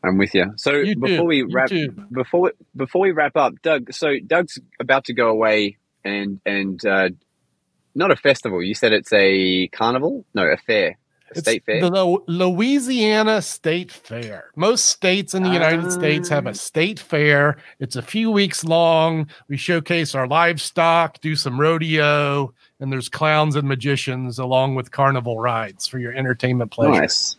I'm 0.04 0.18
with 0.18 0.34
you. 0.34 0.52
So 0.56 0.72
YouTube, 0.72 1.00
before 1.00 1.26
we 1.26 1.42
wrap, 1.42 1.70
before 2.12 2.40
we, 2.40 2.50
before 2.76 3.00
we 3.02 3.10
wrap 3.10 3.36
up, 3.36 3.54
Doug. 3.62 3.92
So 3.92 4.14
Doug's 4.26 4.58
about 4.80 5.04
to 5.06 5.12
go 5.12 5.28
away 5.28 5.76
and 6.04 6.40
and 6.46 6.84
uh, 6.86 7.10
not 7.94 8.10
a 8.10 8.16
festival. 8.16 8.62
You 8.62 8.74
said 8.74 8.92
it's 8.92 9.12
a 9.12 9.68
carnival? 9.68 10.24
No, 10.34 10.44
a 10.44 10.56
fair, 10.56 10.96
a 11.34 11.38
state 11.40 11.64
fair. 11.64 11.80
The 11.80 12.18
Louisiana 12.28 13.42
State 13.42 13.90
Fair. 13.90 14.50
Most 14.54 14.86
states 14.86 15.34
in 15.34 15.42
the 15.42 15.50
United 15.50 15.86
Ah. 15.86 15.90
States 15.90 16.28
have 16.28 16.46
a 16.46 16.54
state 16.54 17.00
fair. 17.00 17.56
It's 17.80 17.96
a 17.96 18.02
few 18.02 18.30
weeks 18.30 18.62
long. 18.64 19.28
We 19.48 19.56
showcase 19.56 20.14
our 20.14 20.28
livestock, 20.28 21.20
do 21.20 21.34
some 21.34 21.60
rodeo, 21.60 22.54
and 22.78 22.92
there's 22.92 23.08
clowns 23.08 23.56
and 23.56 23.66
magicians 23.66 24.38
along 24.38 24.76
with 24.76 24.92
carnival 24.92 25.40
rides 25.40 25.88
for 25.88 25.98
your 25.98 26.12
entertainment 26.12 26.70
pleasure. 26.70 27.00
nice. 27.00 27.36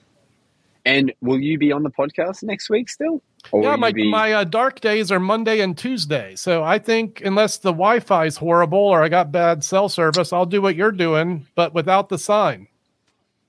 And 0.89 1.13
will 1.21 1.39
you 1.39 1.59
be 1.59 1.71
on 1.71 1.83
the 1.83 1.91
podcast 1.91 2.41
next 2.41 2.67
week 2.67 2.89
still? 2.89 3.21
Or 3.51 3.61
Yeah, 3.61 3.75
my, 3.75 3.91
be- 3.91 4.09
my 4.09 4.33
uh, 4.33 4.43
dark 4.43 4.79
days 4.79 5.11
are 5.11 5.19
Monday 5.19 5.59
and 5.59 5.77
Tuesday. 5.77 6.35
So 6.35 6.63
I 6.63 6.79
think 6.79 7.21
unless 7.23 7.57
the 7.57 7.71
Wi-Fi 7.71 8.25
is 8.25 8.37
horrible 8.37 8.79
or 8.79 9.03
I 9.03 9.07
got 9.09 9.31
bad 9.31 9.63
cell 9.63 9.87
service, 9.87 10.33
I'll 10.33 10.47
do 10.47 10.63
what 10.63 10.75
you're 10.75 10.91
doing, 10.91 11.45
but 11.53 11.75
without 11.75 12.09
the 12.09 12.17
sign. 12.17 12.67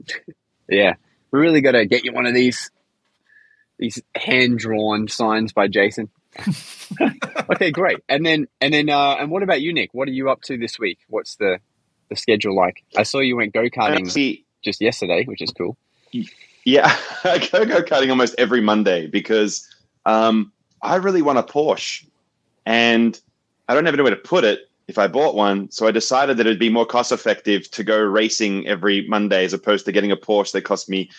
Yeah, 0.73 0.95
we 1.33 1.41
really 1.41 1.63
got 1.63 1.73
to 1.73 1.85
get 1.85 2.05
you 2.05 2.13
one 2.13 2.27
of 2.27 2.35
these 2.35 2.71
these 3.77 4.01
hand 4.15 4.61
drawn 4.61 5.09
signs 5.09 5.53
by 5.53 5.67
Jason. 5.67 6.11
okay, 7.51 7.73
great. 7.73 7.99
And 8.09 8.25
then 8.25 8.47
and 8.61 8.73
then 8.73 8.89
uh, 8.89 9.17
and 9.19 9.33
what 9.33 9.43
about 9.43 9.61
you, 9.61 9.73
Nick? 9.73 9.93
What 9.93 10.07
are 10.07 10.13
you 10.13 10.31
up 10.31 10.43
to 10.43 10.57
this 10.57 10.79
week? 10.79 11.01
What's 11.09 11.35
the 11.35 11.59
the 12.09 12.15
schedule 12.15 12.55
like? 12.55 12.85
I 12.97 13.03
saw 13.03 13.19
you 13.19 13.35
went 13.35 13.53
go 13.53 13.65
karting 13.69 14.45
just 14.63 14.81
yesterday, 14.81 15.25
which 15.25 15.43
is 15.43 15.51
cool. 15.51 15.77
Yeah, 16.65 16.95
I 17.25 17.39
go 17.39 17.65
go 17.65 17.83
karting 17.83 18.11
almost 18.11 18.35
every 18.39 18.61
Monday 18.61 19.07
because 19.07 19.69
um, 20.07 20.53
I 20.83 20.97
really 20.97 21.23
want 21.23 21.39
a 21.39 21.43
Porsche, 21.43 22.07
and 22.67 23.21
I 23.69 23.75
don't 23.75 23.85
have 23.85 23.95
anywhere 23.95 24.15
to 24.15 24.21
put 24.21 24.45
it 24.45 24.69
if 24.89 24.99
I 24.99 25.07
bought 25.07 25.35
one. 25.35 25.71
So 25.71 25.87
I 25.87 25.91
decided 25.91 26.37
that 26.37 26.47
it'd 26.47 26.59
be 26.59 26.69
more 26.69 26.87
cost 26.87 27.13
effective 27.13 27.71
to 27.71 27.85
go 27.85 27.99
racing 27.99 28.67
every 28.67 29.07
Monday 29.09 29.45
as 29.45 29.53
opposed 29.53 29.85
to 29.87 29.93
getting 29.93 30.13
a 30.13 30.17
Porsche 30.17 30.53
that 30.53 30.63
cost 30.63 30.89
me 30.89 31.11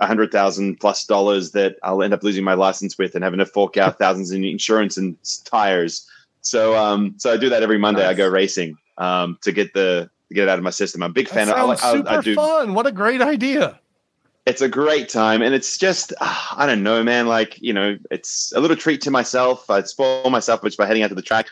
a 0.00 0.06
hundred 0.06 0.32
thousand 0.32 0.80
plus 0.80 1.06
dollars 1.06 1.52
that 1.52 1.76
I'll 1.82 2.02
end 2.02 2.12
up 2.12 2.22
losing 2.22 2.44
my 2.44 2.54
license 2.54 2.98
with 2.98 3.14
and 3.14 3.22
having 3.24 3.38
to 3.38 3.46
fork 3.46 3.76
out 3.76 3.98
thousands 4.00 4.30
in 4.30 4.44
insurance 4.44 4.96
and 4.96 5.16
tires. 5.44 6.08
So 6.42 6.76
um, 6.76 7.14
so 7.16 7.32
I 7.32 7.36
do 7.36 7.48
that 7.48 7.62
every 7.62 7.78
Monday. 7.78 8.04
I 8.06 8.14
go 8.14 8.28
racing 8.28 8.76
um, 8.98 9.38
to 9.42 9.52
get 9.52 9.74
the 9.74 10.10
to 10.28 10.34
get 10.34 10.44
it 10.44 10.48
out 10.48 10.58
of 10.58 10.64
my 10.64 10.70
system. 10.70 11.02
I'm 11.02 11.10
a 11.10 11.14
big 11.14 11.28
That 11.28 11.34
fan. 11.34 11.48
I, 11.48 11.52
sounds 11.52 11.68
like- 11.68 11.82
I, 11.82 11.92
super 11.96 12.08
I 12.10 12.20
do 12.20 12.34
fun. 12.34 12.74
What 12.74 12.86
a 12.86 12.92
great 12.92 13.22
idea. 13.22 13.80
It's 14.46 14.62
a 14.62 14.68
great 14.68 15.08
time 15.08 15.42
and 15.42 15.54
it's 15.54 15.76
just 15.76 16.12
ah, 16.20 16.54
i 16.56 16.66
don't 16.66 16.82
know 16.84 17.02
man 17.02 17.26
like 17.26 17.60
you 17.60 17.72
know 17.72 17.98
it's 18.12 18.52
a 18.54 18.60
little 18.60 18.76
treat 18.76 19.00
to 19.02 19.10
myself. 19.10 19.68
I 19.68 19.82
spoil 19.82 20.30
myself 20.30 20.62
just 20.62 20.78
by 20.78 20.86
heading 20.86 21.02
out 21.02 21.08
to 21.08 21.14
the 21.16 21.22
track. 21.22 21.46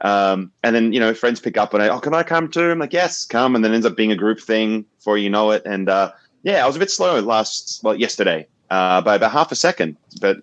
Um, 0.00 0.52
and 0.62 0.76
then 0.76 0.92
you 0.92 1.00
know 1.00 1.14
friends 1.14 1.40
pick 1.40 1.56
up 1.56 1.72
and 1.72 1.82
I, 1.82 1.88
oh 1.88 2.00
can 2.00 2.12
i 2.14 2.22
come 2.22 2.48
too? 2.50 2.70
I'm 2.70 2.78
like 2.78 2.92
yes 2.92 3.24
come 3.24 3.54
and 3.54 3.64
then 3.64 3.72
it 3.72 3.76
ends 3.76 3.86
up 3.86 3.96
being 3.96 4.12
a 4.12 4.16
group 4.16 4.40
thing 4.40 4.84
before 4.98 5.16
you 5.18 5.30
know 5.30 5.50
it. 5.52 5.62
And 5.64 5.88
uh, 5.88 6.12
yeah 6.42 6.62
i 6.62 6.66
was 6.66 6.76
a 6.76 6.78
bit 6.78 6.90
slow 6.90 7.18
last 7.20 7.80
well 7.82 7.94
yesterday 7.94 8.46
uh, 8.70 9.00
by 9.00 9.14
about 9.14 9.30
half 9.32 9.50
a 9.52 9.56
second 9.56 9.96
but 10.20 10.36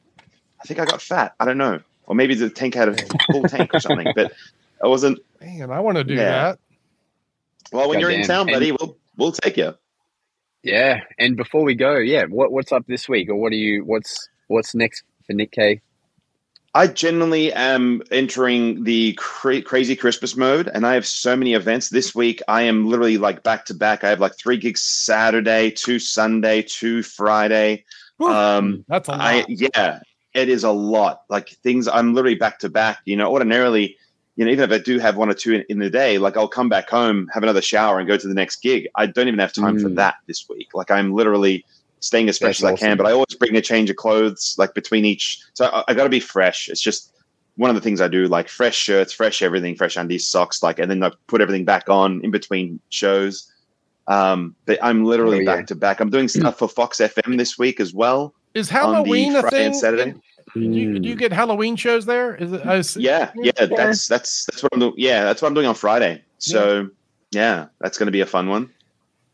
i 0.62 0.66
think 0.66 0.80
i 0.80 0.86
got 0.86 1.02
fat. 1.02 1.34
I 1.40 1.46
don't 1.46 1.58
know. 1.60 1.82
Or 2.04 2.16
maybe 2.16 2.34
the 2.34 2.50
tank 2.50 2.74
had 2.74 2.90
a 2.90 2.96
full 3.32 3.46
tank 3.46 3.74
or 3.74 3.80
something 3.80 4.12
but 4.16 4.32
i 4.84 4.88
wasn't 4.88 5.20
Man, 5.40 5.70
I 5.72 5.80
want 5.80 5.98
to 5.98 6.04
do 6.04 6.16
Yeah. 6.16 6.32
that. 6.32 6.60
well 7.72 7.88
when 7.90 8.00
you're 8.00 8.10
in 8.10 8.24
town 8.24 8.48
buddy 8.48 8.72
we'll 8.72 8.98
we'll 9.18 9.32
take 9.32 9.58
you 9.58 9.76
Yeah. 10.64 11.02
And 11.18 11.36
before 11.36 11.64
we 11.64 11.76
go, 11.76 11.98
yeah, 11.98 12.26
what 12.26 12.52
what's 12.52 12.72
up 12.72 12.86
this 12.88 13.10
week, 13.10 13.30
or 13.30 13.36
what 13.36 13.52
are 13.52 13.56
you? 13.56 13.84
What's 13.84 14.30
what's 14.48 14.76
next 14.76 15.04
for 15.26 15.34
Nick 15.34 15.52
Kay? 15.52 15.82
I 16.74 16.88
generally 16.88 17.52
am 17.52 18.02
entering 18.12 18.86
the 18.86 19.14
cra- 19.14 19.62
crazy 19.62 19.96
Christmas 19.96 20.38
mode, 20.38 20.70
and 20.74 20.86
I 20.86 20.94
have 20.94 21.06
so 21.06 21.36
many 21.36 21.54
events 21.54 21.90
this 21.90 22.16
week. 22.16 22.42
I 22.48 22.62
am 22.62 22.88
literally 22.88 23.18
like 23.18 23.44
back 23.44 23.66
to 23.66 23.74
back. 23.74 24.06
I 24.06 24.10
have 24.10 24.22
like 24.22 24.38
three 24.38 24.56
gigs 24.56 24.82
Saturday, 24.82 25.72
two 25.72 26.00
Sunday, 26.00 26.62
two 26.62 27.04
Friday. 27.04 27.84
Whew, 28.18 28.30
Um, 28.30 28.86
That's 28.88 29.10
a 29.10 29.12
lot. 29.12 29.22
I 29.22 29.46
yeah, 29.50 30.00
it 30.34 30.48
is 30.48 30.64
a 30.64 30.72
lot. 30.72 31.24
Like 31.30 31.50
things, 31.50 31.90
I'm 31.90 32.14
literally 32.14 32.36
back 32.36 32.60
to 32.60 32.70
back. 32.70 33.00
You 33.04 33.18
know, 33.18 33.30
ordinarily, 33.30 33.98
you 34.42 34.46
know, 34.48 34.52
even 34.54 34.72
if 34.72 34.72
I 34.82 34.84
do 34.84 34.98
have 34.98 35.18
one 35.18 35.30
or 35.30 35.36
two 35.36 35.54
in, 35.54 35.64
in 35.70 35.78
the 35.78 35.88
day, 35.92 36.18
like 36.18 36.36
I'll 36.36 36.48
come 36.48 36.68
back 36.68 36.90
home, 36.90 37.28
have 37.32 37.44
another 37.44 37.62
shower, 37.62 38.00
and 38.00 38.08
go 38.08 38.18
to 38.18 38.28
the 38.28 38.34
next 38.34 38.64
gig. 38.64 38.88
I 38.96 39.06
don't 39.06 39.28
even 39.28 39.40
have 39.40 39.54
time 39.54 39.78
for 39.78 39.88
Mm. 39.88 39.96
that 39.98 40.16
this 40.28 40.48
week. 40.50 40.70
Like 40.74 40.90
I'm 40.90 41.14
literally 41.14 41.64
staying 42.00 42.28
as 42.28 42.40
fresh 42.40 42.58
That's 42.58 42.64
as 42.64 42.70
I 42.70 42.74
awesome. 42.74 42.88
can. 42.88 42.98
But 42.98 43.06
I 43.06 43.12
always 43.12 43.36
bring 43.38 43.56
a 43.56 43.62
change 43.62 43.92
of 43.92 43.98
clothes, 43.98 44.56
like 44.58 44.74
between 44.74 45.06
each. 45.06 45.40
So 45.54 45.66
I, 45.68 45.84
I 45.90 45.94
got 45.94 46.06
to 46.06 46.10
be 46.10 46.20
fresh. 46.20 46.70
It's 46.70 46.82
just 46.82 47.14
one 47.56 47.70
of 47.70 47.76
the 47.76 47.82
things 47.84 48.02
I 48.02 48.08
do, 48.08 48.26
like 48.28 48.50
fresh 48.50 48.76
shirts, 48.76 49.14
fresh 49.14 49.44
everything, 49.44 49.76
fresh 49.76 49.96
undies, 49.96 50.28
socks, 50.28 50.64
like, 50.64 50.80
and 50.80 50.90
then 50.90 51.04
I 51.04 51.12
put 51.28 51.42
everything 51.42 51.66
back 51.66 51.88
on 51.88 52.22
in 52.24 52.32
between 52.32 52.80
shows. 52.90 53.48
Um, 54.08 54.56
but 54.66 54.80
I'm 54.82 55.06
literally 55.06 55.38
Oh, 55.38 55.42
yeah. 55.42 55.56
back 55.58 55.68
to 55.68 55.76
back. 55.76 56.00
I'm 56.00 56.10
doing 56.10 56.28
stuff 56.28 56.58
for 56.62 56.68
Fox 56.68 56.98
FM 56.98 57.38
this 57.38 57.60
week 57.60 57.80
as 57.80 57.94
well. 57.94 58.34
Is 58.56 58.72
on 58.72 58.74
the 58.74 58.96
Halloween 58.96 59.36
a 59.36 59.42
Friday 59.42 59.58
thing? 59.58 59.66
and 59.68 59.76
Saturday. 59.76 60.14
Do 60.54 60.60
you, 60.62 61.00
do 61.00 61.08
you 61.10 61.16
get 61.16 61.32
Halloween 61.32 61.76
shows 61.76 62.06
there? 62.06 62.36
Is 62.36 62.52
it? 62.52 62.66
I 62.66 62.78
s- 62.78 62.98
Yeah, 62.98 63.32
yeah, 63.36 63.52
Yeah. 63.58 63.66
that's 63.68 64.08
that's 64.08 64.46
that's 64.46 64.62
what 64.64 64.74
I'm 64.74 64.80
doing. 64.80 64.94
Yeah, 64.98 65.24
that's 65.24 65.42
what 65.42 65.48
I'm 65.48 65.54
doing 65.54 65.68
on 65.68 65.76
Friday. 65.76 66.24
So 66.40 66.90
yeah, 67.32 67.68
that's 67.80 67.98
going 67.98 68.08
to 68.08 68.12
be 68.12 68.22
a 68.22 68.26
fun 68.26 68.50
one. 68.50 68.70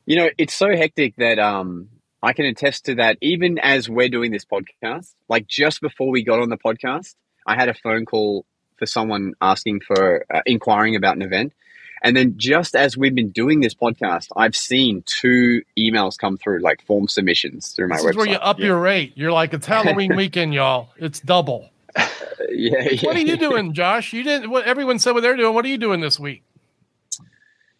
You 0.05 0.17
know, 0.17 0.29
it's 0.37 0.53
so 0.53 0.67
hectic 0.75 1.15
that 1.17 1.39
um 1.39 1.89
I 2.21 2.33
can 2.33 2.45
attest 2.45 2.85
to 2.85 2.95
that. 2.95 3.17
Even 3.21 3.57
as 3.59 3.89
we're 3.89 4.09
doing 4.09 4.31
this 4.31 4.45
podcast, 4.45 5.13
like 5.27 5.47
just 5.47 5.81
before 5.81 6.09
we 6.11 6.23
got 6.23 6.39
on 6.39 6.49
the 6.49 6.57
podcast, 6.57 7.15
I 7.47 7.55
had 7.55 7.69
a 7.69 7.73
phone 7.73 8.05
call 8.05 8.45
for 8.77 8.85
someone 8.85 9.33
asking 9.41 9.81
for 9.81 10.25
uh, 10.33 10.41
inquiring 10.45 10.95
about 10.95 11.15
an 11.15 11.23
event. 11.23 11.53
And 12.03 12.15
then 12.15 12.35
just 12.37 12.75
as 12.75 12.95
we've 12.95 13.15
been 13.15 13.29
doing 13.31 13.59
this 13.61 13.73
podcast, 13.73 14.27
I've 14.35 14.55
seen 14.55 15.03
two 15.05 15.63
emails 15.77 16.17
come 16.17 16.37
through, 16.37 16.59
like 16.59 16.85
form 16.85 17.07
submissions 17.07 17.69
through 17.73 17.87
my 17.89 17.97
This 17.97 18.05
website. 18.05 18.15
where 18.15 18.27
you 18.27 18.35
up 18.35 18.59
Yeah. 18.59 18.65
your 18.67 18.79
rate. 18.79 19.13
You're 19.15 19.31
like, 19.31 19.53
it's 19.53 19.65
Halloween 19.65 20.15
weekend, 20.17 20.53
y'all. 20.53 20.89
It's 20.97 21.19
double. 21.19 21.69
yeah, 21.97 22.89
yeah. 22.91 23.01
What 23.01 23.15
are 23.15 23.19
you 23.21 23.37
doing, 23.37 23.73
Josh? 23.73 24.13
You 24.13 24.23
didn't. 24.23 24.49
What 24.51 24.65
everyone 24.65 24.99
said 24.99 25.13
what 25.13 25.21
they're 25.23 25.35
doing. 25.35 25.53
What 25.55 25.65
are 25.65 25.69
you 25.69 25.77
doing 25.79 25.99
this 26.01 26.19
week? 26.19 26.43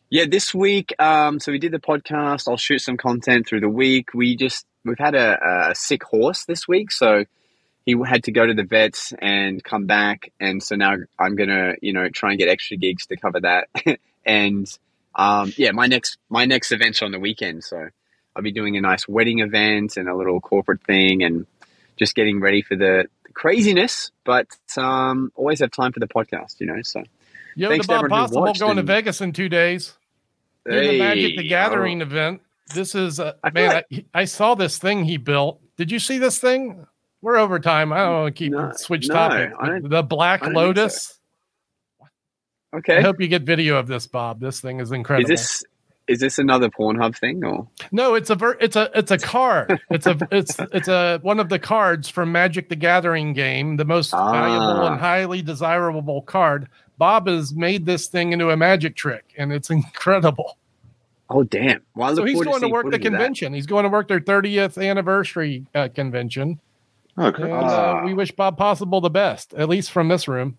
Yeah, 0.10 0.26
this 0.26 0.54
week, 0.54 0.94
um, 1.00 1.40
so 1.40 1.52
we 1.52 1.60
did 1.60 1.74
the 1.74 1.80
podcast. 1.80 2.48
I'll 2.48 2.56
shoot 2.58 2.80
some 2.80 2.96
content 2.96 3.46
through 3.46 3.60
the 3.60 3.70
week. 3.70 4.14
We 4.14 4.38
just 4.38 4.66
we've 4.86 4.98
had 4.98 5.16
a, 5.16 5.70
a 5.72 5.76
sick 5.76 6.02
horse 6.04 6.46
this 6.46 6.66
week, 6.68 6.92
so 6.92 7.26
he 7.86 7.94
had 8.06 8.24
to 8.24 8.32
go 8.32 8.46
to 8.48 8.54
the 8.54 8.64
vets 8.64 9.14
and 9.22 9.62
come 9.62 9.86
back, 9.86 10.32
and 10.40 10.64
so 10.64 10.76
now 10.78 10.96
I'm 11.20 11.36
gonna 11.36 11.74
you 11.82 11.92
know 11.92 12.08
try 12.10 12.30
and 12.32 12.40
get 12.40 12.48
extra 12.48 12.78
gigs 12.78 13.06
to 13.08 13.18
cover 13.18 13.42
that. 13.42 13.68
And 14.28 14.72
um, 15.16 15.52
yeah, 15.58 15.72
my 15.72 15.88
next 15.88 16.18
my 16.30 16.46
next 16.46 16.72
event's 16.72 17.02
on 17.02 17.12
the 17.12 17.20
weekend, 17.20 17.64
so 17.64 17.90
I'll 18.36 18.44
be 18.44 18.52
doing 18.52 18.78
a 18.78 18.82
nice 18.82 19.08
wedding 19.08 19.40
event 19.40 19.98
and 19.98 20.08
a 20.08 20.16
little 20.16 20.40
corporate 20.40 20.84
thing, 20.84 21.24
and 21.24 21.48
just 21.96 22.14
getting 22.14 22.40
ready 22.40 22.62
for 22.62 22.76
the 22.76 23.06
craziness. 23.34 24.12
But 24.24 24.48
um, 24.78 25.32
always 25.36 25.62
have 25.62 25.72
time 25.72 25.94
for 25.94 26.00
the 26.00 26.08
podcast, 26.08 26.60
you 26.60 26.68
know. 26.68 26.82
So 26.84 27.04
Yo, 27.58 27.70
Thanks 27.70 27.88
the 27.88 27.94
Bob 27.94 28.10
Possible 28.10 28.54
going 28.54 28.78
to 28.78 28.84
Vegas 28.84 29.20
in 29.20 29.34
two 29.34 29.50
days. 29.50 29.98
Doing 30.70 30.92
the 30.92 31.00
Magic 31.00 31.38
the 31.38 31.42
Hey, 31.42 31.48
Gathering 31.48 32.02
event. 32.02 32.42
This 32.76 32.94
is 32.94 33.20
uh, 33.20 33.34
I 33.44 33.50
man. 33.50 33.84
I, 33.92 34.06
I 34.14 34.26
saw 34.26 34.54
this 34.54 34.78
thing 34.78 35.06
he 35.06 35.18
built. 35.18 35.60
Did 35.78 35.92
you 35.92 35.98
see 35.98 36.20
this 36.20 36.38
thing? 36.38 36.86
We're 37.22 37.38
over 37.38 37.60
time. 37.60 37.92
I 37.92 37.98
don't 37.98 38.14
want 38.14 38.36
to 38.36 38.40
keep 38.40 38.52
No, 38.52 38.74
switch 38.76 39.08
no, 39.08 39.16
topic. 39.16 39.90
The 39.90 40.04
Black 40.04 40.44
I 40.44 40.50
don't 42.80 42.86
think 42.86 42.86
so. 42.86 42.92
Lotus. 42.94 43.00
I 43.06 43.08
hope 43.08 43.22
you 43.22 43.28
get 43.28 43.44
video 43.44 43.78
of 43.78 43.88
this, 43.88 44.08
Bob. 44.08 44.40
This 44.40 44.60
thing 44.62 44.80
is 44.80 44.92
incredible. 44.92 45.32
Is 45.32 45.40
incredible. 45.40 45.42
this 45.42 45.64
is 46.08 46.20
this 46.22 46.38
another 46.38 46.70
Pornhub 46.70 47.18
thing 47.18 47.44
or? 47.44 47.68
No, 47.92 48.16
it's 48.16 48.30
a 48.30 48.36
ver- 48.36 48.58
it's 48.62 48.76
a 48.78 48.90
it's 48.96 49.12
a 49.12 49.18
card. 49.18 49.80
It's 49.90 50.08
a 50.08 50.18
it's 50.32 50.58
it's 50.72 50.88
a 50.88 51.20
one 51.22 51.40
of 51.40 51.50
the 51.50 51.60
cards 51.60 52.08
from 52.10 52.32
Magic 52.32 52.70
the 52.70 52.76
Gathering 52.78 53.34
game, 53.34 53.76
the 53.78 53.84
most 53.86 54.14
Ah. 54.14 54.32
valuable 54.32 54.88
and 54.88 55.00
highly 55.00 55.42
desirable 55.42 56.22
card. 56.22 56.70
Bob 56.98 57.28
has 57.28 57.54
made 57.54 57.86
this 57.86 58.08
thing 58.08 58.32
into 58.32 58.50
a 58.52 58.58
magic 58.58 58.96
trick, 58.96 59.34
and 59.38 59.52
it's 59.52 59.70
incredible. 59.80 60.58
Oh 61.30 61.44
damn! 61.44 61.82
Well, 61.94 62.16
So 62.16 62.24
he's 62.24 62.36
going 62.42 62.54
to 62.54 62.60
seeing 62.62 62.72
work 62.72 62.86
the 62.86 62.92
footage 62.92 63.06
of 63.08 63.12
that. 63.12 63.18
convention. 63.18 63.54
He's 63.54 63.66
going 63.68 63.84
to 63.84 63.90
work 63.90 64.08
their 64.08 64.22
30th 64.22 64.82
anniversary 64.82 65.68
uh, 65.76 65.90
convention. 65.94 66.62
Okay. 67.18 67.44
And, 67.44 67.52
uh, 67.52 68.02
we 68.06 68.14
wish 68.14 68.32
Bob 68.32 68.58
Possible 68.58 69.02
the 69.02 69.10
best, 69.10 69.54
at 69.56 69.68
least 69.68 69.92
from 69.92 70.08
this 70.08 70.30
room. 70.30 70.58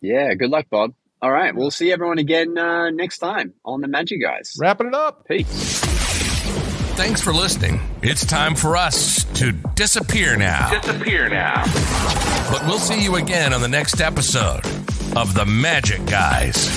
Yeah, 0.00 0.32
good 0.34 0.50
luck, 0.50 0.66
Bob. 0.70 0.94
All 1.22 1.30
right, 1.30 1.54
we'll 1.54 1.70
see 1.70 1.92
everyone 1.92 2.18
again 2.18 2.56
uh, 2.56 2.88
next 2.90 3.18
time 3.18 3.52
on 3.64 3.82
the 3.82 3.88
Magic 3.88 4.22
Guys. 4.22 4.56
Wrapping 4.58 4.86
it 4.86 4.94
up. 4.94 5.28
Peace. 5.28 5.80
Thanks 6.96 7.20
for 7.20 7.32
listening. 7.32 7.80
It's 8.02 8.24
time 8.24 8.54
for 8.54 8.76
us 8.76 9.24
to 9.34 9.52
disappear 9.74 10.36
now. 10.36 10.70
Disappear 10.80 11.28
now. 11.28 11.64
But 12.50 12.64
we'll 12.66 12.78
see 12.78 13.02
you 13.02 13.16
again 13.16 13.52
on 13.52 13.60
the 13.60 13.68
next 13.68 14.00
episode 14.00 14.64
of 15.16 15.34
The 15.34 15.44
Magic 15.46 16.04
Guys. 16.06 16.68